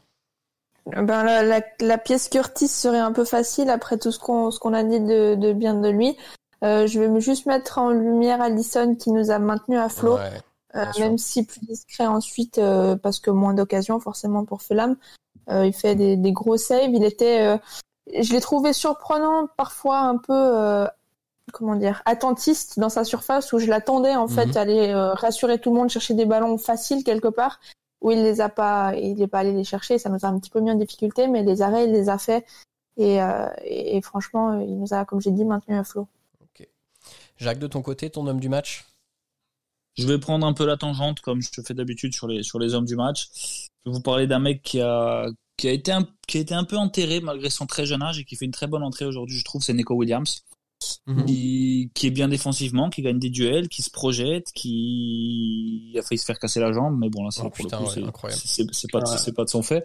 Ben, 0.87 1.25
la, 1.25 1.43
la- 1.43 1.61
la 1.81 1.99
pièce 1.99 2.29
Curtis 2.29 2.69
serait 2.69 2.99
un 3.01 3.13
peu 3.13 3.25
facile 3.25 3.71
après 3.71 3.99
tout 3.99 4.13
ce 4.13 4.19
qu'on 4.19 4.51
ce 4.51 4.61
qu'on 4.61 4.73
a 4.73 4.85
dit 4.85 5.01
de, 5.01 5.35
de 5.35 5.53
bien 5.53 5.75
de 5.75 5.89
lui. 5.89 6.17
Euh, 6.65 6.87
je 6.87 7.01
vais 7.01 7.21
juste 7.21 7.47
mettre 7.47 7.79
en 7.79 7.91
lumière 7.91 8.41
Allison 8.41 8.95
qui 8.95 9.11
nous 9.11 9.31
a 9.31 9.39
maintenu 9.39 9.77
à 9.79 9.89
flot. 9.89 10.15
Ouais. 10.17 10.41
Euh, 10.75 10.85
même 10.99 11.17
si 11.17 11.45
plus 11.45 11.61
discret 11.61 12.07
ensuite 12.07 12.59
euh, 12.59 12.97
parce 12.97 13.19
que 13.19 13.31
moins 13.31 13.55
d'occasions 13.55 13.99
forcément 13.99 14.45
pour 14.45 14.63
Fulham. 14.63 14.97
Euh, 15.49 15.65
il 15.67 15.73
fait 15.73 15.95
des, 15.95 16.17
des 16.17 16.33
gros 16.33 16.57
saves. 16.57 16.91
Il 16.93 17.03
était, 17.05 17.41
euh, 17.47 17.57
je 18.21 18.33
l'ai 18.33 18.41
trouvé 18.41 18.73
surprenant, 18.73 19.49
parfois 19.57 20.01
un 20.01 20.19
peu, 20.19 20.33
euh, 20.35 20.87
comment 21.53 21.77
dire, 21.77 22.03
attentiste 22.05 22.79
dans 22.79 22.89
sa 22.91 23.05
surface 23.05 23.53
où 23.53 23.59
je 23.59 23.67
l'attendais 23.67 24.15
en 24.17 24.27
Mhm. 24.27 24.29
fait 24.31 24.57
aller 24.57 24.89
euh, 24.91 25.15
rassurer 25.15 25.59
tout 25.59 25.71
le 25.71 25.77
monde, 25.77 25.89
chercher 25.89 26.15
des 26.15 26.27
ballons 26.27 26.59
faciles 26.59 27.05
quelque 27.05 27.29
part 27.29 27.59
où 28.01 28.11
il 28.11 28.23
les 28.23 28.41
a 28.41 28.49
pas, 28.49 28.95
il 28.97 29.15
n'est 29.15 29.27
pas 29.27 29.41
allé 29.41 29.53
les 29.53 29.65
chercher. 29.65 29.99
Ça 29.99 30.09
nous 30.09 30.25
a 30.25 30.29
un 30.29 30.39
petit 30.39 30.51
peu 30.51 30.61
mis 30.61 30.71
en 30.71 30.75
difficulté, 30.75 31.29
mais 31.29 31.43
les 31.43 31.63
arrêts 31.63 31.87
il 31.87 31.93
les 31.93 32.09
a 32.09 32.19
fait 32.19 32.47
et, 32.97 33.23
euh, 33.23 33.49
et, 33.65 33.97
et 33.97 34.03
franchement 34.03 34.61
il 34.61 34.79
nous 34.79 34.95
a, 34.95 35.05
comme 35.05 35.21
j'ai 35.21 35.31
dit, 35.31 35.45
maintenu 35.45 35.77
à 35.77 35.85
flot. 35.85 36.09
Jacques, 37.39 37.59
de 37.59 37.67
ton 37.67 37.83
côté, 37.83 38.09
ton 38.09 38.27
homme 38.27 38.41
du 38.41 38.49
match? 38.49 38.87
Je 39.99 40.07
vais 40.07 40.19
prendre 40.19 40.47
un 40.47 40.53
peu 40.53 40.67
la 40.67 40.77
tangente 40.77 41.21
comme 41.21 41.41
je 41.43 41.61
fais 41.63 41.75
d'habitude 41.75 42.15
sur 42.15 42.29
les 42.29 42.43
sur 42.43 42.59
les 42.59 42.75
hommes 42.75 42.85
du 42.85 42.97
match. 42.97 43.29
Je 43.85 43.91
vais 43.91 43.95
vous 43.95 44.03
parler 44.03 44.27
d'un 44.27 44.39
mec 44.39 44.63
qui 44.63 44.81
a 44.81 45.27
qui 45.57 45.69
a 45.69 45.73
été 45.73 45.93
un, 45.93 46.07
qui 46.27 46.39
a 46.39 46.41
été 46.41 46.55
un 46.55 46.65
peu 46.65 46.77
enterré 46.77 47.21
malgré 47.21 47.51
son 47.51 47.67
très 47.67 47.87
jeune 47.87 48.03
âge 48.03 48.19
et 48.19 48.25
qui 48.25 48.37
fait 48.37 48.45
une 48.45 48.53
très 48.53 48.67
bonne 48.67 48.83
entrée 48.83 49.07
aujourd'hui, 49.07 49.39
je 49.39 49.45
trouve, 49.45 49.63
c'est 49.63 49.73
Nico 49.73 49.95
Williams. 49.95 50.45
Mhm. 51.09 51.25
qui, 51.25 51.91
qui 51.95 52.07
est 52.09 52.11
bien 52.11 52.27
défensivement, 52.29 52.91
qui 52.91 53.01
gagne 53.01 53.21
des 53.21 53.31
duels, 53.31 53.69
qui 53.69 53.83
se 53.83 53.91
projette, 53.91 54.51
qui 54.55 55.93
a 55.97 56.03
failli 56.03 56.19
se 56.19 56.25
faire 56.25 56.39
casser 56.39 56.59
la 56.61 56.73
jambe, 56.73 56.97
mais 56.99 57.09
bon 57.09 57.23
là 57.25 57.31
c'est 57.31 57.43
Oh, 57.43 57.51
pour 57.51 57.53
putain, 57.53 57.79
le 57.79 57.85
coup, 57.85 57.89
ouais, 57.91 57.95
c'est- 57.95 58.03
incroyable. 58.09 58.43
c'est 58.45 58.75
c'est 58.75 58.91
pas 58.91 59.05
c'est 59.07 59.33
pas 59.35 59.45
de 59.45 59.49
son 59.51 59.63
fait, 59.63 59.85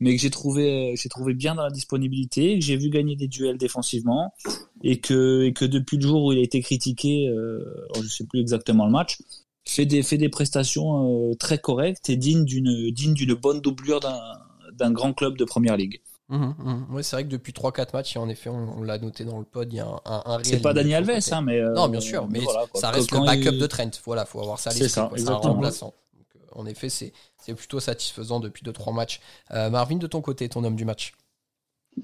mais 0.00 0.14
que 0.14 0.22
j'ai 0.22 0.30
trouvé 0.30 0.94
j'ai 0.96 1.08
trouvé 1.08 1.34
bien 1.34 1.54
dans 1.56 1.64
la 1.64 1.70
disponibilité, 1.70 2.58
que 2.58 2.64
j'ai 2.64 2.76
vu 2.76 2.90
gagner 2.90 3.16
des 3.16 3.28
duels 3.28 3.58
défensivement 3.58 4.32
et 4.82 5.00
que 5.00 5.42
et 5.42 5.52
que 5.52 5.64
depuis 5.64 5.96
le 5.96 6.02
jour 6.02 6.24
où 6.26 6.32
il 6.32 6.38
a 6.38 6.42
été 6.42 6.60
critiqué, 6.60 7.28
euh, 7.28 7.58
alors 7.90 8.02
je 8.04 8.08
sais 8.08 8.24
plus 8.24 8.40
exactement 8.40 8.86
le 8.86 8.92
match, 8.92 9.18
fait 9.66 9.86
des 9.86 10.02
fait 10.04 10.18
des 10.18 10.28
prestations 10.28 11.30
euh, 11.30 11.34
très 11.34 11.58
correctes 11.58 12.08
et 12.08 12.16
dignes 12.16 12.44
d'une 12.44 12.90
digne 12.92 13.14
d'une 13.14 13.34
bonne 13.34 13.60
doublure 13.60 13.98
d'un 14.00 14.20
d'un 14.74 14.90
grand 14.92 15.12
club 15.12 15.36
de 15.36 15.44
première 15.44 15.76
ligue. 15.76 16.00
Ouais, 16.90 17.02
c'est 17.02 17.16
vrai 17.16 17.24
que 17.24 17.28
depuis 17.28 17.52
3-4 17.52 17.92
matchs, 17.92 18.16
et 18.16 18.18
en 18.18 18.28
effet, 18.28 18.48
on, 18.50 18.78
on 18.78 18.82
l'a 18.82 18.98
noté 18.98 19.24
dans 19.24 19.38
le 19.38 19.44
pod, 19.44 19.72
il 19.72 19.76
y 19.76 19.80
a 19.80 19.86
un, 19.86 20.00
un, 20.04 20.22
un 20.26 20.38
C'est 20.42 20.50
réel 20.52 20.62
pas 20.62 20.72
niveau 20.74 20.88
Dani 20.90 21.06
de 21.06 21.20
son 21.20 21.32
Alves, 21.32 21.32
hein, 21.34 21.42
mais 21.42 21.58
euh, 21.60 21.72
Non, 21.74 21.88
bien 21.88 22.00
sûr, 22.00 22.26
mais 22.28 22.40
voilà, 22.40 22.64
ça 22.74 22.90
reste 22.90 23.10
Quand 23.10 23.20
le 23.20 23.26
backup 23.26 23.50
il- 23.52 23.58
de 23.58 23.66
Trent. 23.66 23.90
Voilà, 24.04 24.24
faut 24.24 24.40
avoir 24.40 24.58
ça 24.58 24.70
à 24.70 24.72
C'est 24.72 24.80
l'esprit. 24.84 25.02
un 25.02 25.10
exactement. 25.10 25.54
remplaçant. 25.54 25.94
Donc, 26.14 26.26
euh, 26.36 26.60
en 26.60 26.66
effet, 26.66 26.88
c'est 26.88 27.12
c'est 27.38 27.54
plutôt 27.54 27.80
satisfaisant 27.80 28.40
depuis 28.40 28.62
2-3 28.64 28.92
matchs. 28.94 29.20
Euh, 29.52 29.68
Marvin, 29.68 29.96
de 29.96 30.06
ton 30.06 30.20
côté, 30.20 30.48
ton 30.48 30.62
homme 30.64 30.76
du 30.76 30.84
match 30.84 31.12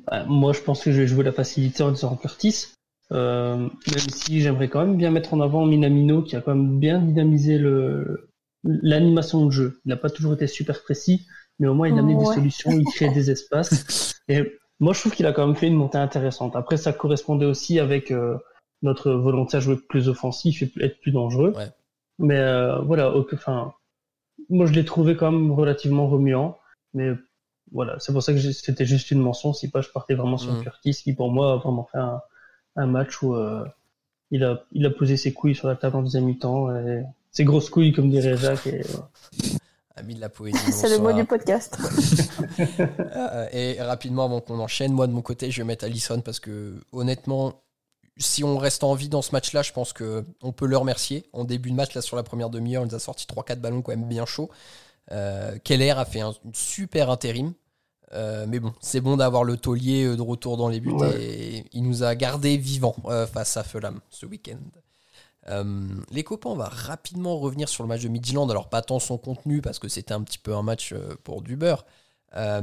Bah, 0.07 0.25
moi, 0.25 0.53
je 0.53 0.61
pense 0.61 0.83
que 0.83 0.91
je 0.93 1.01
vais 1.01 1.07
jouer 1.07 1.25
la 1.25 1.33
facilité 1.33 1.83
en 1.83 1.93
disant 1.93 2.15
Curtis. 2.17 2.67
Euh, 3.11 3.57
même 3.57 4.09
si 4.15 4.43
j'aimerais 4.43 4.69
quand 4.69 4.81
même 4.81 4.97
bien 4.99 5.11
mettre 5.11 5.33
en 5.33 5.41
avant 5.41 5.65
Minamino 5.65 6.23
qui 6.23 6.37
a 6.37 6.43
quand 6.43 6.55
même 6.55 6.79
bien 6.79 6.99
dynamisé 7.01 7.57
le 7.57 8.29
l'animation 8.65 9.47
de 9.47 9.51
jeu. 9.51 9.81
Il 9.85 9.89
n'a 9.89 9.97
pas 9.97 10.11
toujours 10.11 10.35
été 10.35 10.47
super 10.47 10.83
précis, 10.83 11.27
mais 11.59 11.69
au 11.69 11.75
moins 11.75 11.89
il 11.89 11.95
a 11.97 11.99
amené 11.99 12.15
Ouais. 12.15 12.25
des 12.29 12.35
solutions, 12.35 12.71
il 12.73 12.85
crée 12.85 13.11
des 13.11 13.31
espaces. 13.31 14.15
Et 14.29 14.59
moi, 14.81 14.93
je 14.93 15.01
trouve 15.01 15.13
qu'il 15.15 15.27
a 15.27 15.33
quand 15.33 15.47
même 15.47 15.57
fait 15.57 15.67
une 15.67 15.75
montée 15.77 15.99
intéressante. 15.99 16.55
Après, 16.55 16.77
ça 16.77 16.93
correspondait 16.93 17.47
aussi 17.47 17.81
avec 17.81 18.11
euh, 18.13 18.37
notre 18.83 19.11
volonté 19.13 19.57
à 19.57 19.61
jouer 19.61 19.77
plus 19.77 20.09
offensif 20.09 20.63
et 20.63 20.71
être 20.85 21.01
plus 21.01 21.11
dangereux. 21.11 21.53
Ouais. 21.57 21.67
Mais 22.21 22.37
euh, 22.39 22.79
voilà, 22.81 23.13
enfin, 23.33 23.73
moi 24.51 24.67
je 24.67 24.73
l'ai 24.73 24.85
trouvé 24.85 25.17
quand 25.17 25.33
même 25.33 25.51
relativement 25.53 26.07
remuant. 26.09 26.59
Mais 26.95 27.11
voilà, 27.73 27.99
c'est 27.99 28.13
pour 28.13 28.23
ça 28.23 28.33
que 28.33 28.39
c'était 28.39 28.87
juste 28.87 29.11
une 29.11 29.19
mention. 29.21 29.53
Si 29.53 29.69
pas, 29.71 29.81
je 29.81 29.89
partais 29.89 30.15
vraiment 30.15 30.37
sur 30.39 30.53
Mhm. 30.53 30.63
Curtis, 30.63 30.95
qui 31.03 31.13
pour 31.13 31.31
moi 31.33 31.53
a 31.53 31.57
vraiment 31.57 31.89
fait 31.91 31.99
un, 31.99 32.21
un 32.77 32.87
match 32.87 33.21
où 33.23 33.35
euh, 33.35 33.65
il, 34.31 34.45
a, 34.45 34.63
il 34.73 34.87
a 34.87 34.91
posé 34.91 35.17
ses 35.17 35.33
couilles 35.33 35.55
sur 35.57 35.67
la 35.69 35.75
table 35.77 35.97
en 35.97 36.03
deuxième 36.03 36.25
mi-temps. 36.25 36.75
et 36.77 37.03
Ses 37.33 37.45
grosses 37.45 37.69
couilles, 37.71 37.93
comme 37.93 38.11
dirait 38.11 38.37
Jacques. 38.37 38.67
Et. 38.69 38.83
Ami 39.99 40.15
de 40.15 40.21
la 40.21 40.29
poésie. 40.29 40.59
C'est 40.73 40.89
le 40.89 40.99
mot 40.99 41.13
du 41.13 41.25
podcast. 41.25 41.77
Euh, 42.61 43.49
et 43.53 43.81
rapidement, 43.81 44.25
avant 44.25 44.41
qu'on 44.41 44.59
enchaîne, 44.59 44.93
moi 44.93 45.07
de 45.07 45.13
mon 45.13 45.23
côté, 45.23 45.51
je 45.51 45.61
vais 45.61 45.65
mettre 45.67 45.85
Allison 45.85 46.21
parce 46.21 46.41
que 46.41 46.75
honnêtement, 46.93 47.63
si 48.17 48.45
on 48.45 48.59
reste 48.59 48.85
en 48.85 48.95
vie 48.95 49.09
dans 49.09 49.23
ce 49.23 49.33
match-là, 49.33 49.63
je 49.63 49.73
pense 49.73 49.93
que 49.93 50.25
on 50.43 50.53
peut 50.53 50.67
le 50.67 50.77
remercier. 50.77 51.25
En 51.33 51.45
début 51.45 51.71
de 51.71 51.75
match, 51.77 51.95
là 51.95 52.03
sur 52.03 52.17
la 52.17 52.23
première 52.23 52.51
demi-heure, 52.51 52.83
il 52.85 52.89
nous 52.89 52.95
a 52.95 52.99
sorti 52.99 53.27
3-4 53.27 53.57
ballons 53.57 53.83
quand 53.83 53.93
même 53.93 54.09
bien 54.09 54.27
chauds. 54.27 54.51
Euh, 55.13 55.57
Keller 55.65 55.91
a 55.91 56.05
fait 56.05 56.21
un 56.21 56.33
une 56.45 56.55
super 56.55 57.11
intérim. 57.11 57.53
Euh, 58.15 58.47
mais 58.49 58.59
bon, 58.59 58.73
c'est 58.81 59.01
bon 59.01 59.17
d'avoir 59.17 59.45
le 59.45 59.57
taulier 59.57 60.17
de 60.17 60.23
retour 60.23 60.57
dans 60.57 60.69
les 60.69 60.81
buts 60.81 60.93
Ouais. 60.93 61.23
et 61.23 61.65
il 61.73 61.83
nous 61.83 62.03
a 62.05 62.15
gardé 62.15 62.57
vivants 62.57 62.97
euh, 63.07 63.27
face 63.27 63.57
à 63.57 63.65
Fulham 63.65 64.01
ce 64.11 64.27
week-end. 64.27 64.59
Euh, 65.49 65.87
les 66.11 66.25
copains, 66.25 66.51
on 66.51 66.57
va 66.57 66.69
rapidement 66.69 67.39
revenir 67.39 67.69
sur 67.69 67.83
le 67.83 67.89
match 67.89 68.03
de 68.03 68.09
Midland. 68.09 68.49
Alors, 68.51 68.69
pas 68.69 68.83
tant 68.83 68.99
son 68.99 69.19
contenu 69.19 69.61
parce 69.61 69.79
que 69.79 69.89
c'était 69.89 70.13
un 70.13 70.23
petit 70.23 70.39
peu 70.39 70.55
un 70.55 70.63
match 70.63 70.93
euh, 70.93 71.17
pour 71.25 71.43
du 71.43 71.57
beurre. 71.57 71.85
Euh, 72.37 72.63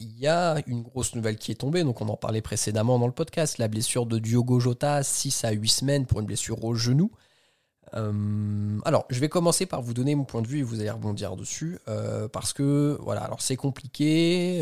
Il 0.00 0.18
y 0.18 0.26
a 0.26 0.56
une 0.66 0.82
grosse 0.82 1.14
nouvelle 1.14 1.36
qui 1.36 1.52
est 1.52 1.56
tombée, 1.56 1.84
donc 1.84 2.00
on 2.00 2.08
en 2.08 2.16
parlait 2.16 2.42
précédemment 2.42 2.98
dans 2.98 3.06
le 3.06 3.12
podcast, 3.12 3.58
la 3.58 3.68
blessure 3.68 4.06
de 4.06 4.18
Diogo 4.18 4.58
Jota, 4.58 5.02
6 5.02 5.44
à 5.44 5.52
8 5.52 5.68
semaines 5.68 6.06
pour 6.06 6.18
une 6.20 6.26
blessure 6.26 6.64
au 6.64 6.74
genou. 6.74 7.10
Alors, 7.92 9.06
je 9.08 9.18
vais 9.18 9.30
commencer 9.30 9.64
par 9.64 9.80
vous 9.80 9.94
donner 9.94 10.14
mon 10.14 10.24
point 10.24 10.42
de 10.42 10.46
vue 10.46 10.58
et 10.58 10.62
vous 10.62 10.80
allez 10.80 10.90
rebondir 10.90 11.36
dessus, 11.36 11.78
parce 12.32 12.52
que 12.52 12.98
voilà, 13.00 13.22
alors 13.22 13.40
c'est 13.40 13.56
compliqué. 13.56 14.60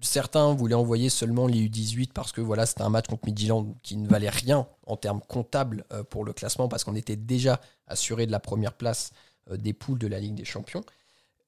Certains 0.00 0.54
voulaient 0.54 0.74
envoyer 0.74 1.08
seulement 1.08 1.46
les 1.46 1.68
U18 1.68 2.12
parce 2.12 2.32
que 2.32 2.40
voilà, 2.40 2.66
c'était 2.66 2.82
un 2.82 2.90
match 2.90 3.06
contre 3.06 3.26
Midland 3.26 3.74
qui 3.82 3.96
ne 3.96 4.08
valait 4.08 4.30
rien 4.30 4.66
en 4.86 4.96
termes 4.96 5.20
comptables 5.26 5.84
euh, 5.92 6.02
pour 6.02 6.24
le 6.24 6.32
classement, 6.32 6.68
parce 6.68 6.84
qu'on 6.84 6.94
était 6.94 7.16
déjà 7.16 7.60
assuré 7.86 8.26
de 8.26 8.32
la 8.32 8.40
première 8.40 8.74
place 8.74 9.10
euh, 9.50 9.56
des 9.56 9.72
poules 9.72 9.98
de 9.98 10.06
la 10.06 10.20
Ligue 10.20 10.34
des 10.34 10.44
Champions. 10.44 10.84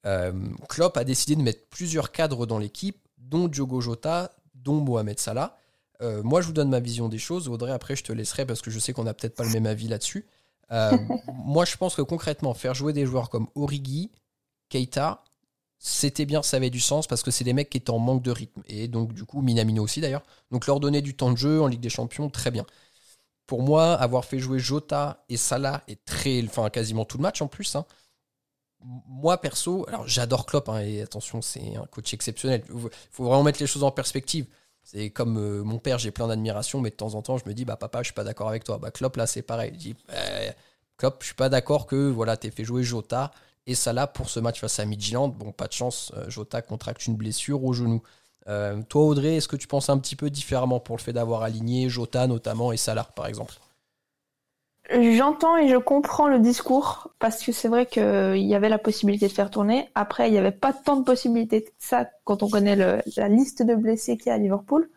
Euh, 0.05 0.31
Klopp 0.67 0.97
a 0.97 1.03
décidé 1.03 1.35
de 1.35 1.41
mettre 1.41 1.67
plusieurs 1.69 2.11
cadres 2.11 2.45
dans 2.45 2.57
l'équipe, 2.57 2.97
dont 3.17 3.47
Diogo 3.47 3.81
Jota, 3.81 4.31
dont 4.55 4.79
Mohamed 4.81 5.19
Salah. 5.19 5.57
Euh, 6.01 6.23
moi, 6.23 6.41
je 6.41 6.47
vous 6.47 6.53
donne 6.53 6.69
ma 6.69 6.79
vision 6.79 7.09
des 7.09 7.17
choses. 7.17 7.47
Audrey, 7.49 7.71
après, 7.71 7.95
je 7.95 8.03
te 8.03 8.13
laisserai 8.13 8.45
parce 8.45 8.61
que 8.61 8.71
je 8.71 8.79
sais 8.79 8.93
qu'on 8.93 9.03
n'a 9.03 9.13
peut-être 9.13 9.35
pas 9.35 9.43
le 9.43 9.51
même 9.51 9.65
avis 9.65 9.87
là-dessus. 9.87 10.25
Euh, 10.71 10.97
moi, 11.33 11.65
je 11.65 11.75
pense 11.77 11.95
que 11.95 12.01
concrètement, 12.01 12.53
faire 12.53 12.73
jouer 12.73 12.93
des 12.93 13.05
joueurs 13.05 13.29
comme 13.29 13.47
Origi, 13.55 14.11
Keita, 14.69 15.23
c'était 15.79 16.25
bien, 16.25 16.43
ça 16.43 16.57
avait 16.57 16.69
du 16.69 16.81
sens 16.81 17.07
parce 17.07 17.23
que 17.23 17.31
c'est 17.31 17.45
des 17.45 17.53
mecs 17.53 17.69
qui 17.69 17.77
étaient 17.77 17.89
en 17.89 17.99
manque 17.99 18.21
de 18.21 18.31
rythme. 18.31 18.61
Et 18.67 18.87
donc, 18.87 19.13
du 19.13 19.23
coup, 19.25 19.41
Minamino 19.41 19.83
aussi 19.83 20.01
d'ailleurs. 20.01 20.23
Donc, 20.51 20.67
leur 20.67 20.79
donner 20.79 21.01
du 21.01 21.15
temps 21.15 21.31
de 21.31 21.37
jeu 21.37 21.61
en 21.61 21.67
Ligue 21.67 21.79
des 21.79 21.89
Champions, 21.89 22.29
très 22.29 22.51
bien. 22.51 22.65
Pour 23.47 23.63
moi, 23.63 23.93
avoir 23.93 24.25
fait 24.25 24.39
jouer 24.39 24.59
Jota 24.59 25.23
et 25.29 25.37
Salah 25.37 25.81
et 25.87 25.95
très, 25.95 26.43
enfin, 26.45 26.69
quasiment 26.69 27.05
tout 27.05 27.17
le 27.17 27.23
match 27.23 27.41
en 27.41 27.47
plus, 27.47 27.75
hein, 27.75 27.85
moi 28.81 29.39
perso, 29.41 29.85
alors 29.87 30.07
j'adore 30.07 30.45
Klopp, 30.45 30.69
hein, 30.69 30.79
et 30.79 31.01
attention, 31.01 31.41
c'est 31.41 31.75
un 31.75 31.85
coach 31.85 32.13
exceptionnel. 32.13 32.63
Il 32.69 32.89
faut 33.11 33.25
vraiment 33.25 33.43
mettre 33.43 33.59
les 33.59 33.67
choses 33.67 33.83
en 33.83 33.91
perspective. 33.91 34.45
C'est 34.83 35.09
comme 35.09 35.37
euh, 35.37 35.63
mon 35.63 35.77
père, 35.79 35.99
j'ai 35.99 36.11
plein 36.11 36.27
d'admiration, 36.27 36.79
mais 36.81 36.89
de 36.89 36.95
temps 36.95 37.15
en 37.15 37.21
temps, 37.21 37.37
je 37.37 37.43
me 37.47 37.53
dis, 37.53 37.65
bah 37.65 37.75
papa, 37.75 37.99
je 37.99 38.05
suis 38.05 38.13
pas 38.13 38.23
d'accord 38.23 38.49
avec 38.49 38.63
toi. 38.63 38.77
Bah 38.77 38.91
Klopp, 38.91 39.17
là, 39.17 39.27
c'est 39.27 39.41
pareil. 39.41 39.71
Je 39.73 39.79
dis, 39.79 39.95
bah, 40.07 40.13
Klopp, 40.97 41.17
je 41.21 41.27
suis 41.27 41.35
pas 41.35 41.49
d'accord 41.49 41.85
que 41.87 42.09
voilà, 42.09 42.37
t'aies 42.37 42.51
fait 42.51 42.63
jouer 42.63 42.83
Jota 42.83 43.31
et 43.67 43.75
Salah 43.75 44.07
pour 44.07 44.29
ce 44.29 44.39
match 44.39 44.59
face 44.59 44.79
à 44.79 44.85
Midtjylland. 44.85 45.29
Bon, 45.29 45.51
pas 45.51 45.67
de 45.67 45.73
chance, 45.73 46.11
euh, 46.17 46.29
Jota 46.29 46.61
contracte 46.61 47.05
une 47.05 47.15
blessure 47.15 47.63
au 47.63 47.73
genou. 47.73 48.01
Euh, 48.47 48.81
toi, 48.89 49.03
Audrey, 49.03 49.35
est-ce 49.35 49.47
que 49.47 49.55
tu 49.55 49.67
penses 49.67 49.89
un 49.89 49.97
petit 49.99 50.15
peu 50.15 50.29
différemment 50.29 50.79
pour 50.79 50.97
le 50.97 51.01
fait 51.01 51.13
d'avoir 51.13 51.43
aligné 51.43 51.87
Jota 51.89 52.27
notamment 52.27 52.71
et 52.71 52.77
Salah, 52.77 53.07
par 53.15 53.27
exemple? 53.27 53.53
J'entends 54.91 55.55
et 55.57 55.67
je 55.67 55.77
comprends 55.77 56.27
le 56.27 56.39
discours 56.39 57.11
parce 57.19 57.43
que 57.43 57.51
c'est 57.51 57.67
vrai 57.67 57.85
qu'il 57.85 58.37
y 58.37 58.55
avait 58.55 58.69
la 58.69 58.79
possibilité 58.79 59.27
de 59.27 59.33
faire 59.33 59.51
tourner. 59.51 59.87
Après, 59.93 60.29
il 60.29 60.31
n'y 60.31 60.39
avait 60.39 60.51
pas 60.51 60.73
tant 60.73 60.95
de 60.95 61.03
possibilités 61.03 61.61
que 61.63 61.69
ça 61.77 62.09
quand 62.23 62.41
on 62.41 62.49
connaît 62.49 62.75
la 62.75 63.27
liste 63.27 63.61
de 63.61 63.75
blessés 63.75 64.17
qu'il 64.17 64.27
y 64.27 64.29
a 64.31 64.35
à 64.35 64.37
Liverpool. 64.39 64.89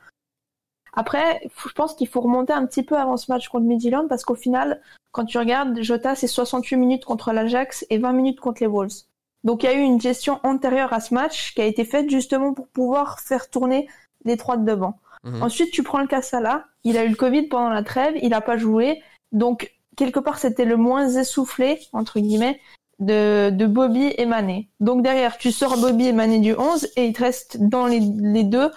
Après, 0.93 1.41
je 1.67 1.73
pense 1.73 1.95
qu'il 1.95 2.09
faut 2.09 2.21
remonter 2.21 2.53
un 2.53 2.67
petit 2.67 2.83
peu 2.83 2.97
avant 2.97 3.17
ce 3.17 3.31
match 3.31 3.49
contre 3.49 3.65
Midtjylland 3.67 4.09
parce 4.09 4.25
qu'au 4.25 4.35
final, 4.35 4.81
quand 5.11 5.25
tu 5.25 5.39
regardes, 5.39 5.81
Jota, 5.83 6.15
c'est 6.15 6.27
68 6.27 6.77
minutes 6.77 7.05
contre 7.05 7.33
l'Ajax 7.33 7.87
et 7.91 7.99
20 7.99 8.13
minutes 8.13 8.41
contre 8.41 8.63
les 8.63 8.67
Wolves. 8.67 9.05
Donc 9.45 9.63
il 9.63 9.67
y 9.67 9.69
a 9.71 9.75
eu 9.75 9.81
une 9.81 10.01
gestion 10.01 10.39
antérieure 10.43 10.93
à 10.93 11.01
ce 11.01 11.15
match 11.15 11.55
qui 11.55 11.61
a 11.61 11.65
été 11.65 11.85
faite 11.85 12.11
justement 12.11 12.55
pour 12.55 12.69
pouvoir 12.69 13.21
faire 13.21 13.51
tourner 13.51 13.89
les 14.25 14.37
trois 14.37 14.57
de 14.57 14.65
devant. 14.65 14.99
Mhm. 15.25 15.43
Ensuite, 15.43 15.73
tu 15.73 15.83
prends 15.83 16.01
le 16.01 16.07
cas 16.07 16.23
Salah. 16.23 16.67
Il 16.85 16.97
a 16.97 17.05
eu 17.05 17.09
le 17.09 17.17
Covid 17.17 17.45
pendant 17.45 17.71
la 17.71 17.83
trêve, 17.83 18.15
il 18.23 18.31
n'a 18.31 18.41
pas 18.41 18.57
joué. 18.57 19.03
Donc, 19.33 19.73
quelque 19.97 20.21
part, 20.21 20.39
c'était 20.39 20.65
le 20.65 20.77
moins 20.77 21.09
essoufflé, 21.09 21.81
entre 21.93 22.21
guillemets. 22.21 22.61
de, 22.99 23.51
de 23.51 23.67
Bobby 23.67 24.15
et 24.17 24.27
Mané. 24.27 24.69
Donc 24.79 25.03
derrière, 25.03 25.37
tu 25.37 25.51
sors 25.51 25.77
Bobby 25.77 26.07
et 26.07 26.13
Mané 26.13 26.39
du 26.39 26.55
11 26.55 26.89
et 26.97 27.07
il 27.07 27.13
te 27.13 27.23
reste 27.23 27.57
dans 27.61 27.87
les, 27.87 27.99
les 27.99 28.45
deux 28.45 28.71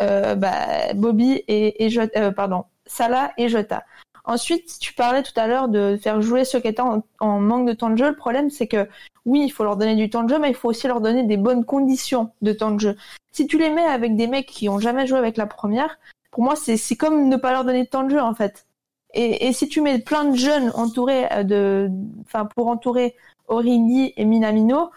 bah, 0.00 0.92
Bobby 0.94 1.42
et, 1.48 1.84
et 1.84 1.90
Jota, 1.90 2.20
euh, 2.20 2.30
pardon, 2.30 2.64
Salah 2.86 3.32
et 3.36 3.48
Jota. 3.48 3.84
Ensuite, 4.24 4.78
tu 4.78 4.94
parlais 4.94 5.22
tout 5.22 5.32
à 5.36 5.48
l'heure 5.48 5.68
de 5.68 5.98
faire 6.00 6.22
jouer 6.22 6.44
ceux 6.44 6.60
qui 6.60 6.68
étaient 6.68 6.80
en, 6.80 7.02
en 7.18 7.40
manque 7.40 7.66
de 7.66 7.72
temps 7.72 7.90
de 7.90 7.96
jeu. 7.96 8.08
Le 8.08 8.16
problème, 8.16 8.50
c'est 8.50 8.68
que 8.68 8.88
oui, 9.26 9.42
il 9.44 9.50
faut 9.50 9.64
leur 9.64 9.76
donner 9.76 9.96
du 9.96 10.10
temps 10.10 10.22
de 10.22 10.28
jeu, 10.28 10.38
mais 10.38 10.50
il 10.50 10.54
faut 10.54 10.68
aussi 10.68 10.86
leur 10.86 11.00
donner 11.00 11.24
des 11.24 11.36
bonnes 11.36 11.64
conditions 11.64 12.30
de 12.40 12.52
temps 12.52 12.70
de 12.70 12.80
jeu. 12.80 12.96
Si 13.32 13.46
tu 13.46 13.58
les 13.58 13.70
mets 13.70 13.84
avec 13.84 14.14
des 14.16 14.26
mecs 14.26 14.46
qui 14.46 14.68
ont 14.68 14.78
jamais 14.78 15.06
joué 15.06 15.18
avec 15.18 15.36
la 15.36 15.46
première, 15.46 15.98
pour 16.30 16.44
moi, 16.44 16.54
c'est 16.56 16.76
c'est 16.76 16.96
comme 16.96 17.28
ne 17.28 17.36
pas 17.36 17.52
leur 17.52 17.64
donner 17.64 17.84
de 17.84 17.88
temps 17.88 18.04
de 18.04 18.10
jeu 18.10 18.20
en 18.20 18.34
fait. 18.34 18.66
Et, 19.14 19.46
et 19.46 19.52
si 19.52 19.68
tu 19.68 19.80
mets 19.80 19.98
plein 19.98 20.24
de 20.24 20.36
jeunes 20.36 20.70
entourés 20.74 21.30
euh, 21.32 21.42
de, 21.42 21.90
enfin 22.22 22.46
pour 22.46 22.68
entourer 22.68 23.14
Origi 23.48 24.12
et 24.16 24.24
Minamino, 24.24 24.90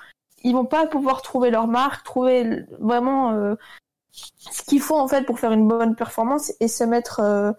ils 0.43 0.53
vont 0.53 0.65
pas 0.65 0.85
pouvoir 0.87 1.21
trouver 1.21 1.49
leur 1.51 1.67
marque, 1.67 2.05
trouver 2.05 2.63
vraiment 2.79 3.31
euh, 3.31 3.55
ce 4.15 4.61
qu'il 4.63 4.81
faut 4.81 4.97
en 4.97 5.07
fait 5.07 5.23
pour 5.23 5.39
faire 5.39 5.51
une 5.51 5.67
bonne 5.67 5.95
performance 5.95 6.53
et 6.59 6.67
se 6.67 6.83
mettre 6.83 7.19
euh, 7.19 7.51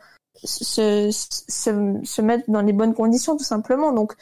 se, 0.44 1.10
se, 1.10 2.00
se 2.02 2.22
mettre 2.22 2.44
dans 2.48 2.62
les 2.62 2.72
bonnes 2.72 2.94
conditions 2.94 3.36
tout 3.36 3.44
simplement. 3.44 3.92
Donc 3.92 4.14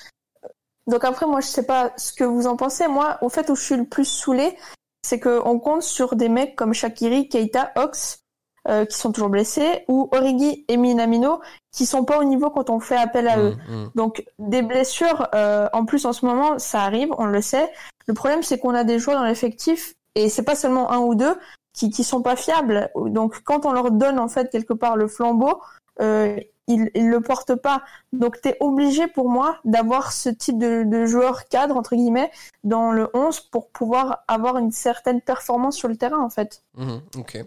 donc 0.87 1.05
après 1.05 1.27
moi 1.27 1.41
je 1.41 1.47
sais 1.47 1.67
pas 1.67 1.93
ce 1.97 2.13
que 2.13 2.25
vous 2.25 2.47
en 2.47 2.57
pensez. 2.57 2.89
Moi 2.89 3.19
au 3.23 3.29
fait 3.29 3.49
où 3.51 3.55
je 3.55 3.63
suis 3.63 3.77
le 3.77 3.85
plus 3.85 4.05
saoulé, 4.05 4.57
c'est 5.03 5.21
que 5.21 5.41
on 5.45 5.59
compte 5.59 5.83
sur 5.83 6.17
des 6.17 6.29
mecs 6.29 6.57
comme 6.57 6.75
Shakiri, 6.75 7.29
Keita, 7.29 7.73
Ox 7.77 8.21
euh, 8.67 8.87
qui 8.87 8.97
sont 8.97 9.13
toujours 9.13 9.29
blessés 9.29 9.85
ou 9.89 10.09
Origi 10.13 10.65
et 10.69 10.79
Minamino 10.79 11.41
qui 11.71 11.85
sont 11.85 12.05
pas 12.05 12.19
au 12.19 12.25
niveau 12.25 12.49
quand 12.51 12.71
on 12.71 12.81
fait 12.81 12.97
appel 12.97 13.29
à 13.29 13.39
eux. 13.39 13.57
Mmh, 13.69 13.75
mmh. 13.75 13.91
Donc 13.95 14.25
des 14.39 14.63
blessures, 14.63 15.29
euh, 15.35 15.69
en 15.75 15.85
plus 15.85 16.07
en 16.07 16.15
ce 16.15 16.25
moment, 16.25 16.59
ça 16.59 16.81
arrive, 16.81 17.11
on 17.19 17.27
le 17.27 17.43
sait. 17.43 17.71
Le 18.07 18.15
problème, 18.15 18.43
c'est 18.43 18.59
qu'on 18.59 18.75
a 18.75 18.85
des 18.85 18.99
joueurs 18.99 19.19
dans 19.19 19.27
l'effectif 19.27 19.95
et 20.15 20.31
c'est 20.31 20.45
pas 20.45 20.55
seulement 20.55 20.91
un 20.91 20.99
ou 20.99 21.15
deux 21.15 21.37
qui 21.75 21.91
qui 21.91 22.05
sont 22.05 22.23
pas 22.23 22.37
fiables. 22.37 22.91
Donc 22.97 23.43
quand 23.45 23.67
on 23.67 23.73
leur 23.73 23.91
donne 23.91 24.19
en 24.19 24.29
fait 24.29 24.51
quelque 24.51 24.73
part 24.73 24.97
le 24.97 25.09
flambeau, 25.09 25.61
euh, 26.01 26.39
ils 26.67 26.91
ils 26.95 27.11
le 27.11 27.21
portent 27.21 27.57
pas. 27.57 27.83
Donc 28.15 28.41
t'es 28.41 28.57
obligé 28.61 29.07
pour 29.09 29.29
moi 29.29 29.59
d'avoir 29.67 30.13
ce 30.13 30.31
type 30.31 30.59
de, 30.59 30.85
de 30.85 31.05
joueur 31.05 31.49
cadre 31.49 31.77
entre 31.77 31.95
guillemets 31.95 32.31
dans 32.63 32.93
le 32.93 33.11
11 33.13 33.41
pour 33.41 33.69
pouvoir 33.69 34.25
avoir 34.29 34.57
une 34.57 34.71
certaine 34.73 35.21
performance 35.21 35.77
sur 35.77 35.89
le 35.89 35.97
terrain 35.97 36.21
en 36.21 36.31
fait. 36.31 36.63
Mhm, 36.77 37.03
ok. 37.19 37.45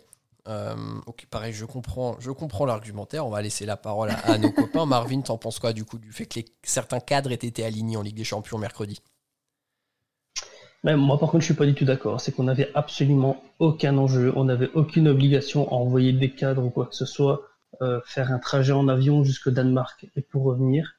Euh, 0.48 0.76
ok, 1.06 1.26
pareil, 1.30 1.52
je 1.52 1.66
comprends, 1.66 2.16
je 2.20 2.32
comprends 2.32 2.66
l'argumentaire. 2.66 3.26
On 3.26 3.30
va 3.30 3.42
laisser 3.42 3.66
la 3.66 3.76
parole 3.76 4.12
à, 4.24 4.38
nos 4.38 4.52
copains. 4.54 4.86
Marvin, 4.86 5.22
t'en 5.22 5.38
penses 5.38 5.60
quoi 5.60 5.74
du 5.74 5.84
coup 5.84 5.98
du 5.98 6.12
fait 6.12 6.26
que 6.26 6.40
certains 6.64 7.00
cadres 7.00 7.32
aient 7.32 7.36
été 7.36 7.66
alignés 7.66 7.98
en 7.98 8.02
Ligue 8.02 8.16
des 8.16 8.24
Champions 8.24 8.58
mercredi? 8.58 9.02
Moi, 10.84 11.20
par 11.20 11.30
contre, 11.32 11.42
je 11.42 11.46
suis 11.48 11.54
pas 11.54 11.66
du 11.66 11.74
tout 11.74 11.86
d'accord. 11.86 12.22
C'est 12.22 12.32
qu'on 12.32 12.44
n'avait 12.44 12.70
absolument 12.74 13.44
aucun 13.60 13.98
enjeu. 13.98 14.32
On 14.36 14.46
n'avait 14.46 14.70
aucune 14.74 15.08
obligation 15.08 15.68
à 15.70 15.74
envoyer 15.76 16.14
des 16.14 16.32
cadres 16.32 16.64
ou 16.64 16.70
quoi 16.70 16.86
que 16.86 16.96
ce 16.96 17.06
soit, 17.06 17.42
euh, 17.82 18.00
faire 18.06 18.32
un 18.32 18.40
trajet 18.40 18.72
en 18.72 18.88
avion 18.88 19.24
jusqu'au 19.24 19.52
Danemark 19.52 20.08
et 20.16 20.22
pour 20.22 20.44
revenir. 20.44 20.94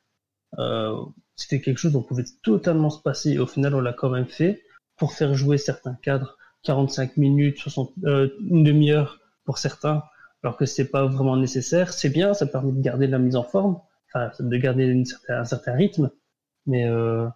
Euh, 0.59 0.97
c'était 1.37 1.61
quelque 1.61 1.79
chose 1.79 1.93
dont 1.93 2.03
pouvait 2.03 2.25
totalement 2.43 2.91
se 2.91 3.01
passer. 3.03 3.39
Au 3.39 3.47
final, 3.47 3.75
on 3.75 3.81
l'a 3.81 3.93
quand 3.93 4.11
même 4.11 4.27
fait 4.27 4.63
pour 4.97 5.13
faire 5.13 5.35
jouer 5.35 5.59
certains 5.59 5.95
cadres 6.03 6.37
45 6.65 7.17
minutes, 7.17 7.59
60, 7.59 7.93
euh, 8.05 8.29
une 8.41 8.65
demi-heure 8.65 9.21
pour 9.45 9.59
certains, 9.59 10.03
alors 10.43 10.57
que 10.57 10.67
c'est 10.67 10.91
pas 10.91 11.07
vraiment 11.07 11.37
nécessaire. 11.37 11.93
C'est 11.93 12.11
bien, 12.11 12.35
ça 12.35 12.47
permet 12.47 12.73
de 12.73 12.81
garder 12.83 13.07
la 13.07 13.19
mise 13.19 13.37
en 13.37 13.45
forme, 13.45 13.79
enfin, 14.13 14.31
de 14.41 14.57
garder 14.57 15.05
certain- 15.05 15.41
un 15.41 15.45
certain 15.45 15.75
rythme. 15.75 16.11
Mais 16.67 16.87
euh, 16.89 17.27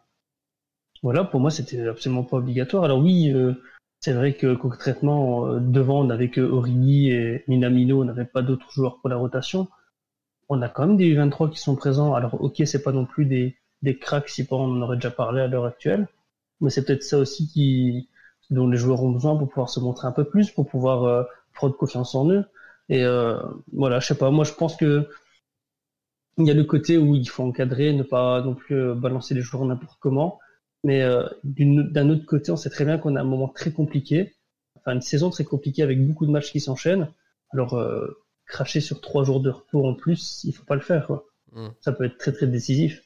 voilà, 1.03 1.25
pour 1.25 1.41
moi, 1.41 1.51
c'était 1.51 1.87
absolument 1.89 2.25
pas 2.25 2.37
obligatoire. 2.39 2.85
Alors 2.85 2.99
oui, 3.01 3.31
euh, 3.33 3.55
c'est 4.01 4.13
vrai 4.13 4.35
que 4.35 4.55
concrètement, 4.55 5.47
euh, 5.47 5.61
devant, 5.61 6.01
on 6.01 6.05
n'avait 6.05 6.31
que 6.31 6.41
Origi 6.41 7.11
et 7.11 7.45
Minamino, 7.49 8.03
on 8.03 8.05
n'avait 8.05 8.25
pas 8.25 8.43
d'autres 8.43 8.71
joueurs 8.73 9.01
pour 9.01 9.09
la 9.09 9.17
rotation. 9.17 9.69
On 10.49 10.63
a 10.63 10.69
quand 10.69 10.87
même 10.87 10.97
des 10.97 11.15
U23 11.15 11.51
qui 11.51 11.59
sont 11.59 11.77
présents. 11.77 12.15
Alors 12.15 12.41
ok, 12.43 12.63
c'est 12.67 12.83
pas 12.83 12.93
non 12.93 13.07
plus 13.07 13.27
des, 13.27 13.57
des 13.83 13.99
cracks, 13.99 14.29
si 14.29 14.47
pas 14.47 14.57
on 14.57 14.65
en 14.73 14.83
aurait 14.83 14.97
déjà 14.97 15.11
parlé 15.11 15.41
à 15.43 15.47
l'heure 15.49 15.67
actuelle, 15.67 16.09
mais 16.61 16.71
c'est 16.71 16.85
peut-être 16.85 17.03
ça 17.03 17.19
aussi 17.19 17.49
qui 17.49 18.09
dont 18.51 18.69
les 18.69 18.77
joueurs 18.77 19.03
ont 19.03 19.11
besoin 19.13 19.37
pour 19.37 19.49
pouvoir 19.49 19.71
se 19.71 19.81
montrer 19.81 20.07
un 20.09 20.13
peu 20.13 20.25
plus, 20.25 20.51
pour 20.51 20.69
pouvoir 20.69 21.05
euh, 21.05 21.25
prendre 21.55 21.77
confiance 21.77 22.15
en 22.15 22.31
eux. 22.31 22.45
Et 22.89 23.05
euh, 23.05 23.39
voilà, 23.73 24.01
je 24.01 24.09
sais 24.09 24.19
pas, 24.19 24.31
moi 24.31 24.45
je 24.45 24.53
pense 24.53 24.77
que 24.77 25.09
il 26.39 26.47
y 26.47 26.51
a 26.51 26.55
le 26.55 26.65
côté 26.65 26.99
où 26.99 27.15
il 27.15 27.29
faut 27.29 27.45
encadrer, 27.45 27.93
ne 27.93 28.03
pas 28.03 28.43
non 28.43 28.55
plus 28.55 28.77
euh, 28.77 28.95
balancer 28.95 29.35
les 29.35 29.41
joueurs 29.43 29.65
n'importe 29.65 29.99
comment. 30.01 30.39
Mais 30.85 31.03
euh, 31.03 31.29
d'un 31.45 32.09
autre 32.11 32.27
côté, 32.27 32.51
on 32.51 32.57
sait 32.57 32.71
très 32.71 32.85
bien 32.85 32.99
qu'on 32.99 33.17
a 33.17 33.21
un 33.21 33.25
moment 33.25 33.49
très 33.49 33.73
compliqué, 33.73 34.35
enfin 34.77 34.95
une 34.95 35.01
saison 35.03 35.31
très 35.31 35.45
compliquée 35.45 35.83
avec 35.83 36.05
beaucoup 36.07 36.27
de 36.27 36.31
matchs 36.33 36.51
qui 36.53 36.61
s'enchaînent. 36.61 37.09
Alors 37.53 37.75
euh, 37.75 38.25
cracher 38.47 38.81
sur 38.81 39.01
trois 39.01 39.25
jours 39.25 39.41
de 39.41 39.51
repos 39.51 39.87
en 39.87 39.95
plus, 39.95 40.43
il 40.45 40.53
faut 40.55 40.65
pas 40.65 40.75
le 40.75 40.81
faire. 40.81 41.07
Quoi. 41.07 41.25
Mm. 41.53 41.69
Ça 41.81 41.93
peut 41.93 42.05
être 42.05 42.19
très 42.19 42.33
très 42.33 42.47
décisif. 42.47 43.03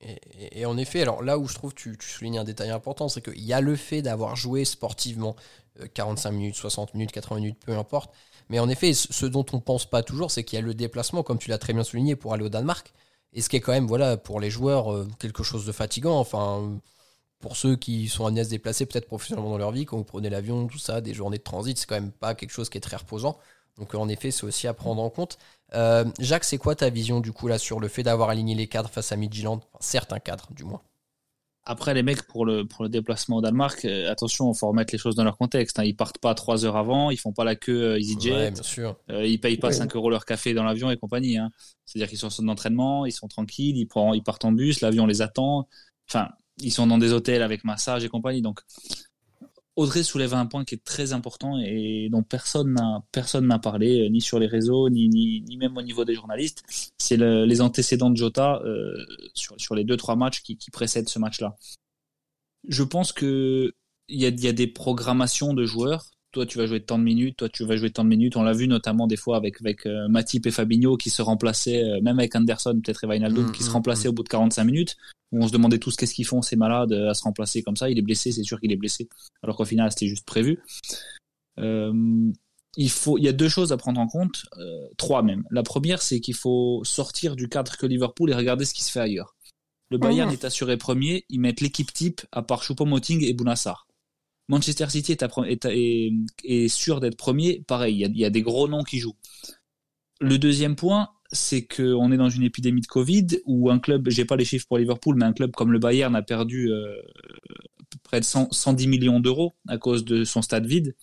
Et, 0.00 0.12
et- 0.12 0.60
et 0.60 0.66
en 0.66 0.76
effet, 0.78 1.02
alors 1.02 1.22
là 1.22 1.38
où 1.38 1.48
je 1.48 1.54
trouve 1.54 1.74
tu, 1.74 1.96
tu 1.98 2.08
soulignes 2.08 2.38
un 2.38 2.44
détail 2.44 2.70
important, 2.70 3.08
c'est 3.08 3.20
qu'il 3.20 3.42
y 3.44 3.52
a 3.52 3.60
le 3.60 3.74
fait 3.74 4.00
d'avoir 4.00 4.36
joué 4.36 4.64
sportivement 4.64 5.34
euh, 5.80 5.86
45 5.92 6.30
minutes, 6.30 6.54
60 6.54 6.94
minutes, 6.94 7.10
80 7.12 7.40
minutes, 7.40 7.58
peu 7.64 7.76
importe. 7.76 8.14
Mais 8.48 8.60
en 8.60 8.68
effet, 8.68 8.92
ce 8.94 9.12
ce 9.12 9.26
dont 9.26 9.44
on 9.52 9.60
pense 9.60 9.90
pas 9.90 10.02
toujours, 10.02 10.30
c'est 10.30 10.44
qu'il 10.44 10.56
y 10.58 10.62
a 10.62 10.64
le 10.64 10.74
déplacement, 10.74 11.22
comme 11.24 11.38
tu 11.38 11.50
l'as 11.50 11.58
très 11.58 11.72
bien 11.72 11.82
souligné, 11.84 12.14
pour 12.16 12.32
aller 12.32 12.44
au 12.44 12.48
Danemark. 12.48 12.92
Et 13.32 13.40
ce 13.42 13.48
qui 13.48 13.56
est 13.56 13.60
quand 13.60 13.72
même, 13.72 13.86
voilà, 13.86 14.16
pour 14.16 14.40
les 14.40 14.50
joueurs, 14.50 14.92
euh, 14.92 15.08
quelque 15.18 15.42
chose 15.42 15.66
de 15.66 15.72
fatigant. 15.72 16.18
Enfin, 16.18 16.78
pour 17.40 17.56
ceux 17.56 17.76
qui 17.76 18.08
sont 18.08 18.26
amenés 18.26 18.40
à 18.42 18.44
se 18.44 18.50
déplacer 18.50 18.86
peut-être 18.86 19.06
professionnellement 19.06 19.50
dans 19.50 19.58
leur 19.58 19.72
vie, 19.72 19.84
quand 19.86 19.96
vous 19.98 20.04
prenez 20.04 20.30
l'avion, 20.30 20.66
tout 20.68 20.78
ça, 20.78 21.00
des 21.00 21.14
journées 21.14 21.38
de 21.38 21.42
transit, 21.42 21.78
c'est 21.78 21.86
quand 21.86 21.96
même 21.96 22.12
pas 22.12 22.34
quelque 22.34 22.50
chose 22.52 22.68
qui 22.70 22.78
est 22.78 22.80
très 22.82 22.96
reposant. 22.96 23.38
Donc 23.78 23.94
euh, 23.94 23.98
en 23.98 24.08
effet, 24.08 24.30
c'est 24.30 24.44
aussi 24.44 24.66
à 24.66 24.74
prendre 24.74 25.02
en 25.02 25.10
compte. 25.10 25.38
Euh, 25.74 26.04
Jacques, 26.18 26.44
c'est 26.44 26.58
quoi 26.58 26.74
ta 26.74 26.90
vision 26.90 27.20
du 27.20 27.32
coup 27.32 27.48
là 27.48 27.58
sur 27.58 27.80
le 27.80 27.88
fait 27.88 28.02
d'avoir 28.02 28.30
aligné 28.30 28.54
les 28.54 28.66
cadres 28.68 28.90
face 28.90 29.12
à 29.12 29.16
Midtjylland? 29.16 29.58
Enfin, 29.58 29.78
Certains 29.80 30.18
cadres, 30.20 30.48
du 30.52 30.64
moins. 30.64 30.82
Après, 31.70 31.92
les 31.92 32.02
mecs, 32.02 32.22
pour 32.26 32.46
le, 32.46 32.64
pour 32.66 32.82
le 32.82 32.88
déplacement 32.88 33.36
au 33.36 33.40
Danemark, 33.42 33.84
euh, 33.84 34.10
attention, 34.10 34.50
il 34.50 34.56
faut 34.58 34.68
remettre 34.68 34.92
les 34.94 34.98
choses 34.98 35.14
dans 35.14 35.22
leur 35.22 35.36
contexte. 35.36 35.78
Hein. 35.78 35.84
Ils 35.84 35.94
partent 35.94 36.16
pas 36.16 36.34
trois 36.34 36.64
heures 36.64 36.76
avant, 36.76 37.10
ils 37.10 37.18
font 37.18 37.34
pas 37.34 37.44
la 37.44 37.56
queue 37.56 37.82
euh, 37.92 37.98
EasyJet, 37.98 38.32
Ouais, 38.32 38.50
bien 38.50 38.62
sûr. 38.62 38.96
euh, 39.10 39.26
ils 39.26 39.38
payent 39.38 39.58
pas 39.58 39.68
Ouais. 39.68 39.74
5 39.74 39.94
euros 39.94 40.08
leur 40.08 40.24
café 40.24 40.54
dans 40.54 40.64
l'avion 40.64 40.90
et 40.90 40.96
compagnie. 40.96 41.36
Hein. 41.36 41.50
C'est-à-dire 41.84 42.08
qu'ils 42.08 42.16
sont 42.18 42.28
en 42.28 42.30
zone 42.30 42.46
d'entraînement, 42.46 43.04
ils 43.04 43.12
sont 43.12 43.28
tranquilles, 43.28 43.76
ils, 43.76 43.86
prennent, 43.86 44.14
ils 44.14 44.22
partent 44.22 44.46
en 44.46 44.52
bus, 44.52 44.80
l'avion 44.80 45.04
les 45.06 45.20
attend. 45.20 45.68
Enfin, 46.08 46.30
ils 46.62 46.72
sont 46.72 46.86
dans 46.86 46.96
des 46.96 47.12
hôtels 47.12 47.42
avec 47.42 47.64
massage 47.64 48.02
et 48.02 48.08
compagnie. 48.08 48.40
Donc, 48.40 48.60
Audrey 49.78 50.02
soulève 50.02 50.34
un 50.34 50.44
point 50.46 50.64
qui 50.64 50.74
est 50.74 50.84
très 50.84 51.12
important 51.12 51.58
et 51.64 52.08
dont 52.10 52.22
personne 52.24 52.72
n'a 52.74 53.02
personne 53.12 53.46
n'a 53.46 53.58
parlé, 53.60 54.00
euh, 54.02 54.08
ni 54.08 54.20
sur 54.20 54.38
les 54.40 54.46
réseaux, 54.48 54.88
ni, 54.90 55.08
ni, 55.08 55.40
ni 55.42 55.56
même 55.56 55.76
au 55.76 55.82
niveau 55.82 56.04
des 56.04 56.14
journalistes. 56.14 56.62
C'est 56.98 57.16
le- 57.16 57.44
les 57.46 57.60
antécédents 57.60 58.10
de 58.10 58.16
Jota 58.16 58.60
euh, 58.64 58.92
sur, 59.34 59.54
sur 59.58 59.74
les 59.76 59.84
deux 59.84 59.96
trois 59.96 60.16
matchs 60.16 60.42
qui, 60.42 60.56
qui 60.56 60.70
précèdent 60.72 61.08
ce 61.08 61.18
match-là. 61.20 61.54
Je 62.66 62.82
pense 62.82 63.12
que 63.12 63.72
il 64.08 64.20
y 64.20 64.26
a, 64.26 64.30
y 64.30 64.48
a 64.48 64.52
des 64.52 64.66
programmations 64.66 65.54
de 65.54 65.64
joueurs. 65.64 66.06
Toi, 66.32 66.44
tu 66.44 66.58
vas 66.58 66.66
jouer 66.66 66.82
tant 66.82 66.98
de 66.98 67.04
minutes, 67.04 67.36
toi, 67.38 67.48
tu 67.48 67.64
vas 67.64 67.76
jouer 67.76 67.90
tant 67.90 68.04
de 68.04 68.08
minutes. 68.10 68.36
On 68.36 68.42
l'a 68.42 68.52
vu 68.52 68.68
notamment 68.68 69.06
des 69.06 69.16
fois 69.16 69.36
avec, 69.36 69.60
avec 69.60 69.86
euh, 69.86 70.08
Matip 70.08 70.46
et 70.46 70.50
Fabinho 70.50 70.96
qui 70.96 71.08
se 71.10 71.22
remplaçaient, 71.22 71.82
euh, 71.84 72.00
même 72.02 72.18
avec 72.18 72.34
Anderson, 72.34 72.78
peut-être 72.84 73.04
et 73.04 73.06
Wijnaldum, 73.06 73.46
Mm, 73.46 73.52
qui 73.52 73.62
se 73.62 73.70
mm, 73.70 73.72
remplaçaient 73.74 74.08
au 74.08 74.12
bout 74.12 74.24
de 74.24 74.28
45 74.28 74.64
minutes. 74.64 74.96
Où 75.32 75.42
on 75.44 75.46
se 75.48 75.52
demandait 75.52 75.78
tous 75.78 75.94
qu'est-ce 75.96 76.14
qu'ils 76.14 76.26
font, 76.26 76.40
ces 76.42 76.56
malades, 76.56 76.92
euh, 76.92 77.10
à 77.10 77.14
se 77.14 77.22
remplacer 77.22 77.62
comme 77.62 77.76
ça. 77.76 77.90
Il 77.90 77.98
est 77.98 78.02
blessé, 78.02 78.32
c'est 78.32 78.44
sûr 78.44 78.58
qu'il 78.60 78.72
est 78.72 78.76
blessé. 78.76 79.08
Alors 79.42 79.56
qu'au 79.56 79.64
final, 79.66 79.90
c'était 79.92 80.08
juste 80.08 80.24
prévu. 80.26 80.58
Euh, 81.58 82.30
il 82.76 82.90
faut, 82.90 83.18
il 83.18 83.24
y 83.24 83.28
a 83.28 83.32
deux 83.32 83.48
choses 83.48 83.72
à 83.72 83.76
prendre 83.76 84.00
en 84.00 84.06
compte, 84.06 84.44
euh, 84.58 84.88
trois 84.96 85.22
même. 85.22 85.44
La 85.50 85.62
première, 85.62 86.00
c'est 86.02 86.20
qu'il 86.20 86.34
faut 86.34 86.82
sortir 86.84 87.34
du 87.36 87.48
cadre 87.48 87.76
que 87.76 87.86
Liverpool 87.86 88.30
et 88.30 88.34
regarder 88.34 88.64
ce 88.64 88.72
qui 88.72 88.84
se 88.84 88.90
fait 88.90 89.00
ailleurs. 89.00 89.34
Le 89.90 89.98
Bayern 89.98 90.28
Mhm. 90.28 90.34
est 90.34 90.44
assuré 90.44 90.76
premier, 90.76 91.24
ils 91.28 91.40
mettent 91.40 91.60
l'équipe 91.62 91.92
type 91.92 92.20
à 92.30 92.42
part 92.42 92.62
Choupo-Moting 92.62 93.24
et 93.24 93.32
Bounassar. 93.32 93.86
Manchester 94.48 94.88
City 94.90 95.12
est, 95.12 95.22
à 95.22 95.26
pre- 95.28 95.46
est, 95.46 95.64
à- 95.64 95.74
est- 95.74 96.12
est 96.44 96.68
sûr 96.68 97.00
d'être 97.00 97.16
premier, 97.16 97.64
pareil, 97.66 97.94
il 97.96 97.98
y, 98.00 98.04
a, 98.04 98.08
il 98.08 98.18
y 98.18 98.24
a 98.24 98.30
des 98.30 98.42
gros 98.42 98.68
noms 98.68 98.82
qui 98.84 98.98
jouent. 98.98 99.16
Le 100.20 100.38
deuxième 100.38 100.76
point, 100.76 101.08
c'est 101.30 101.66
qu'on 101.66 102.10
est 102.10 102.16
dans 102.16 102.30
une 102.30 102.42
épidémie 102.42 102.80
de 102.80 102.86
Covid 102.86 103.26
où 103.44 103.70
un 103.70 103.78
club, 103.78 104.08
j'ai 104.08 104.24
pas 104.24 104.36
les 104.36 104.44
chiffres 104.44 104.66
pour 104.66 104.78
Liverpool, 104.78 105.16
mais 105.18 105.24
un 105.26 105.32
club 105.32 105.52
comme 105.52 105.72
le 105.72 105.78
Bayern 105.78 106.14
a 106.16 106.22
perdu 106.22 106.70
euh, 106.70 106.94
près 108.02 108.20
de 108.20 108.24
100 108.24 108.48
110 108.50 108.86
millions 108.86 109.20
d'euros 109.20 109.54
à 109.68 109.78
cause 109.78 110.04
de 110.04 110.24
son 110.24 110.42
stade 110.42 110.66
vide. 110.66 110.94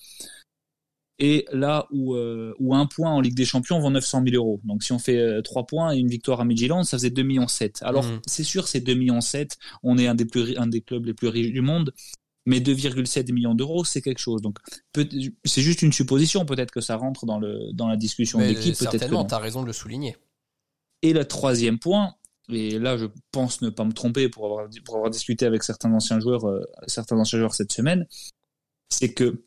Et 1.18 1.46
là 1.54 1.88
où, 1.92 2.16
euh, 2.16 2.54
où 2.60 2.76
un 2.76 2.88
point 2.88 3.10
en 3.12 3.22
Ligue 3.22 3.36
des 3.36 3.46
Champions 3.46 3.80
vaut 3.80 3.90
900 3.90 4.24
000 4.28 4.36
euros. 4.36 4.60
Donc 4.66 4.84
si 4.84 4.92
on 4.92 5.00
fait 5.00 5.18
euh, 5.18 5.42
trois 5.42 5.66
points 5.66 5.94
et 5.94 5.98
une 5.98 6.10
victoire 6.10 6.42
à 6.42 6.46
Midtjylland, 6.46 6.84
ça 6.84 6.98
faisait 6.98 7.10
2 7.10 7.24
millions 7.24 7.48
7. 7.48 7.80
Alors 7.84 8.04
Mhm. 8.04 8.20
c'est 8.28 8.44
sûr, 8.44 8.68
c'est 8.68 8.82
2 8.82 8.96
millions 8.96 9.22
7. 9.22 9.58
On 9.82 9.98
est 9.98 10.08
un 10.08 10.16
des 10.16 10.26
plus 10.26 10.58
un 10.58 10.68
des 10.68 10.82
clubs 10.82 11.06
les 11.06 11.14
plus 11.14 11.30
riches 11.30 11.54
du 11.54 11.62
monde. 11.62 11.94
Mais 12.46 12.60
2,7 12.60 13.32
millions 13.34 13.56
d'euros, 13.56 13.84
c'est 13.84 14.02
quelque 14.02 14.20
chose. 14.20 14.42
Donc, 14.42 14.60
c'est 14.94 15.62
juste 15.62 15.82
une 15.82 15.92
supposition. 15.92 16.46
Peut-être 16.46 16.72
que 16.72 16.82
ça 16.82 16.96
rentre 16.96 17.26
dans 17.26 17.40
le 17.40 17.74
dans 17.74 17.88
la 17.88 17.98
discussion 17.98 18.40
Mais 18.40 18.54
d'équipe. 18.54 18.76
Certainement, 18.76 19.22
non. 19.22 19.26
tu 19.26 19.34
as 19.34 19.40
raison 19.40 19.62
de 19.62 19.68
le 19.68 19.74
souligner. 19.74 20.16
Et 21.02 21.14
le 21.14 21.26
troisième 21.26 21.80
point, 21.80 22.16
et 22.50 22.80
là 22.80 22.98
je 22.98 23.06
pense 23.32 23.62
ne 23.62 23.70
pas 23.70 23.84
me 23.84 23.94
tromper 23.94 24.30
pour 24.30 24.46
avoir, 24.46 24.68
pour 24.84 24.96
avoir 24.96 25.10
discuté 25.10 25.46
avec 25.46 25.64
certains 25.64 25.92
anciens 25.92 26.20
joueurs, 26.20 26.48
euh, 26.48 26.62
certains 26.88 27.18
anciens 27.18 27.40
joueurs 27.40 27.54
cette 27.54 27.72
semaine, 27.72 28.08
c'est 28.90 29.14
que 29.14 29.44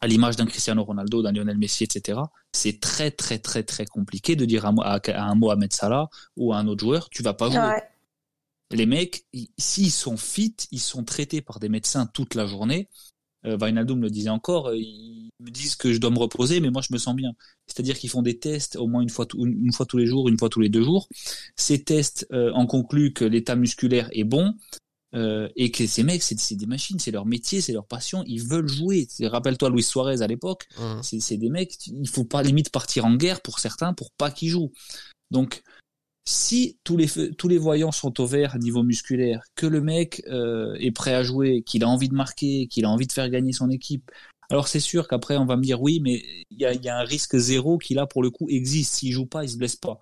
à 0.00 0.08
l'image 0.08 0.34
d'un 0.34 0.46
Cristiano 0.46 0.82
Ronaldo, 0.82 1.22
d'un 1.22 1.30
Lionel 1.30 1.58
Messi, 1.58 1.84
etc., 1.84 2.18
c'est 2.52 2.80
très 2.80 3.12
très 3.12 3.38
très 3.38 3.62
très 3.62 3.86
compliqué 3.86 4.34
de 4.34 4.44
dire 4.44 4.66
à, 4.66 4.72
à, 4.82 4.96
à 4.96 5.22
un 5.22 5.34
Mohamed 5.36 5.72
Salah 5.72 6.08
ou 6.36 6.52
à 6.52 6.58
un 6.58 6.66
autre 6.66 6.80
joueur, 6.84 7.08
tu 7.08 7.22
vas 7.22 7.34
pas 7.34 7.48
jouer. 7.48 7.58
Ouais. 7.58 7.82
Les 8.72 8.86
mecs, 8.86 9.24
ils- 9.32 9.48
s'ils 9.58 9.90
sont 9.90 10.16
fit, 10.16 10.56
ils 10.70 10.80
sont 10.80 11.04
traités 11.04 11.40
par 11.42 11.60
des 11.60 11.68
médecins 11.68 12.06
toute 12.06 12.34
la 12.34 12.46
journée. 12.46 12.88
Euh, 13.44 13.58
Wijnaldum 13.60 14.00
le 14.00 14.08
disait 14.08 14.30
encore, 14.30 14.68
euh, 14.68 14.76
ils 14.76 15.28
me 15.40 15.50
disent 15.50 15.74
que 15.74 15.92
je 15.92 15.98
dois 15.98 16.10
me 16.10 16.18
reposer, 16.18 16.60
mais 16.60 16.70
moi 16.70 16.80
je 16.80 16.92
me 16.92 16.98
sens 16.98 17.14
bien. 17.16 17.32
C'est-à-dire 17.66 17.98
qu'ils 17.98 18.08
font 18.10 18.22
des 18.22 18.38
tests 18.38 18.76
au 18.76 18.86
moins 18.86 19.00
une 19.02 19.10
fois, 19.10 19.26
une 19.36 19.72
fois 19.72 19.84
tous 19.84 19.98
les 19.98 20.06
jours, 20.06 20.28
une 20.28 20.38
fois 20.38 20.48
tous 20.48 20.60
les 20.60 20.68
deux 20.68 20.82
jours. 20.84 21.08
Ces 21.56 21.82
tests 21.82 22.26
euh, 22.32 22.52
en 22.52 22.66
concluent 22.66 23.12
que 23.12 23.24
l'état 23.24 23.56
musculaire 23.56 24.08
est 24.12 24.22
bon 24.24 24.54
euh, 25.14 25.48
et 25.56 25.70
que 25.72 25.86
ces 25.88 26.04
mecs, 26.04 26.22
c'est 26.22 26.54
des 26.54 26.66
machines, 26.66 26.98
c'est 27.00 27.10
leur 27.10 27.26
métier, 27.26 27.60
c'est 27.60 27.72
leur 27.72 27.86
passion, 27.86 28.22
ils 28.28 28.42
veulent 28.42 28.68
jouer. 28.68 29.08
Rappelle-toi 29.20 29.70
Luis 29.70 29.82
Suarez 29.82 30.22
à 30.22 30.26
l'époque, 30.28 30.68
c'est 31.02 31.18
c'est 31.20 31.36
des 31.36 31.50
mecs, 31.50 31.76
il 31.88 32.08
faut 32.08 32.24
pas 32.24 32.42
limite 32.44 32.70
partir 32.70 33.04
en 33.04 33.14
guerre 33.16 33.42
pour 33.42 33.58
certains 33.58 33.92
pour 33.92 34.10
pas 34.12 34.30
qu'ils 34.30 34.48
jouent. 34.50 34.72
Donc, 35.32 35.62
si 36.24 36.78
tous 36.84 36.96
les 36.96 37.08
tous 37.34 37.48
les 37.48 37.58
voyants 37.58 37.92
sont 37.92 38.20
au 38.20 38.26
vert 38.26 38.56
niveau 38.58 38.82
musculaire, 38.82 39.42
que 39.56 39.66
le 39.66 39.80
mec 39.80 40.22
euh, 40.28 40.74
est 40.74 40.92
prêt 40.92 41.14
à 41.14 41.22
jouer, 41.22 41.62
qu'il 41.62 41.82
a 41.84 41.88
envie 41.88 42.08
de 42.08 42.14
marquer, 42.14 42.68
qu'il 42.68 42.84
a 42.84 42.90
envie 42.90 43.06
de 43.06 43.12
faire 43.12 43.28
gagner 43.28 43.52
son 43.52 43.70
équipe, 43.70 44.10
alors 44.50 44.68
c'est 44.68 44.80
sûr 44.80 45.08
qu'après 45.08 45.36
on 45.36 45.46
va 45.46 45.56
me 45.56 45.62
dire 45.62 45.80
oui, 45.82 46.00
mais 46.00 46.22
il 46.50 46.60
y 46.60 46.66
a, 46.66 46.74
y 46.74 46.88
a 46.88 46.98
un 46.98 47.04
risque 47.04 47.36
zéro 47.36 47.78
qui 47.78 47.94
là 47.94 48.06
pour 48.06 48.22
le 48.22 48.30
coup 48.30 48.48
existe. 48.50 48.94
S'il 48.94 49.12
joue 49.12 49.26
pas, 49.26 49.44
il 49.44 49.48
se 49.48 49.56
blesse 49.56 49.76
pas. 49.76 49.98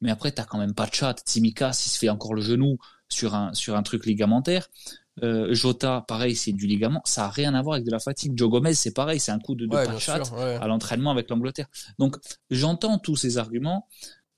Mais 0.00 0.10
après 0.10 0.32
t'as 0.32 0.44
quand 0.44 0.58
même 0.58 0.74
pas 0.74 0.86
de 0.86 0.94
chat. 0.94 1.14
Tsimikas, 1.20 1.82
il 1.86 1.90
se 1.90 1.98
fait 1.98 2.08
encore 2.08 2.34
le 2.34 2.40
genou 2.40 2.78
sur 3.08 3.34
un 3.34 3.52
sur 3.54 3.76
un 3.76 3.82
truc 3.82 4.06
ligamentaire. 4.06 4.68
Euh, 5.22 5.52
Jota, 5.52 6.02
pareil, 6.08 6.34
c'est 6.34 6.52
du 6.52 6.66
ligament. 6.66 7.02
Ça 7.04 7.26
a 7.26 7.28
rien 7.28 7.54
à 7.54 7.60
voir 7.60 7.74
avec 7.74 7.84
de 7.84 7.90
la 7.90 7.98
fatigue. 7.98 8.32
Joe 8.36 8.48
Gomez, 8.48 8.72
c'est 8.72 8.94
pareil, 8.94 9.20
c'est 9.20 9.32
un 9.32 9.38
coup 9.38 9.54
de, 9.54 9.66
de 9.66 9.98
sûr. 9.98 10.32
ouais. 10.32 10.56
à 10.60 10.66
l'entraînement 10.66 11.10
avec 11.10 11.28
l'Angleterre. 11.28 11.66
Donc 11.98 12.16
j'entends 12.50 12.98
tous 12.98 13.16
ces 13.16 13.36
arguments. 13.36 13.86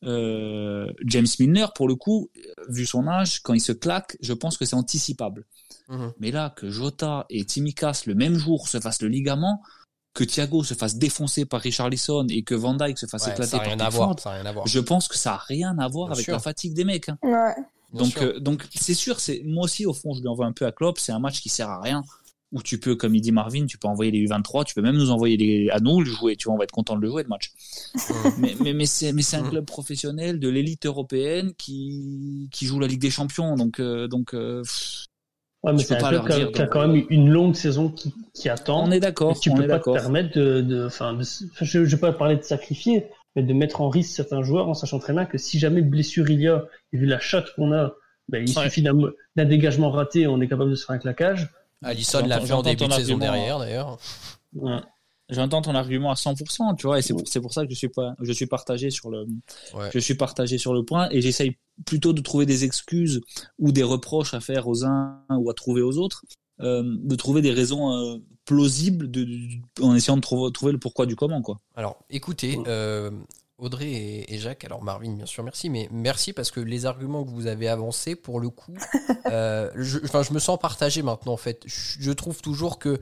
Euh, 0.05 0.93
James 1.05 1.27
Milner, 1.39 1.67
pour 1.75 1.89
le 1.89 1.95
coup, 1.95 2.31
vu 2.69 2.87
son 2.87 3.07
âge, 3.07 3.41
quand 3.41 3.55
il 3.55 3.61
se 3.61 3.73
claque, 3.73 4.17
je 4.21 4.33
pense 4.33 4.57
que 4.59 4.65
c'est 4.65 4.75
anticipable. 4.77 5.45
Mhm. 5.89 6.13
Mais 6.19 6.31
là, 6.31 6.51
que 6.57 6.71
Jota 6.71 7.27
et 7.31 7.43
Tsimikas 7.43 8.03
le 8.07 8.15
même 8.15 8.35
jour 8.37 8.69
se 8.69 8.81
fassent 8.81 9.03
le 9.03 9.09
ligament, 9.09 9.63
que 10.15 10.25
Thiago 10.25 10.63
se 10.65 10.75
fasse 10.75 10.97
défoncer 10.97 11.45
par 11.47 11.61
Richarlison 11.61 12.27
et 12.29 12.43
que 12.43 12.55
Van 12.55 12.75
Dijk 12.75 12.99
se 12.99 13.07
fasse 13.07 13.27
Ouais, 13.27 13.33
éclater 13.33 13.51
ça 13.51 13.59
n'a 13.77 13.91
par. 13.91 14.11
Pickford, 14.17 14.67
je 14.67 14.81
pense 14.81 15.09
que 15.09 15.17
ça 15.17 15.35
a 15.35 15.39
rien 15.39 15.79
à 15.79 15.89
voir 15.89 16.09
Bien 16.09 16.15
avec 16.15 16.25
sûr. 16.25 16.35
la 16.35 16.39
fatigue 16.41 16.75
des 16.75 16.85
mecs. 16.85 17.09
hein. 17.09 17.19
Ouais. 17.23 17.55
Donc, 17.95 18.17
euh, 18.19 18.39
donc 18.41 18.67
c'est 18.75 18.95
sûr, 18.95 19.21
c'est 19.21 19.43
moi 19.45 19.65
aussi 19.65 19.85
au 19.87 19.93
fond, 19.93 20.15
je 20.15 20.21
lui 20.21 20.29
envoie 20.29 20.47
un 20.47 20.53
peu 20.53 20.65
à 20.67 20.73
Klopp. 20.73 20.99
C'est 20.99 21.13
un 21.13 21.19
match 21.19 21.41
qui 21.43 21.49
sert 21.51 21.69
à 21.69 21.81
rien. 21.81 22.03
Où 22.53 22.63
tu 22.63 22.79
peux, 22.79 22.95
comme 22.97 23.15
il 23.15 23.23
dit 23.23 23.33
Marvin, 23.33 23.65
tu 23.67 23.79
peux 23.79 23.89
envoyer 23.89 24.11
les 24.11 24.25
U23, 24.27 24.65
tu 24.67 24.75
peux 24.75 24.83
même 24.83 24.97
nous 24.97 25.11
envoyer 25.11 25.39
les, 25.39 25.71
à 25.71 25.81
nous 25.81 26.01
le 26.01 26.07
jouer. 26.07 26.37
Tu 26.37 26.45
vois, 26.45 26.55
on 26.55 26.59
va 26.59 26.65
être 26.65 26.71
content 26.73 26.97
de 26.97 27.01
le 27.01 27.09
jouer 27.09 27.23
le 27.23 27.29
match. 27.31 27.51
Mais 28.39 28.55
mais 28.63 28.75
mais 28.75 28.85
c'est 28.87 29.13
mais 29.15 29.23
c'est 29.23 29.37
un 29.39 29.49
club 29.49 29.65
professionnel 29.65 30.39
de 30.39 30.49
l'élite 30.51 30.85
européenne 30.85 31.53
qui 31.57 32.49
qui 32.53 32.67
joue 32.67 32.79
la 32.79 32.87
Ligue 32.87 33.01
des 33.01 33.11
Champions. 33.11 33.57
Donc 33.57 33.81
euh, 33.81 34.07
donc 34.07 34.35
euh, 34.35 34.63
Ouais, 35.65 35.73
mais 35.73 35.79
Tu 35.79 35.85
c'est 35.87 35.95
peux 35.97 35.99
un 35.99 36.03
pas 36.03 36.09
club 36.09 36.21
leur 36.23 36.27
qui 36.29 36.33
a, 36.33 36.39
dire 36.45 36.53
qui 36.53 36.61
a 36.63 36.67
quand 36.67 36.87
même 36.89 37.05
une 37.09 37.31
longue 37.31 37.55
saison 37.55 37.89
qui, 37.89 38.13
qui 38.35 38.49
attend. 38.49 38.85
on 38.85 38.91
est 38.91 38.99
d'accord. 39.01 39.39
tu 39.39 39.51
On 39.51 39.55
peux 39.55 39.63
est 39.63 39.69
pas 39.69 39.79
te 39.79 39.91
permettre 39.93 40.37
de, 40.37 40.61
de, 40.61 40.87
enfin, 40.87 41.17
je, 41.21 41.85
je 41.85 41.97
vais 41.97 42.01
pas 42.01 42.13
parler 42.13 42.37
de 42.37 42.43
sacrifier, 42.43 43.07
mais 43.37 43.45
de 43.45 43.55
mettre 43.55 43.81
en 43.81 43.89
risque 43.89 44.11
certains 44.15 44.43
joueurs 44.43 44.69
en 44.69 44.75
sachant 44.75 44.99
très 44.99 45.13
bien 45.13 45.25
que 45.25 45.39
si 45.39 45.61
jamais 45.61 45.81
blessure 45.83 46.29
il 46.31 46.41
y 46.41 46.49
a, 46.49 46.67
et 46.93 46.97
vu 46.99 47.07
la 47.07 47.21
shot 47.21 47.43
qu'on 47.55 47.73
a, 47.73 47.93
ben, 48.29 48.45
il 48.47 48.59
Ouais. 48.59 48.65
suffit 48.65 48.83
d'un 48.83 48.93
d'un 49.37 49.45
dégagement 49.45 49.91
raté, 49.93 50.27
on 50.27 50.41
est 50.41 50.49
capable 50.49 50.71
de 50.71 50.75
se 50.75 50.85
faire 50.85 50.97
un 50.97 50.99
claquage. 50.99 51.49
Alisson 51.83 52.27
l'a 52.27 52.37
fait 52.41 52.45
en 52.45 52.47
j'entends 52.57 52.63
début 52.71 52.85
de 52.85 52.89
ton 52.89 52.97
saison 52.97 53.13
argument. 53.15 53.33
derrière, 53.33 53.59
d'ailleurs. 53.59 53.99
Ouais. 54.55 54.81
J'entends 55.29 55.63
ton 55.63 55.75
argument 55.75 56.11
à 56.11 56.15
100%, 56.15 56.75
tu 56.77 56.87
vois, 56.87 56.99
et 56.99 57.03
c'est 57.03 57.15
pour, 57.15 57.23
c'est 57.27 57.41
pour 57.41 57.55
ça 57.55 57.65
que 57.65 57.71
je 57.73 57.77
suis 57.77 57.89
pas, 57.89 58.15
je 58.21 58.33
suis 58.33 58.47
partagé 58.47 58.91
sur 58.91 59.09
le, 59.11 59.25
Ouais. 59.73 59.89
je 59.95 59.99
suis 59.99 60.15
partagé 60.15 60.59
sur 60.59 60.75
le 60.75 60.85
point, 60.85 61.09
et 61.11 61.23
j'essaye 61.23 61.57
plutôt 61.87 62.13
de 62.13 62.21
trouver 62.21 62.45
des 62.45 62.65
excuses 62.65 63.21
ou 63.59 63.73
des 63.73 63.83
reproches 63.83 64.35
à 64.35 64.41
faire 64.41 64.69
aux 64.69 64.85
uns 64.85 65.21
ou 65.31 65.49
à 65.49 65.55
trouver 65.55 65.81
aux 65.81 65.97
autres, 65.97 66.25
euh, 66.61 66.83
de 66.85 67.15
trouver 67.17 67.41
des 67.41 67.53
raisons 67.53 67.93
euh, 67.93 68.19
plausibles 68.45 69.11
de, 69.11 69.25
de- 69.25 69.83
en 69.83 69.95
essayant 69.95 70.17
de 70.17 70.21
trouver, 70.23 70.53
trouver 70.53 70.73
le 70.73 70.79
pourquoi 70.79 71.07
du 71.07 71.17
comment, 71.17 71.41
quoi. 71.41 71.59
Alors, 71.77 72.05
écoutez, 72.11 72.59
euh, 72.67 73.11
Audrey 73.63 73.91
et, 73.91 74.35
et 74.35 74.39
Jacques, 74.39 74.65
alors 74.65 74.83
Marvin, 74.83 75.13
bien 75.13 75.27
sûr, 75.27 75.43
merci, 75.45 75.71
mais 75.71 75.89
merci 75.91 76.33
parce 76.33 76.51
que 76.51 76.61
les 76.61 76.85
arguments 76.87 77.25
que 77.25 77.31
vous 77.31 77.47
avez 77.47 77.69
avancés, 77.69 78.17
pour 78.17 78.41
le 78.41 78.51
coup, 78.51 78.75
euh, 79.31 79.71
je, 79.77 79.99
enfin, 80.05 80.23
je 80.23 80.33
me 80.33 80.39
sens 80.39 80.59
partagé 80.59 81.03
maintenant, 81.03 81.33
en 81.33 81.37
fait. 81.39 81.63
Je, 81.67 82.01
je 82.01 82.11
trouve 82.13 82.41
toujours 82.43 82.79
que, 82.79 83.01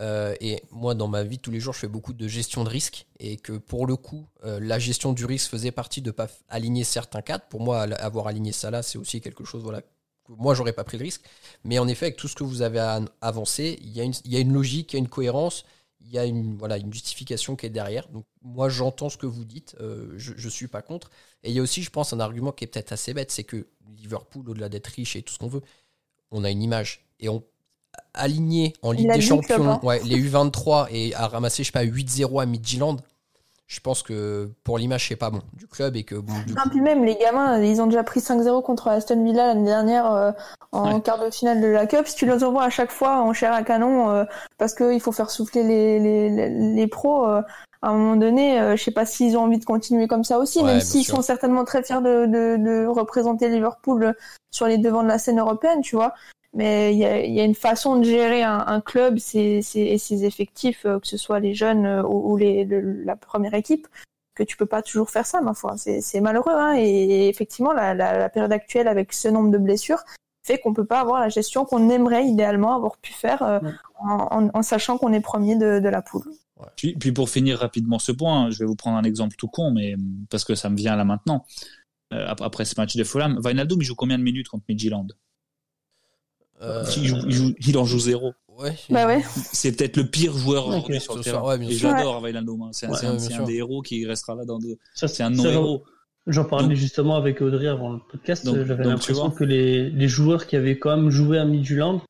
euh, 0.00 0.34
et 0.40 0.62
moi, 0.70 0.94
dans 0.94 1.08
ma 1.08 1.22
vie 1.22 1.38
tous 1.38 1.50
les 1.50 1.60
jours, 1.60 1.74
je 1.74 1.80
fais 1.80 1.88
beaucoup 1.88 2.12
de 2.12 2.26
gestion 2.28 2.64
de 2.64 2.68
risque, 2.70 3.06
et 3.18 3.36
que 3.36 3.52
pour 3.52 3.86
le 3.86 3.96
coup, 3.96 4.26
euh, 4.44 4.58
la 4.60 4.78
gestion 4.78 5.12
du 5.12 5.24
risque 5.26 5.50
faisait 5.50 5.72
partie 5.72 6.02
de 6.02 6.08
ne 6.08 6.12
pas 6.12 6.28
aligner 6.48 6.84
certains 6.84 7.22
cadres. 7.22 7.44
Pour 7.48 7.60
moi, 7.60 7.82
avoir 7.82 8.26
aligné 8.26 8.52
ça 8.52 8.70
là, 8.70 8.82
c'est 8.82 8.98
aussi 8.98 9.20
quelque 9.20 9.44
chose, 9.44 9.62
voilà, 9.62 9.82
que 9.82 9.88
moi, 10.28 10.54
j'aurais 10.54 10.72
pas 10.72 10.84
pris 10.84 10.96
le 10.98 11.04
risque. 11.04 11.22
Mais 11.64 11.78
en 11.78 11.86
effet, 11.86 12.06
avec 12.06 12.16
tout 12.16 12.28
ce 12.28 12.34
que 12.34 12.44
vous 12.44 12.62
avez 12.62 12.80
an- 12.80 13.04
avancé, 13.20 13.78
il 13.82 13.90
y, 13.90 14.00
a 14.00 14.04
une- 14.04 14.14
il 14.24 14.32
y 14.32 14.36
a 14.36 14.40
une 14.40 14.52
logique, 14.52 14.92
il 14.92 14.96
y 14.96 14.98
a 14.98 15.00
une 15.00 15.08
cohérence, 15.08 15.64
il 16.00 16.10
y 16.10 16.18
a 16.18 16.24
une, 16.24 16.56
voilà, 16.56 16.78
une 16.78 16.92
justification 16.92 17.56
qui 17.56 17.66
est 17.66 17.70
derrière. 17.70 18.08
Donc, 18.08 18.24
moi, 18.42 18.68
j'entends 18.68 19.08
ce 19.08 19.16
que 19.16 19.26
vous 19.26 19.44
dites, 19.44 19.76
euh, 19.80 20.12
je 20.16 20.32
ne 20.32 20.50
suis 20.50 20.68
pas 20.68 20.82
contre. 20.82 21.10
Et 21.42 21.50
il 21.50 21.54
y 21.54 21.58
a 21.58 21.62
aussi, 21.62 21.82
je 21.82 21.90
pense, 21.90 22.12
un 22.12 22.20
argument 22.20 22.52
qui 22.52 22.64
est 22.64 22.66
peut-être 22.66 22.92
assez 22.92 23.14
bête, 23.14 23.30
c'est 23.30 23.44
que 23.44 23.66
Liverpool, 23.96 24.48
au-delà 24.48 24.68
d'être 24.68 24.88
riche 24.88 25.16
et 25.16 25.22
tout 25.22 25.32
ce 25.32 25.38
qu'on 25.38 25.48
veut, 25.48 25.62
on 26.30 26.44
a 26.44 26.50
une 26.50 26.62
image. 26.62 27.06
Et 27.20 27.28
on 27.28 27.44
aligné 28.14 28.72
en 28.82 28.92
Ligue 28.92 29.08
La 29.08 29.14
des 29.14 29.20
Ligue, 29.20 29.28
Champions, 29.28 29.84
ouais, 29.84 30.00
les 30.04 30.16
U23 30.16 30.88
et 30.90 31.14
à 31.14 31.26
ramasser, 31.26 31.62
je 31.62 31.68
sais 31.68 31.72
pas, 31.72 31.84
8-0 31.84 32.42
à 32.42 32.46
Midtjylland, 32.46 32.96
je 33.70 33.78
pense 33.78 34.02
que 34.02 34.50
pour 34.64 34.78
l'image, 34.78 35.06
c'est 35.08 35.14
pas 35.16 35.30
bon 35.30 35.42
du 35.52 35.68
club 35.68 35.94
et 35.94 36.02
que 36.02 36.16
bon, 36.16 36.32
du 36.44 36.54
Non, 36.54 36.62
coup- 36.64 36.70
puis 36.70 36.80
même 36.80 37.04
les 37.04 37.14
gamins, 37.14 37.62
ils 37.62 37.80
ont 37.80 37.86
déjà 37.86 38.02
pris 38.02 38.18
5-0 38.20 38.62
contre 38.62 38.88
Aston 38.88 39.22
Villa 39.24 39.46
l'année 39.46 39.64
dernière 39.64 40.10
euh, 40.12 40.32
en 40.72 40.94
Ouais. 40.94 41.00
quart 41.00 41.24
de 41.24 41.30
finale 41.30 41.60
de 41.60 41.68
la 41.68 41.86
Cup. 41.86 42.04
Si 42.08 42.16
tu 42.16 42.26
les 42.26 42.42
envoies 42.42 42.64
à 42.64 42.70
chaque 42.70 42.90
fois 42.90 43.20
en 43.22 43.32
chair 43.32 43.52
à 43.52 43.62
canon 43.62 44.10
euh, 44.10 44.24
parce 44.58 44.74
qu'il 44.74 45.00
faut 45.00 45.12
faire 45.12 45.30
souffler 45.30 45.62
les, 45.62 46.00
les, 46.00 46.30
les, 46.30 46.48
les 46.74 46.86
pros, 46.88 47.24
euh, 47.28 47.42
à 47.82 47.90
un 47.90 47.94
moment 47.96 48.16
donné, 48.16 48.60
euh, 48.60 48.74
je 48.76 48.82
sais 48.82 48.90
pas 48.90 49.06
s'ils 49.06 49.36
ont 49.38 49.42
envie 49.44 49.58
de 49.60 49.64
continuer 49.64 50.08
comme 50.08 50.24
ça 50.24 50.38
aussi, 50.40 50.58
Ouais, 50.58 50.64
même 50.64 50.80
s'ils 50.80 51.04
sûr. 51.04 51.14
sont 51.16 51.22
certainement 51.22 51.64
très 51.64 51.84
fiers 51.84 52.00
de, 52.02 52.26
de, 52.26 52.56
de 52.56 52.86
représenter 52.86 53.48
Liverpool 53.48 54.14
sur 54.50 54.66
les 54.66 54.78
devants 54.78 55.04
de 55.04 55.08
la 55.08 55.18
scène 55.18 55.38
européenne, 55.38 55.80
tu 55.80 55.94
vois. 55.94 56.12
Mais 56.52 56.92
il 56.92 56.98
y 56.98 57.04
a, 57.04 57.24
il 57.24 57.32
y 57.32 57.40
a 57.40 57.44
une 57.44 57.54
façon 57.54 57.96
de 57.96 58.04
gérer 58.04 58.42
un, 58.42 58.64
un 58.66 58.80
club 58.80 59.18
ses, 59.18 59.62
ses, 59.62 59.80
et 59.80 59.98
ses 59.98 60.24
effectifs, 60.24 60.84
euh, 60.84 60.98
que 60.98 61.06
ce 61.06 61.16
soit 61.16 61.38
les 61.38 61.54
jeunes 61.54 61.86
euh, 61.86 62.02
ou, 62.02 62.32
ou 62.32 62.36
les, 62.36 62.64
le- 62.64 63.04
la 63.04 63.14
première 63.14 63.54
équipe, 63.54 63.86
que 64.34 64.42
tu 64.42 64.56
peux 64.56 64.66
pas 64.66 64.82
toujours 64.82 65.10
faire 65.10 65.26
ça, 65.26 65.40
ma 65.40 65.54
foi. 65.54 65.76
C'est 65.76 66.20
malheureux, 66.20 66.52
hein. 66.52 66.74
Et 66.76 67.28
effectivement, 67.28 67.72
la, 67.72 67.94
la, 67.94 68.18
la 68.18 68.28
période 68.28 68.52
actuelle 68.52 68.88
avec 68.88 69.12
ce 69.12 69.28
nombre 69.28 69.50
de 69.50 69.58
blessures 69.58 70.02
fait 70.42 70.58
qu'on 70.58 70.72
peut 70.74 70.86
pas 70.86 71.00
avoir 71.00 71.20
la 71.20 71.28
gestion 71.28 71.64
qu'on 71.64 71.88
aimerait 71.90 72.24
idéalement 72.26 72.74
avoir 72.74 72.96
pu 72.96 73.12
faire 73.12 73.42
euh, 73.42 73.60
Ouais. 73.60 73.70
en, 74.00 74.28
en, 74.46 74.50
en 74.54 74.62
sachant 74.62 74.96
qu'on 74.98 75.12
est 75.12 75.20
premier 75.20 75.54
de, 75.56 75.78
de 75.78 75.88
la 75.88 76.00
poule. 76.02 76.24
Puis, 76.76 76.94
puis 76.94 77.12
pour 77.12 77.28
finir 77.30 77.58
rapidement 77.58 77.98
ce 77.98 78.12
point, 78.12 78.50
je 78.50 78.58
vais 78.58 78.64
vous 78.66 78.74
prendre 78.76 78.96
un 78.96 79.02
exemple 79.04 79.36
tout 79.36 79.48
con, 79.48 79.70
mais 79.70 79.94
parce 80.30 80.44
que 80.44 80.54
ça 80.54 80.68
me 80.70 80.76
vient 80.76 80.96
là 80.96 81.04
maintenant. 81.04 81.44
Euh, 82.12 82.26
ap- 82.28 82.40
après 82.40 82.64
ce 82.64 82.74
match 82.78 82.96
de 82.96 83.04
Fulham, 83.04 83.38
Wijnaldum, 83.44 83.80
il 83.80 83.84
joue 83.84 83.94
combien 83.94 84.18
de 84.18 84.22
minutes 84.22 84.48
contre 84.48 84.64
Midtjylland? 84.68 85.06
Euh, 86.62 86.84
il, 86.96 87.06
joue- 87.06 87.16
il 87.26 87.32
joue- 87.32 87.54
il 87.66 87.78
en 87.78 87.84
joue 87.84 87.98
zéro. 87.98 88.32
ouais, 88.58 88.74
Bah 88.90 89.06
ouais. 89.06 89.22
C'est 89.52 89.72
peut-être 89.72 89.96
le 89.96 90.04
pire 90.06 90.36
joueur 90.36 90.66
aujourd'hui 90.68 91.00
sur 91.00 91.14
le 91.16 91.22
ce 91.22 91.30
terrain. 91.30 91.42
ouais, 91.58 91.64
Et 91.66 91.72
j'adore 91.72 92.22
Wijnaldum. 92.22 92.68
C'est 92.72 92.86
un, 92.86 92.90
Ouais, 92.90 93.18
c'est 93.18 93.34
un- 93.34 93.44
des 93.44 93.54
héros 93.54 93.80
qui 93.82 94.04
restera 94.06 94.34
là 94.34 94.44
dans 94.44 94.58
deux. 94.58 94.76
Ça, 94.94 95.08
C'est 95.08 95.22
un 95.22 95.30
non-héros. 95.30 95.84
J'en 96.26 96.44
parlais 96.44 96.68
Donc- 96.68 96.76
justement 96.76 97.16
avec 97.16 97.40
Audrey 97.40 97.66
avant 97.66 97.92
le 97.94 97.98
podcast. 98.10 98.44
Donc- 98.44 98.56
J'avais 98.66 98.84
l'impression 98.84 99.30
que 99.30 99.42
les, 99.44 99.88
les 99.90 100.08
joueurs 100.08 100.46
qui 100.46 100.54
avaient 100.56 100.78
quand 100.78 100.94
même 100.94 101.08
joué 101.10 101.38
à 101.38 101.44
Midtjylland 101.46 102.02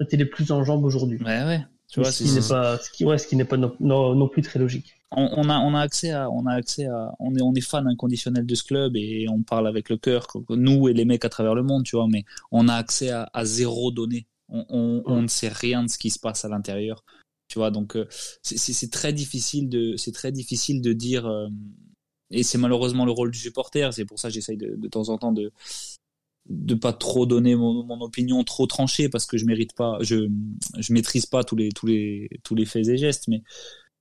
étaient 0.00 0.16
les 0.16 0.24
plus 0.24 0.50
en 0.50 0.64
jambes 0.64 0.84
aujourd'hui. 0.84 1.18
Ouais, 1.18 1.44
ouais. 1.44 1.60
Tu 1.92 2.00
vois, 2.00 2.10
ce 2.10 2.24
c'est- 2.24 2.30
qui 2.30 2.40
n'est 2.40 2.48
pas, 2.48 2.78
ce 2.78 2.90
qui, 2.90 3.04
ouais, 3.04 3.18
ce 3.18 3.26
qui 3.26 3.36
n'est 3.36 3.44
pas 3.44 3.58
non, 3.58 3.72
non, 3.80 4.14
non 4.14 4.28
plus 4.28 4.40
très 4.42 4.58
logique. 4.58 4.94
On, 5.12 5.28
on 5.36 5.48
a 5.48 5.58
on 5.58 5.74
a 5.74 5.80
accès 5.80 6.10
à 6.10 6.30
on 6.30 6.46
a 6.46 6.54
accès 6.54 6.86
à 6.86 7.14
on 7.18 7.34
est 7.36 7.42
on 7.42 7.54
est 7.54 7.60
fan 7.60 7.86
inconditionnel 7.86 8.46
de 8.46 8.54
ce 8.54 8.64
club 8.64 8.96
et 8.96 9.26
on 9.28 9.42
parle 9.42 9.66
avec 9.66 9.88
le 9.90 9.96
cœur 9.96 10.26
nous 10.50 10.88
et 10.88 10.92
les 10.92 11.04
mecs 11.04 11.24
à 11.24 11.28
travers 11.28 11.54
le 11.54 11.62
monde 11.62 11.84
tu 11.84 11.96
vois 11.96 12.08
mais 12.08 12.24
on 12.50 12.68
a 12.68 12.74
accès 12.74 13.10
à, 13.10 13.28
à 13.32 13.44
zéro 13.44 13.90
donnée 13.90 14.26
on, 14.48 14.64
on, 14.68 15.02
on 15.06 15.22
ne 15.22 15.28
sait 15.28 15.48
rien 15.48 15.84
de 15.84 15.88
ce 15.88 15.98
qui 15.98 16.10
se 16.10 16.18
passe 16.18 16.44
à 16.44 16.48
l'intérieur 16.48 17.04
tu 17.50 17.58
vois. 17.58 17.70
Donc 17.70 17.96
euh, 17.96 18.06
c'est 18.42 18.56
c'est 18.56 18.72
c'est 18.72 18.90
très 18.90 19.12
difficile 19.12 19.68
de 19.68 19.96
c'est 19.96 20.12
très 20.12 20.32
difficile 20.32 20.80
de 20.80 20.92
dire 20.94 21.26
euh, 21.26 21.48
et 22.30 22.42
c'est 22.42 22.58
malheureusement 22.58 23.04
le 23.04 23.12
rôle 23.12 23.30
du 23.32 23.38
supporter. 23.38 23.92
C'est 23.92 24.06
pour 24.06 24.18
ça 24.18 24.28
que 24.28 24.34
j'essaye 24.34 24.56
de, 24.56 24.76
de 24.76 24.88
temps 24.88 25.10
en 25.10 25.18
temps 25.18 25.32
de 25.32 25.52
de 26.48 26.74
pas 26.74 26.92
trop 26.92 27.26
donner 27.26 27.54
mon, 27.54 27.84
mon 27.84 28.00
opinion 28.00 28.42
trop 28.44 28.66
tranchée 28.66 29.08
parce 29.08 29.26
que 29.26 29.36
je 29.36 29.44
mérite 29.44 29.74
pas 29.74 29.98
je 30.00 30.28
je 30.78 30.92
maîtrise 30.92 31.26
pas 31.26 31.44
tous 31.44 31.54
les 31.56 31.68
tous 31.70 31.86
les 31.86 32.30
tous 32.42 32.54
les 32.54 32.64
faits 32.64 32.88
et 32.88 32.96
gestes 32.96 33.28
mais 33.28 33.42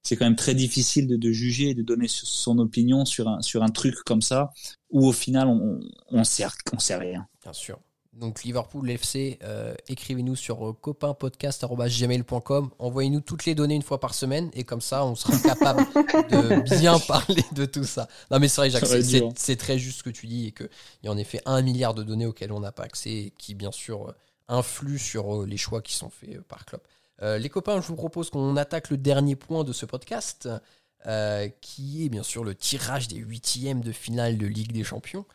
c'est 0.03 0.15
quand 0.15 0.25
même 0.25 0.35
très 0.35 0.55
difficile 0.55 1.07
de, 1.07 1.15
de 1.17 1.31
juger 1.31 1.69
et 1.69 1.73
de 1.75 1.83
donner 1.83 2.07
son 2.07 2.57
opinion 2.59 3.05
sur 3.05 3.27
un, 3.27 3.41
sur 3.41 3.63
un 3.63 3.69
truc 3.69 3.95
comme 4.05 4.21
ça 4.21 4.51
où 4.89 5.07
au 5.07 5.11
final 5.11 5.47
on, 5.47 5.79
on 6.09 6.23
sait, 6.23 6.45
on 6.73 6.97
rien. 6.97 7.27
Bien 7.43 7.53
sûr. 7.53 7.79
Donc 8.13 8.43
Liverpool 8.43 8.89
FC, 8.89 9.39
euh, 9.43 9.73
écrivez-nous 9.87 10.35
sur 10.35 10.67
euh, 10.67 10.73
copainpodcast.gmail.com, 10.73 12.69
envoyez-nous 12.79 13.21
toutes 13.21 13.45
les 13.45 13.55
données 13.55 13.75
une 13.75 13.81
fois 13.81 13.99
par 13.99 14.13
semaine 14.13 14.49
et 14.53 14.63
comme 14.63 14.81
ça 14.81 15.05
on 15.05 15.15
sera 15.15 15.37
capable 15.37 15.85
de 16.29 16.79
bien 16.79 16.99
parler 16.99 17.43
de 17.53 17.65
tout 17.65 17.83
ça. 17.85 18.07
Non 18.31 18.39
mais 18.39 18.47
c'est 18.47 18.61
vrai 18.61 18.69
Jacques, 18.71 18.83
être 18.83 19.37
c'est- 19.37 19.55
très 19.55 19.77
juste 19.79 19.99
ce 19.99 20.03
que 20.03 20.09
tu 20.09 20.27
dis 20.27 20.47
et 20.47 20.51
qu'il 20.51 20.69
y 21.03 21.07
a 21.07 21.11
en 21.11 21.17
effet 21.17 21.39
un 21.45 21.61
milliard 21.61 21.93
de 21.93 22.03
données 22.03 22.25
auxquelles 22.25 22.51
on 22.51 22.59
n'a 22.59 22.71
pas 22.71 22.83
accès 22.83 23.11
et 23.11 23.33
qui 23.37 23.53
bien 23.55 23.71
sûr 23.71 24.09
euh, 24.09 24.13
influent 24.47 24.97
sur 24.97 25.45
les 25.45 25.57
choix 25.57 25.81
qui 25.81 25.93
sont 25.93 26.09
faits 26.09 26.41
par 26.41 26.65
club. 26.65 26.81
Euh, 27.21 27.37
les 27.37 27.49
copains, 27.49 27.81
je 27.81 27.87
vous 27.87 27.95
propose 27.95 28.29
qu'on 28.29 28.55
attaque 28.57 28.89
le 28.89 28.97
dernier 28.97 29.35
point 29.35 29.63
de 29.63 29.73
ce 29.73 29.85
podcast, 29.85 30.47
euh, 31.05 31.47
qui 31.61 32.05
est 32.05 32.09
bien 32.09 32.23
sûr 32.23 32.43
le 32.43 32.55
tirage 32.55 33.07
des 33.07 33.17
huitièmes 33.17 33.81
de 33.81 33.91
finale 33.91 34.37
de 34.37 34.47
Ligue 34.47 34.71
des 34.71 34.83
Champions. 34.83 35.25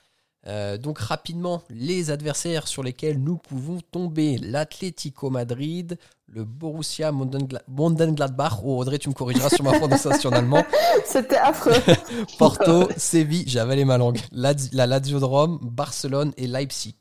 Euh, 0.47 0.77
donc 0.77 0.99
rapidement, 0.99 1.63
les 1.71 2.11
adversaires 2.11 2.69
sur 2.69 2.83
lesquels 2.83 3.19
nous 3.19 3.39
pouvons 3.39 3.81
tomber, 3.91 4.37
l'Atlético 4.37 5.31
Madrid, 5.31 5.97
le 6.27 6.45
Borussia 6.45 7.13
Mönchengla- 7.13 7.63
Mönchengladbach, 7.69 8.61
oh 8.63 8.79
Audrey 8.79 8.99
tu 8.99 9.09
me 9.09 9.15
corrigeras 9.15 9.49
sur 9.49 9.65
ma 9.65 9.73
prononciation 9.79 10.29
en 10.29 10.33
allemand, 10.37 10.63
C'était 11.07 11.37
affreux. 11.39 11.73
Porto, 12.39 12.89
Séville, 12.99 13.45
j'ai 13.47 13.59
avalé 13.59 13.87
ma 13.87 13.97
langue, 13.97 14.21
Laz- 14.33 14.69
la 14.75 14.87
Lazio 14.87 15.19
de 15.19 15.25
Rome, 15.25 15.59
Barcelone 15.63 16.33
et 16.37 16.47
Leipzig. 16.47 16.95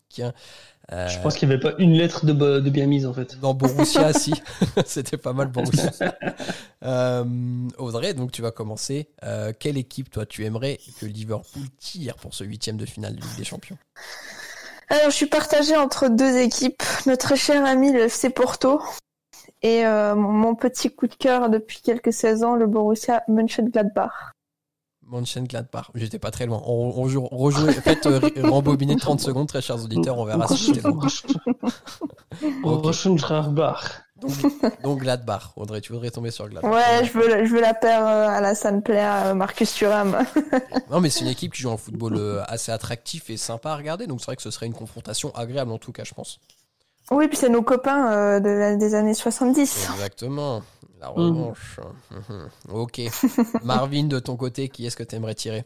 Euh, 0.94 1.08
Je 1.08 1.20
pense 1.20 1.36
qu'il 1.36 1.48
n'y 1.48 1.56
avait 1.56 1.62
pas 1.62 1.74
une 1.80 1.94
lettre 1.94 2.26
de, 2.26 2.70
bien 2.70 2.86
mise 2.86 3.06
en 3.06 3.14
fait. 3.14 3.40
dans 3.40 3.54
Borussia, 3.54 4.14
si. 4.14 4.34
C'était 4.86 5.18
pas 5.18 5.34
mal 5.34 5.48
Borussia. 5.48 5.92
Euh, 6.84 7.26
Audrey, 7.78 8.14
donc 8.14 8.32
tu 8.32 8.42
vas 8.42 8.52
commencer. 8.52 9.10
Euh, 9.24 9.54
quelle 9.58 9.78
équipe, 9.78 10.12
toi, 10.12 10.26
tu 10.26 10.46
aimerais 10.46 10.80
que 11.00 11.06
Liverpool 11.06 11.64
tire 11.80 12.16
pour 12.16 12.34
ce 12.34 12.44
huitième 12.44 12.78
de 12.78 12.86
finale 12.86 13.16
de 13.16 13.22
Ligue 13.22 13.38
des 13.38 13.44
Champions? 13.44 13.78
Alors, 14.90 15.10
je 15.10 15.16
suis 15.16 15.26
partagée 15.26 15.76
entre 15.76 16.10
deux 16.10 16.38
équipes. 16.38 16.84
Notre 17.08 17.36
cher 17.36 17.66
ami, 17.66 17.92
le 17.92 18.02
FC 18.02 18.30
Porto. 18.30 18.82
Et 19.64 19.86
euh, 19.86 20.14
mon, 20.14 20.32
mon 20.32 20.56
petit 20.56 20.94
coup 20.94 21.08
de 21.08 21.16
cœur 21.16 21.50
depuis 21.50 21.80
quelques 21.82 22.14
saisons, 22.14 22.54
le 22.54 22.68
Borussia 22.68 23.24
Mönchengladbach. 23.28 24.34
Mönchengladbach. 25.10 25.92
J'étais 25.96 26.20
pas 26.20 26.32
très 26.32 26.46
loin. 26.46 26.62
On, 26.66 26.94
on 26.98 27.08
joue, 27.08 27.26
rejouer, 27.32 27.74
faites 27.74 28.06
euh, 28.06 28.20
rembobiner 28.44 28.96
30 28.96 29.20
secondes, 29.20 29.48
très 29.48 29.62
chers 29.62 29.84
auditeurs, 29.84 30.18
on 30.18 30.26
verra 30.26 30.48
si 30.48 30.74
j'étais 30.74 30.88
loin. 30.88 31.06
Mönchengladbach. 32.64 33.84
Donc, 34.22 34.32
donc 34.84 35.00
Gladbach. 35.00 35.52
Audrey, 35.58 35.82
tu 35.82 35.92
voudrais 35.92 36.10
tomber 36.10 36.32
sur 36.32 36.48
Gladbach 36.48 36.72
Ouais, 36.72 37.04
je 37.06 37.12
veux, 37.12 37.28
la- 37.28 37.44
je 37.44 37.52
veux 37.52 37.60
la 37.60 37.74
paire 37.74 38.06
euh, 38.08 38.28
à 38.30 38.40
la 38.40 38.54
Player, 38.82 39.02
euh, 39.26 39.34
Marcus 39.34 39.74
Thuram. 39.74 40.18
Non, 40.90 41.02
mais 41.02 41.10
c'est 41.10 41.22
une 41.22 41.28
équipe 41.28 41.54
qui 41.54 41.62
joue 41.62 41.72
un 41.72 41.78
football 41.78 42.16
euh, 42.16 42.42
assez 42.48 42.72
attractif 42.72 43.30
et 43.30 43.36
sympa 43.38 43.72
à 43.72 43.76
regarder, 43.76 44.08
donc 44.08 44.22
c'est 44.22 44.28
vrai 44.28 44.36
que 44.38 44.42
ce 44.42 44.52
serait 44.52 44.66
une 44.68 44.74
confrontation 44.74 45.34
agréable 45.36 45.72
en 45.72 45.78
tout 45.78 45.92
cas, 45.92 46.04
je 46.06 46.14
pense. 46.14 46.40
oui, 47.12 47.28
puis 47.28 47.36
c'est 47.38 47.50
nos 47.50 47.64
copains 47.64 48.12
euh, 48.12 48.40
de 48.40 48.78
des 48.78 48.96
années 48.96 49.14
70. 49.14 49.90
Exactement. 49.94 50.62
La 51.04 51.10
revanche. 51.10 51.80
Mhm. 52.12 52.50
Ok. 52.70 53.02
Marvin, 53.64 54.06
de 54.06 54.20
ton 54.20 54.38
côté, 54.38 54.70
qui 54.70 54.86
est-ce 54.86 54.96
que 54.96 55.04
tu 55.04 55.16
aimerais 55.16 55.36
tirer? 55.36 55.64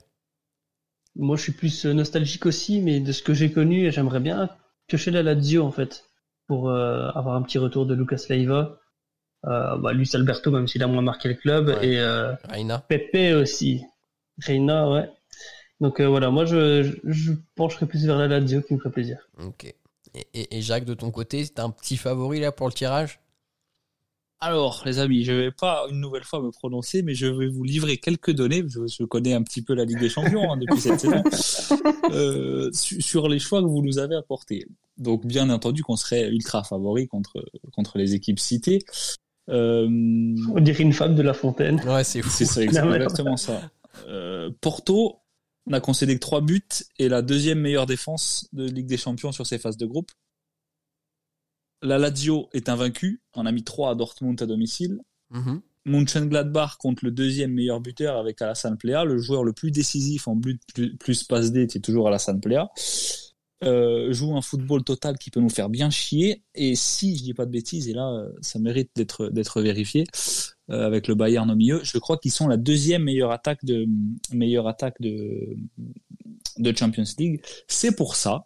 Moi, 1.15 1.35
je 1.37 1.43
suis 1.43 1.51
plus 1.51 1.85
euh, 1.85 1.93
nostalgique 1.93 2.45
aussi, 2.45 2.81
mais 2.81 2.99
de 2.99 3.11
ce 3.11 3.21
que 3.23 3.33
j'ai 3.33 3.51
connu, 3.51 3.91
j'aimerais 3.91 4.19
bien 4.19 4.49
piocher 4.87 5.11
la 5.11 5.23
Lazio 5.23 5.63
en 5.63 5.71
fait, 5.71 6.05
pour 6.47 6.69
euh, 6.69 7.09
avoir 7.09 7.35
un 7.35 7.41
petit 7.41 7.57
retour 7.57 7.85
de 7.85 7.93
Lucas 7.95 8.21
Leiva. 8.29 8.79
Euh, 9.45 9.77
bah, 9.77 9.93
Luis 9.93 10.09
Alberto, 10.13 10.49
même 10.51 10.67
s'il 10.67 10.81
a 10.83 10.87
moins 10.87 11.01
marqué 11.03 11.27
le 11.29 11.35
club, 11.35 11.67
Ouais. 11.69 11.87
et 11.87 11.99
euh, 11.99 12.33
Reina 12.49 12.79
Pepe 12.79 13.33
aussi. 13.35 13.83
Reina, 14.43 14.89
ouais. 14.89 15.09
Donc 15.79 15.99
euh, 15.99 16.07
voilà, 16.07 16.31
moi 16.31 16.45
je, 16.45 16.83
je, 16.83 16.91
je 17.11 17.31
pencherai 17.55 17.85
plus 17.85 18.05
vers 18.05 18.17
la 18.17 18.27
Lazio 18.27 18.61
qui 18.63 18.73
me 18.73 18.79
ferait 18.79 18.91
plaisir. 18.91 19.19
Ok. 19.39 19.65
Et, 19.65 20.27
et- 20.33 20.57
et 20.57 20.61
Jacques, 20.61 20.85
de 20.85 20.95
ton 20.95 21.11
côté, 21.11 21.47
t'as 21.47 21.63
un 21.63 21.69
petit 21.69 21.97
favori 21.97 22.39
là 22.39 22.51
pour 22.51 22.67
le 22.67 22.73
tirage? 22.73 23.19
Alors, 24.39 24.83
les 24.85 24.99
amis, 24.99 25.23
je 25.23 25.31
vais 25.31 25.51
pas 25.51 25.85
une 25.89 25.99
nouvelle 25.99 26.23
fois 26.23 26.41
me 26.41 26.51
prononcer, 26.51 27.01
mais 27.01 27.15
je 27.15 27.25
vais 27.25 27.47
vous 27.47 27.63
livrer 27.63 27.97
quelques 27.97 28.31
données. 28.31 28.63
Je, 28.67 28.85
je 28.87 29.03
connais 29.03 29.33
un 29.33 29.41
petit 29.41 29.63
peu 29.63 29.73
la 29.73 29.83
Ligue 29.83 29.99
des 29.99 30.09
Champions 30.09 30.51
hein, 30.51 30.57
depuis 30.57 30.79
cette 30.79 30.99
saison 30.99 31.23
euh, 32.11 32.69
su- 32.71 33.01
sur 33.01 33.27
les 33.29 33.39
choix 33.39 33.61
que 33.61 33.67
vous 33.67 33.81
nous 33.81 33.97
avez 33.97 34.15
apportés. 34.15 34.67
Donc, 34.97 35.25
bien 35.25 35.49
entendu, 35.49 35.81
qu'on 35.83 35.95
serait 35.95 36.29
ultra 36.29 36.63
favori 36.63 37.07
contre 37.07 37.43
contre 37.73 37.97
les 37.97 38.13
équipes 38.13 38.39
citées. 38.39 38.79
Euh, 39.49 39.87
On 39.89 40.59
dirait 40.59 40.83
une 40.83 40.93
fable 40.93 41.15
de 41.15 41.23
La 41.23 41.33
Fontaine. 41.33 41.81
Ouais, 41.87 42.03
c'est 42.03 42.21
fou. 42.21 42.29
c'est 42.29 42.63
exactement 42.63 43.37
ça. 43.37 43.61
Euh, 44.07 44.51
Porto 44.61 45.15
n'a 45.65 45.79
concédé 45.79 46.13
que 46.13 46.19
3 46.19 46.41
buts 46.41 46.61
et 46.99 47.09
la 47.09 47.21
deuxième 47.23 47.59
meilleure 47.59 47.87
défense 47.87 48.47
de 48.53 48.65
Ligue 48.69 48.85
des 48.87 48.97
Champions 48.97 49.31
sur 49.31 49.47
ses 49.47 49.57
phases 49.57 49.77
de 49.77 49.85
groupe. 49.87 50.11
La 51.81 51.97
Lazio 51.97 52.49
est 52.53 52.69
invaincu. 52.69 53.21
On 53.35 53.45
a 53.45 53.51
mis 53.51 53.63
3 53.63 53.91
à 53.91 53.95
Dortmund 53.95 54.41
à 54.41 54.45
domicile. 54.45 54.99
Mhm. 55.29 55.61
Mönchengladbach 55.85 56.77
contre 56.77 57.05
le 57.05 57.11
deuxième 57.11 57.53
meilleur 57.53 57.79
buteur 57.79 58.17
avec 58.17 58.41
Alassane 58.41 58.77
Plea, 58.77 59.05
le 59.05 59.17
joueur 59.17 59.43
le 59.43 59.53
plus 59.53 59.71
décisif 59.71 60.27
en 60.27 60.35
but 60.35 60.61
plus, 60.99 61.23
passe 61.23 61.51
D, 61.51 61.65
c'est 61.69 61.79
toujours 61.79 62.07
Alassane 62.07 62.41
Plea. 62.41 62.67
Euh, 63.63 64.13
joue 64.13 64.35
un 64.37 64.41
football 64.41 64.83
total 64.83 65.17
qui 65.17 65.31
peut 65.31 65.39
nous 65.39 65.49
faire 65.49 65.69
bien 65.69 65.89
chier 65.89 66.43
et 66.53 66.75
si 66.75 67.17
je 67.17 67.23
dis 67.23 67.33
pas 67.33 67.47
de 67.47 67.51
bêtises 67.51 67.89
et 67.89 67.93
là 67.93 68.07
euh, 68.07 68.29
ça 68.39 68.59
mérite 68.59 68.91
d'être 68.95 69.29
d'être 69.29 69.63
vérifié 69.63 70.03
euh, 70.69 70.85
avec 70.85 71.07
le 71.07 71.15
Bayern 71.15 71.49
au 71.49 71.55
milieu 71.55 71.79
je 71.83 71.97
crois 71.97 72.19
qu'ils 72.19 72.31
sont 72.31 72.47
la 72.47 72.57
deuxième 72.57 73.01
meilleure 73.01 73.31
attaque 73.31 73.65
de 73.65 73.87
meilleure 74.31 74.67
attaque 74.67 75.01
de 75.01 75.57
de 76.59 76.77
Champions 76.77 77.03
League 77.17 77.41
c'est 77.67 77.95
pour 77.95 78.15
ça 78.15 78.45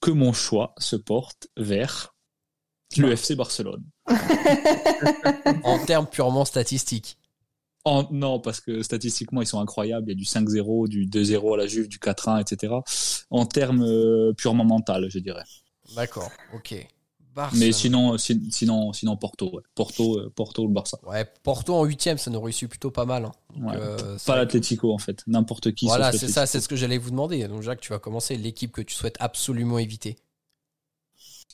que 0.00 0.10
mon 0.10 0.32
choix 0.32 0.74
se 0.78 0.96
porte 0.96 1.48
vers 1.58 2.13
le 2.98 3.12
FC 3.12 3.34
Barcelone 3.34 3.82
En 5.62 5.78
termes 5.84 6.06
purement 6.06 6.44
statistiques. 6.44 7.16
En- 7.84 8.06
non, 8.10 8.40
parce 8.40 8.60
que 8.60 8.82
statistiquement, 8.82 9.42
ils 9.42 9.46
sont 9.46 9.60
incroyables. 9.60 10.06
Il 10.08 10.10
y 10.10 10.14
a 10.14 10.16
du 10.16 10.24
5-0, 10.24 10.88
du 10.88 11.06
2-0 11.06 11.54
à 11.54 11.56
la 11.58 11.66
Juve, 11.66 11.88
du 11.88 11.98
4-1, 11.98 12.40
etc. 12.40 12.72
En 13.30 13.44
termes 13.46 13.82
euh, 13.82 14.32
purement 14.32 14.64
mental, 14.64 15.06
je 15.10 15.18
dirais. 15.18 15.44
D'accord, 15.94 16.30
ok. 16.54 16.86
Barcelone. 17.34 17.60
Mais 17.66 17.72
sinon, 17.72 18.16
si- 18.16 18.40
sinon, 18.52 18.92
sinon 18.92 19.16
Porto, 19.16 19.56
ouais. 19.56 19.62
Porto, 19.74 20.18
euh, 20.20 20.32
Porto, 20.34 20.66
le 20.66 20.72
Barça. 20.72 20.98
Ouais, 21.02 21.26
Porto 21.42 21.74
en 21.74 21.84
huitième, 21.84 22.16
ça 22.16 22.30
nous 22.30 22.40
réussit 22.40 22.68
plutôt 22.70 22.92
pas 22.92 23.04
mal. 23.04 23.24
hein. 23.24 23.32
Donc, 23.56 23.70
Ouais. 23.70 23.76
euh, 23.76 24.16
c'est 24.18 24.26
Pas 24.26 24.36
l'Atlético, 24.36 24.94
en 24.94 24.98
fait. 24.98 25.22
N'importe 25.26 25.72
qui. 25.72 25.86
Voilà, 25.86 26.12
c'est 26.12 26.28
ça, 26.28 26.46
c'est 26.46 26.60
ce 26.60 26.68
que 26.68 26.76
j'allais 26.76 26.96
vous 26.96 27.10
demander. 27.10 27.46
Donc 27.48 27.60
Jacques, 27.62 27.80
tu 27.80 27.90
vas 27.92 27.98
commencer 27.98 28.36
l'équipe 28.36 28.70
que 28.72 28.82
tu 28.82 28.94
souhaites 28.94 29.16
absolument 29.18 29.78
éviter. 29.78 30.16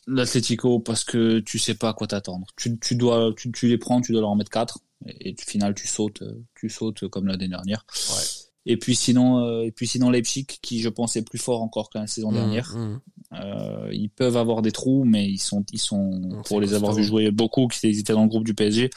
L'Atlético, 0.07 0.81
parce 0.81 1.05
que 1.05 1.41
tu 1.41 1.59
sais 1.59 1.75
pas 1.75 1.91
à 1.91 1.93
quoi 1.93 2.07
t'attendre. 2.07 2.47
Tu, 2.57 2.79
tu 2.79 2.97
dois, 2.97 3.33
tu, 3.37 3.53
tu 3.53 3.69
les 3.69 3.79
prends, 3.79 4.01
tu 4.01 4.13
dois 4.13 4.23
leur 4.23 4.31
en 4.31 4.37
mettre 4.37 4.51
4 4.51 4.79
et, 5.07 5.31
et 5.31 5.35
au 5.35 5.51
final, 5.51 5.75
tu 5.75 5.87
sautes, 5.87 6.23
euh, 6.23 6.43
tu 6.55 6.69
sautes 6.69 7.09
comme 7.09 7.27
l'année 7.27 7.49
dernière. 7.49 7.85
Ouais. 8.11 8.25
Et 8.67 8.77
puis 8.77 8.95
sinon, 8.95 9.39
euh, 9.45 9.63
et 9.63 9.73
puis 9.73 9.87
sinon 9.87 10.11
Leipzig, 10.11 10.45
qui 10.45 10.81
je 10.81 10.89
pense 10.89 11.17
est 11.17 11.23
plus 11.23 11.39
fort 11.39 11.63
encore 11.63 11.89
que 11.89 11.99
la 11.99 12.07
saison 12.07 12.31
dernière. 12.33 12.75
Mmh, 12.77 12.81
mmh. 12.81 13.01
Euh, 13.33 13.89
ils 13.93 14.11
peuvent 14.11 14.37
avoir 14.37 14.61
des 14.61 14.73
trous, 14.73 15.05
mais 15.05 15.27
ils 15.27 15.39
sont, 15.39 15.65
ils 15.73 15.79
sont 15.79 16.43
pour 16.47 16.61
les 16.61 16.75
avoir 16.75 16.93
vu 16.93 17.03
jouer 17.03 17.31
beaucoup, 17.31 17.69
qui 17.69 17.87
étaient 17.87 18.13
dans 18.13 18.23
le 18.23 18.29
groupe 18.29 18.45
du 18.45 18.55
PSG, 18.55 18.91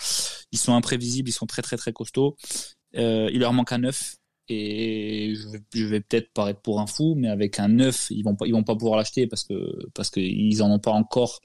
ils 0.52 0.60
sont 0.60 0.74
imprévisibles, 0.74 1.30
ils 1.30 1.34
sont 1.34 1.46
très 1.46 1.62
très 1.62 1.78
très 1.78 1.94
costauds. 1.94 2.36
Euh, 2.96 3.30
il 3.32 3.40
leur 3.40 3.54
manque 3.54 3.72
un 3.72 3.80
neuf 3.80 4.18
et 4.50 5.34
je 5.36 5.86
vais, 5.86 6.02
peut-être 6.02 6.34
paraître 6.34 6.62
pour 6.62 6.82
un 6.82 6.88
fou, 6.88 7.16
mais 7.16 7.30
avec 7.30 7.60
un 7.60 7.70
neuf, 7.70 8.08
ils 8.10 8.24
vont 8.24 8.36
pas, 8.36 8.46
ils 8.46 8.52
vont 8.52 8.64
pas 8.64 8.76
pouvoir 8.76 8.98
l'acheter 8.98 9.26
parce 9.26 9.44
que 9.44 9.88
parce 9.94 10.10
qu'ils 10.10 10.62
en 10.62 10.70
ont 10.70 10.80
pas 10.80 10.92
encore 10.92 11.40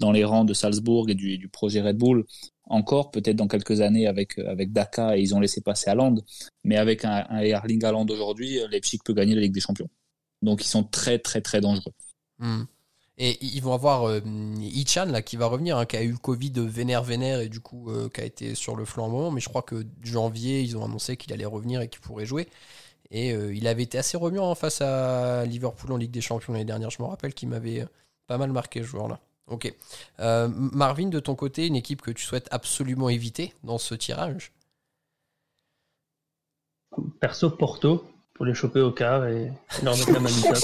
dans 0.00 0.12
les 0.12 0.24
rangs 0.24 0.46
de 0.46 0.54
Salzbourg 0.54 1.10
et 1.10 1.14
du, 1.14 1.48
projet 1.48 1.82
Red 1.82 1.98
Bull. 1.98 2.24
Encore 2.64 3.10
peut-être 3.10 3.36
dans 3.36 3.48
quelques 3.48 3.80
années 3.80 4.06
avec 4.06 4.38
avec 4.38 4.72
Daka 4.72 5.16
et 5.16 5.20
ils 5.20 5.34
ont 5.34 5.40
laissé 5.40 5.60
passer 5.60 5.90
Haaland, 5.90 6.16
mais 6.64 6.76
avec 6.76 7.04
un, 7.04 7.26
un 7.28 7.40
Erling 7.40 7.84
Haaland 7.84 8.06
aujourd'hui, 8.06 8.58
Leipzig 8.70 8.98
peut 9.04 9.14
gagner 9.14 9.34
la 9.34 9.42
Ligue 9.42 9.54
des 9.54 9.60
Champions. 9.60 9.88
Donc 10.42 10.62
ils 10.64 10.68
sont 10.68 10.84
très 10.84 11.18
très 11.18 11.40
très 11.42 11.60
dangereux. 11.60 11.92
Hmm. 12.38 12.64
Et 13.18 13.36
ils 13.44 13.60
vont 13.60 13.74
avoir 13.74 14.08
euh, 14.08 14.20
Ichan 14.60 15.06
là 15.06 15.22
qui 15.22 15.36
va 15.36 15.46
revenir, 15.46 15.76
hein, 15.76 15.86
qui 15.86 15.96
a 15.96 16.02
eu 16.02 16.12
le 16.12 16.18
Covid 16.18 16.52
vénère 16.56 17.02
vénère 17.02 17.40
et 17.40 17.48
du 17.48 17.60
coup 17.60 17.90
euh, 17.90 18.08
qui 18.08 18.20
a 18.20 18.24
été 18.24 18.54
sur 18.54 18.76
le 18.76 18.84
flanc 18.84 19.08
moment. 19.08 19.30
Mais 19.32 19.40
je 19.40 19.48
crois 19.48 19.62
que 19.62 19.84
janvier 20.02 20.62
ils 20.62 20.76
ont 20.76 20.84
annoncé 20.84 21.16
qu'il 21.16 21.32
allait 21.32 21.44
revenir 21.44 21.80
et 21.80 21.88
qu'il 21.88 22.00
pourrait 22.00 22.26
jouer. 22.26 22.48
Et 23.10 23.32
euh, 23.32 23.54
il 23.54 23.66
avait 23.66 23.82
été 23.82 23.98
assez 23.98 24.16
remuant 24.16 24.50
hein, 24.50 24.54
face 24.54 24.80
à 24.80 25.44
Liverpool 25.46 25.92
en 25.92 25.96
Ligue 25.96 26.12
des 26.12 26.20
Champions 26.20 26.52
l'année 26.52 26.64
dernière. 26.64 26.90
Je 26.90 27.02
me 27.02 27.08
rappelle 27.08 27.34
qu'il 27.34 27.48
m'avait 27.48 27.86
pas 28.26 28.38
mal 28.38 28.52
marqué 28.52 28.80
ce 28.82 28.86
joueur-là. 28.86 29.20
Ok. 29.48 29.72
Euh, 30.20 30.48
Marvin, 30.48 31.08
de 31.08 31.20
ton 31.20 31.34
côté, 31.34 31.66
une 31.66 31.76
équipe 31.76 32.02
que 32.02 32.10
tu 32.10 32.24
souhaites 32.24 32.48
absolument 32.50 33.08
éviter 33.08 33.54
dans 33.64 33.78
ce 33.78 33.94
tirage? 33.94 34.52
Perso 37.20 37.50
Porto, 37.50 38.04
pour 38.38 38.46
les 38.46 38.54
choper 38.54 38.80
au 38.80 38.92
quart 38.92 39.26
et 39.26 39.52
leur 39.82 39.96
mettre 39.96 40.12
la 40.12 40.20
manita. 40.20 40.52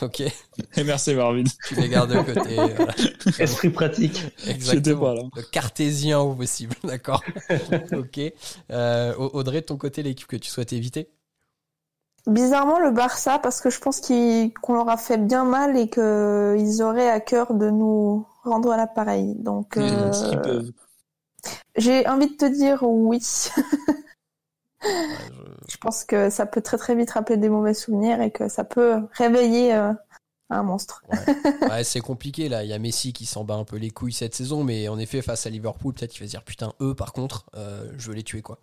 Ok, 0.00 0.20
Et 0.20 0.84
merci 0.84 1.12
Marvin. 1.14 1.42
tu 1.66 1.74
les 1.74 1.88
gardes 1.88 2.12
de 2.12 2.20
côté. 2.22 2.54
voilà. 2.54 2.94
Esprit 3.40 3.68
pratique. 3.68 4.22
Exactement. 4.46 5.00
pas 5.06 5.14
là. 5.14 5.22
Le 5.34 5.42
cartésien 5.42 6.20
au 6.20 6.34
possible, 6.34 6.74
d'accord. 6.84 7.22
ok. 7.92 8.20
Euh, 8.70 9.14
Audrey, 9.16 9.60
de 9.60 9.66
ton 9.66 9.76
côté, 9.76 10.02
l'équipe 10.04 10.28
que 10.28 10.36
tu 10.36 10.48
souhaites 10.48 10.72
éviter? 10.72 11.10
Bizarrement, 12.28 12.78
le 12.78 12.92
Barça, 12.92 13.40
parce 13.40 13.60
que 13.60 13.70
je 13.70 13.80
pense 13.80 14.00
qu'on 14.00 14.72
leur 14.72 14.88
a 14.88 14.96
fait 14.96 15.18
bien 15.18 15.44
mal 15.44 15.76
et 15.76 15.90
qu'ils 15.90 16.82
auraient 16.82 17.10
à 17.10 17.20
cœur 17.20 17.52
de 17.54 17.68
nous 17.68 18.24
rendre 18.44 18.70
l'appareil. 18.76 19.34
Donc, 19.34 19.76
euh, 19.76 20.12
j'ai 21.76 22.06
envie 22.06 22.28
de 22.28 22.36
te 22.36 22.44
dire 22.46 22.84
oui. 22.84 23.20
Ouais, 24.84 24.90
je- 25.66 25.72
je 25.72 25.76
pense 25.78 26.04
que 26.04 26.30
ça 26.30 26.46
peut 26.46 26.60
très 26.62 26.78
très 26.78 26.94
vite 26.94 27.10
rappeler 27.10 27.36
des 27.36 27.48
mauvais 27.48 27.74
souvenirs 27.74 28.20
et 28.20 28.30
que 28.30 28.48
ça 28.48 28.64
peut 28.64 28.96
réveiller 29.12 29.74
euh, 29.74 29.92
un 30.50 30.62
monstre. 30.62 31.02
Ouais, 31.70 31.84
c'est 31.84 32.00
compliqué 32.00 32.48
là. 32.48 32.64
Il 32.64 32.70
y 32.70 32.72
a 32.72 32.78
Messi 32.78 33.12
qui 33.12 33.26
s'en 33.26 33.44
bat 33.44 33.54
un 33.54 33.64
peu 33.64 33.76
les 33.76 33.90
couilles 33.90 34.12
cette 34.12 34.34
saison, 34.34 34.64
mais 34.64 34.88
en 34.88 34.98
effet, 34.98 35.20
face 35.22 35.46
à 35.46 35.50
Liverpool, 35.50 35.92
peut-être 35.94 36.12
qu'il 36.12 36.20
va 36.22 36.26
se 36.26 36.30
dire 36.30 36.44
putain, 36.44 36.72
eux 36.80 36.94
par 36.94 37.12
contre, 37.12 37.46
euh, 37.56 37.90
je 37.98 38.08
veux 38.08 38.14
les 38.14 38.22
tuer 38.22 38.40
quoi. 38.42 38.60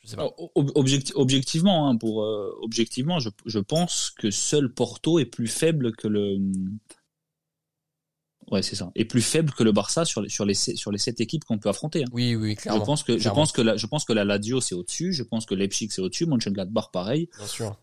Je 0.00 0.08
sais 0.10 0.16
pas. 0.16 0.22
Alors, 0.22 0.34
ob- 0.54 0.70
objecti- 0.76 1.12
objectivement, 1.14 1.88
hein, 1.88 1.96
pour 1.96 2.22
euh, 2.22 2.54
objectivement, 2.62 3.18
je, 3.20 3.30
je 3.46 3.58
pense 3.58 4.10
que 4.18 4.30
seul 4.30 4.72
Porto 4.72 5.18
est 5.18 5.24
plus 5.24 5.48
faible 5.48 5.96
que 5.96 6.06
le. 6.08 6.36
Ouais, 8.50 8.62
c'est 8.62 8.76
ça. 8.76 8.90
Est 8.94 9.04
plus 9.06 9.22
faible 9.22 9.52
que 9.52 9.62
le 9.62 9.72
Barça 9.72 10.04
sur 10.04 10.20
les 10.20 10.28
sur 10.28 10.44
les 10.44 10.54
se- 10.54 10.76
sur 10.76 10.92
les 10.92 10.98
sept 10.98 11.20
équipes 11.20 11.44
qu'on 11.44 11.58
peut 11.58 11.68
affronter. 11.70 12.02
hein. 12.02 12.08
Oui, 12.12 12.34
oui, 12.34 12.54
Je 12.56 12.60
clairement. 12.62 12.84
pense 12.84 13.02
que 13.02 13.16
je 13.18 13.28
pense 13.30 13.52
que 13.52 13.62
la 13.62 13.76
je 13.76 13.86
pense 13.86 14.04
que 14.04 14.12
la 14.12 14.24
Lazio 14.24 14.60
c'est 14.60 14.74
au-dessus. 14.74 15.12
Je 15.12 15.22
pense 15.22 15.46
que 15.46 15.54
Leipzig 15.54 15.88
c'est 15.90 16.02
au-dessus. 16.02 16.26
Mönchengladbach 16.26 16.90
pareil. 16.92 17.28
Bien 17.38 17.46
sûr. 17.46 17.76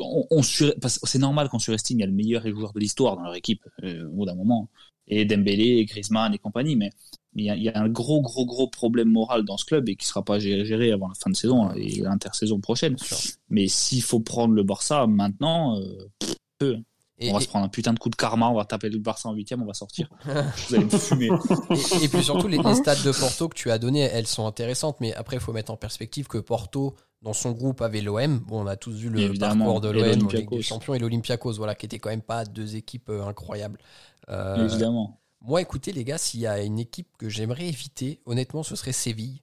On, 0.00 0.26
on 0.30 0.42
sur- 0.42 0.74
c'est 0.86 1.18
normal 1.18 1.48
qu'on 1.48 1.58
surestime. 1.58 1.98
Il 1.98 2.00
y 2.00 2.04
a 2.04 2.06
le 2.06 2.12
meilleur 2.12 2.46
joueur 2.48 2.72
de 2.72 2.80
l'histoire 2.80 3.16
dans 3.16 3.22
leur 3.22 3.34
équipe 3.34 3.62
euh, 3.84 4.06
au 4.08 4.10
bout 4.10 4.26
d'un 4.26 4.34
moment. 4.34 4.68
Et 5.06 5.24
Dembélé, 5.24 5.78
et 5.78 5.84
Griezmann 5.86 6.34
et 6.34 6.38
compagnie. 6.38 6.76
Mais 6.76 6.90
mais 7.34 7.42
il 7.42 7.46
y, 7.46 7.50
a, 7.50 7.54
il 7.56 7.62
y 7.62 7.68
a 7.68 7.78
un 7.80 7.88
gros 7.88 8.20
gros 8.20 8.44
gros 8.44 8.66
problème 8.68 9.08
moral 9.08 9.44
dans 9.44 9.56
ce 9.56 9.64
club 9.64 9.88
et 9.88 9.94
qui 9.96 10.04
sera 10.06 10.24
pas 10.24 10.38
géré, 10.40 10.64
géré 10.64 10.90
avant 10.92 11.06
la 11.08 11.14
fin 11.14 11.30
de 11.30 11.36
saison 11.36 11.68
là, 11.68 11.74
et 11.76 12.00
l'intersaison 12.00 12.58
prochaine. 12.60 12.94
Bien 12.94 13.04
sûr. 13.04 13.16
Mais 13.48 13.68
s'il 13.68 14.02
faut 14.02 14.18
prendre 14.20 14.52
le 14.54 14.64
Barça 14.64 15.06
maintenant, 15.06 15.78
euh, 15.80 16.08
peu. 16.58 16.76
Et, 17.20 17.30
on 17.30 17.34
va 17.34 17.40
et- 17.40 17.44
se 17.44 17.48
prendre 17.48 17.66
un 17.66 17.68
putain 17.68 17.92
de 17.92 17.98
coup 17.98 18.08
de 18.08 18.16
karma, 18.16 18.48
on 18.48 18.54
va 18.54 18.64
taper 18.64 18.88
le 18.88 18.98
Barça 18.98 19.28
en 19.28 19.32
huitième, 19.34 19.62
on 19.62 19.66
va 19.66 19.74
sortir. 19.74 20.08
Vous 20.24 20.74
allez 20.74 20.84
me 20.86 20.90
fumer. 20.90 21.26
et- 21.28 22.04
et 22.04 22.08
puis 22.08 22.24
surtout, 22.24 22.48
les, 22.48 22.58
les 22.58 22.74
stats 22.74 22.96
de 22.96 23.12
Porto 23.12 23.48
que 23.48 23.54
tu 23.54 23.70
as 23.70 23.78
données, 23.78 24.00
elles 24.00 24.26
sont 24.26 24.46
intéressantes, 24.46 24.96
mais 25.00 25.14
après, 25.14 25.36
il 25.36 25.40
faut 25.40 25.52
mettre 25.52 25.70
en 25.70 25.76
perspective 25.76 26.26
que 26.28 26.38
Porto, 26.38 26.96
dans 27.22 27.34
son 27.34 27.52
groupe, 27.52 27.82
avait 27.82 28.00
l'OM. 28.00 28.38
Bon, 28.40 28.62
on 28.62 28.66
a 28.66 28.76
tous 28.76 28.92
vu 28.96 29.10
le 29.10 29.20
parcours 29.38 29.80
de 29.82 29.88
Et 29.90 29.92
l'OM 29.92 30.26
des 30.28 30.62
Champions 30.62 30.94
et 30.94 30.98
l'Olympiakos, 30.98 31.52
voilà, 31.54 31.74
qui 31.74 31.84
étaient 31.86 31.98
quand 31.98 32.08
même 32.10 32.22
pas 32.22 32.44
deux 32.46 32.76
équipes 32.76 33.10
euh, 33.10 33.26
incroyables. 33.26 33.78
Euh, 34.30 34.66
Évidemment. 34.66 35.20
Moi, 35.42 35.60
écoutez, 35.62 35.92
les 35.92 36.04
gars, 36.04 36.18
s'il 36.18 36.40
y 36.40 36.46
a 36.46 36.62
une 36.62 36.78
équipe 36.78 37.08
que 37.18 37.28
j'aimerais 37.28 37.66
éviter, 37.66 38.20
honnêtement, 38.26 38.62
ce 38.62 38.76
serait 38.76 38.92
Séville. 38.92 39.42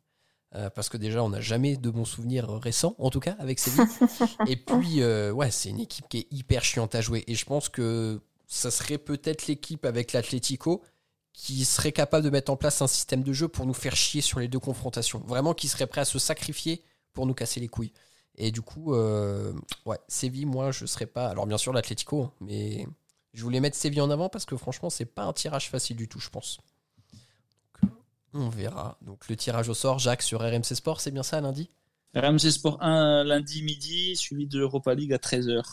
Euh, 0.58 0.72
parce 0.72 0.90
que 0.90 0.98
déjà, 0.98 1.24
on 1.24 1.30
n'a 1.30 1.42
jamais 1.42 1.78
de 1.78 1.90
bons 1.90 2.06
souvenirs 2.06 2.50
récents, 2.50 2.96
en 2.98 3.12
tout 3.12 3.20
cas, 3.20 3.36
avec 3.40 3.60
Séville. 3.60 3.86
et 4.48 4.56
puis, 4.56 5.02
euh, 5.02 5.32
ouais, 5.32 5.52
c'est 5.52 5.70
une 5.70 5.80
équipe 5.80 6.08
qui 6.10 6.20
est 6.20 6.28
hyper 6.32 6.64
chiante 6.64 6.96
à 6.96 7.02
jouer. 7.02 7.24
Et 7.28 7.36
je 7.36 7.46
pense 7.46 7.70
que 7.70 8.20
ça 8.48 8.72
serait 8.72 8.98
peut-être 8.98 9.46
l'équipe 9.48 9.86
avec 9.86 10.14
l'Atlético 10.14 10.82
qui 11.34 11.64
serait 11.64 11.92
capable 11.92 12.26
de 12.26 12.32
mettre 12.32 12.52
en 12.52 12.56
place 12.56 12.82
un 12.82 12.88
système 12.88 13.22
de 13.22 13.34
jeu 13.34 13.48
pour 13.48 13.68
nous 13.68 13.74
faire 13.76 13.96
chier 13.96 14.22
sur 14.22 14.40
les 14.40 14.48
deux 14.48 14.60
confrontations. 14.60 15.20
Vraiment, 15.28 15.54
qui 15.54 15.68
serait 15.68 15.86
prêt 15.86 16.02
à 16.02 16.06
se 16.06 16.18
sacrifier 16.18 16.82
pour 17.14 17.28
nous 17.28 17.36
casser 17.36 17.60
les 17.60 17.68
couilles. 17.68 17.94
Et 18.36 18.50
du 18.50 18.62
coup, 18.62 18.96
euh, 18.96 19.54
ouais, 19.86 20.00
Séville, 20.08 20.48
moi, 20.48 20.72
je 20.72 20.88
serais 20.88 21.06
pas. 21.06 21.28
Alors, 21.28 21.46
bien 21.46 21.60
sûr, 21.60 21.72
l'Atlético, 21.72 22.24
hein, 22.24 22.34
mais 22.42 22.88
je 23.34 23.44
voulais 23.44 23.60
mettre 23.60 23.76
Séville 23.76 24.02
en 24.02 24.10
avant 24.10 24.30
parce 24.30 24.46
que 24.46 24.58
franchement, 24.58 24.90
c'est 24.90 25.06
pas 25.06 25.24
un 25.24 25.34
tirage 25.34 25.70
facile 25.70 25.98
du 25.98 26.08
tout, 26.08 26.20
je 26.20 26.30
pense. 26.30 26.58
On 28.38 28.50
verra. 28.50 28.98
Donc, 29.02 29.28
le 29.30 29.36
tirage 29.36 29.68
au 29.68 29.74
sort, 29.74 29.98
Jacques, 29.98 30.22
sur 30.22 30.42
RMC 30.42 30.76
Sport, 30.76 31.02
c'est 31.02 31.12
bien 31.12 31.24
ça 31.24 31.42
lundi? 31.42 31.70
RMC 32.16 32.52
Sport 32.52 32.78
1 32.82 33.24
lundi 33.24 33.64
midi, 33.64 34.16
suivi 34.16 34.46
de 34.46 34.60
l'Europa 34.60 34.94
League 34.94 35.12
à 35.12 35.18
13h. 35.18 35.64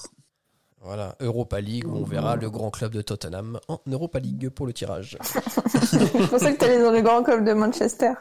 Voilà, 0.81 1.15
Europa 1.21 1.61
League, 1.61 1.87
où 1.87 1.97
on 1.97 2.05
verra 2.05 2.37
le 2.37 2.51
grand 2.51 2.71
club 2.71 2.93
de 2.93 3.03
Tottenham 3.03 3.59
en 3.69 3.81
Europa 3.87 4.19
League 4.19 4.49
pour 4.51 4.67
le 4.67 4.73
tirage. 4.73 5.17
Je 5.25 6.27
pensais 6.27 6.55
que 6.55 6.59
tu 6.59 6.65
allais 6.65 6.83
dans 6.83 6.91
le 6.91 7.01
grand 7.01 7.23
club 7.23 7.45
de 7.45 7.53
Manchester. 7.53 8.13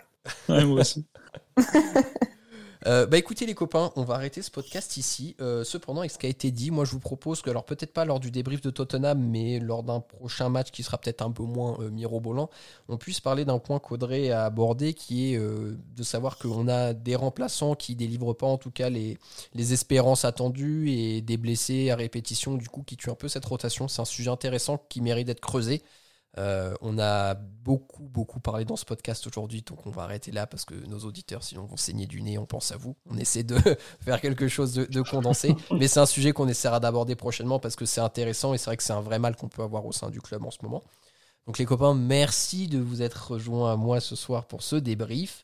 Ouais, 0.47 0.63
moi 0.63 0.81
aussi. 0.81 1.05
Euh, 2.85 3.05
bah 3.05 3.17
écoutez 3.17 3.45
les 3.45 3.53
copains, 3.53 3.93
on 3.95 4.03
va 4.03 4.15
arrêter 4.15 4.41
ce 4.41 4.51
podcast 4.51 4.97
ici. 4.97 5.37
Euh, 5.39 5.63
cependant, 5.63 6.01
avec 6.01 6.11
ce 6.11 6.17
qui 6.17 6.25
a 6.25 6.29
été 6.29 6.51
dit, 6.51 6.69
moi 6.69 6.83
je 6.83 6.91
vous 6.91 6.99
propose 6.99 7.41
que, 7.41 7.49
alors 7.49 7.63
peut-être 7.65 7.93
pas 7.93 8.03
lors 8.03 8.19
du 8.19 8.29
débrief 8.29 8.59
de 8.59 8.69
Tottenham, 8.71 9.19
mais 9.21 9.59
lors 9.59 9.83
d'un 9.83 10.01
prochain 10.01 10.49
match 10.49 10.69
qui 10.71 10.83
sera 10.83 10.97
peut-être 10.97 11.21
un 11.21 11.31
peu 11.31 11.43
moins 11.43 11.77
euh, 11.79 11.89
mirobolant, 11.89 12.49
on 12.89 12.97
puisse 12.97 13.21
parler 13.21 13.45
d'un 13.45 13.59
point 13.59 13.79
qu'Audrey 13.79 14.31
a 14.31 14.43
abordé, 14.43 14.93
qui 14.93 15.33
est 15.33 15.39
de 15.39 16.03
savoir 16.03 16.37
qu'on 16.37 16.67
a 16.67 16.93
des 16.93 17.15
remplaçants 17.15 17.75
qui 17.75 17.95
délivrent 17.95 18.33
pas 18.33 18.47
en 18.47 18.57
tout 18.57 18.71
cas 18.71 18.89
les, 18.89 19.17
les 19.53 19.73
espérances 19.73 20.25
attendues 20.25 20.91
et 20.91 21.21
des 21.21 21.37
blessés 21.37 21.89
à 21.89 21.95
répétition, 21.95 22.55
du 22.55 22.67
coup 22.67 22.83
qui 22.83 22.97
tuent 22.97 23.11
un 23.11 23.15
peu 23.15 23.29
cette 23.29 23.45
rotation. 23.45 23.87
C'est 23.87 24.01
un 24.01 24.05
sujet 24.05 24.29
intéressant 24.29 24.77
qui 24.89 25.01
mérite 25.01 25.27
d'être 25.27 25.39
creusé. 25.39 25.83
Euh, 26.39 26.73
on 26.81 26.97
a 26.97 27.35
beaucoup, 27.35 28.03
beaucoup 28.03 28.39
parlé 28.39 28.65
dans 28.65 28.75
ce 28.75 28.85
podcast 28.85 29.27
aujourd'hui, 29.27 29.61
donc 29.61 29.85
on 29.85 29.91
va 29.91 30.03
arrêter 30.03 30.31
là 30.31 30.47
parce 30.47 30.65
que 30.65 30.73
nos 30.87 30.99
auditeurs, 30.99 31.43
sinon, 31.43 31.65
vont 31.65 31.77
saigner 31.77 32.07
du 32.07 32.21
nez. 32.21 32.37
On 32.37 32.45
pense 32.45 32.71
à 32.71 32.77
vous. 32.77 32.95
On 33.09 33.17
essaie 33.17 33.43
de 33.43 33.57
faire 34.01 34.19
quelque 34.19 34.47
chose 34.47 34.73
de, 34.73 34.85
de 34.85 35.01
condensé, 35.01 35.55
mais 35.71 35.87
c'est 35.87 35.99
un 35.99 36.05
sujet 36.05 36.31
qu'on 36.31 36.47
essaiera 36.47 36.79
d'aborder 36.79 37.15
prochainement 37.15 37.59
parce 37.59 37.75
que 37.75 37.85
c'est 37.85 38.01
intéressant 38.01 38.53
et 38.53 38.57
c'est 38.57 38.65
vrai 38.65 38.77
que 38.77 38.83
c'est 38.83 38.93
un 38.93 39.01
vrai 39.01 39.19
mal 39.19 39.35
qu'on 39.35 39.49
peut 39.49 39.61
avoir 39.63 39.85
au 39.85 39.91
sein 39.91 40.09
du 40.09 40.21
club 40.21 40.43
en 40.45 40.51
ce 40.51 40.59
moment. 40.63 40.83
Donc, 41.45 41.57
les 41.57 41.65
copains, 41.65 41.93
merci 41.93 42.67
de 42.67 42.79
vous 42.79 43.01
être 43.01 43.31
rejoints 43.31 43.73
à 43.73 43.75
moi 43.75 43.99
ce 43.99 44.15
soir 44.15 44.45
pour 44.45 44.63
ce 44.63 44.77
débrief. 44.77 45.43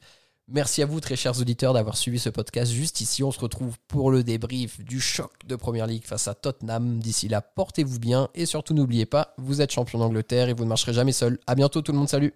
Merci 0.51 0.81
à 0.81 0.87
vous, 0.87 0.99
très 0.99 1.15
chers 1.15 1.39
auditeurs, 1.39 1.73
d'avoir 1.73 1.95
suivi 1.95 2.17
ce 2.17 2.29
podcast. 2.29 2.71
Juste 2.71 3.01
ici, 3.01 3.23
on 3.23 3.31
se 3.31 3.39
retrouve 3.39 3.77
pour 3.87 4.09
le 4.09 4.23
débrief 4.23 4.79
du 4.83 4.99
choc 4.99 5.31
de 5.45 5.55
Première 5.55 5.85
Ligue 5.85 6.05
face 6.05 6.27
à 6.27 6.33
Tottenham. 6.33 6.99
D'ici 6.99 7.27
là, 7.27 7.41
portez-vous 7.41 7.99
bien 7.99 8.29
et 8.33 8.47
surtout 8.47 8.73
n'oubliez 8.73 9.05
pas, 9.05 9.35
vous 9.37 9.61
êtes 9.61 9.71
champion 9.71 9.99
d'Angleterre 9.99 10.49
et 10.49 10.53
vous 10.53 10.63
ne 10.63 10.69
marcherez 10.69 10.93
jamais 10.93 11.11
seul. 11.11 11.37
À 11.45 11.53
bientôt 11.53 11.83
tout 11.83 11.91
le 11.91 11.99
monde, 11.99 12.09
salut 12.09 12.33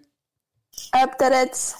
Talette 1.18 1.74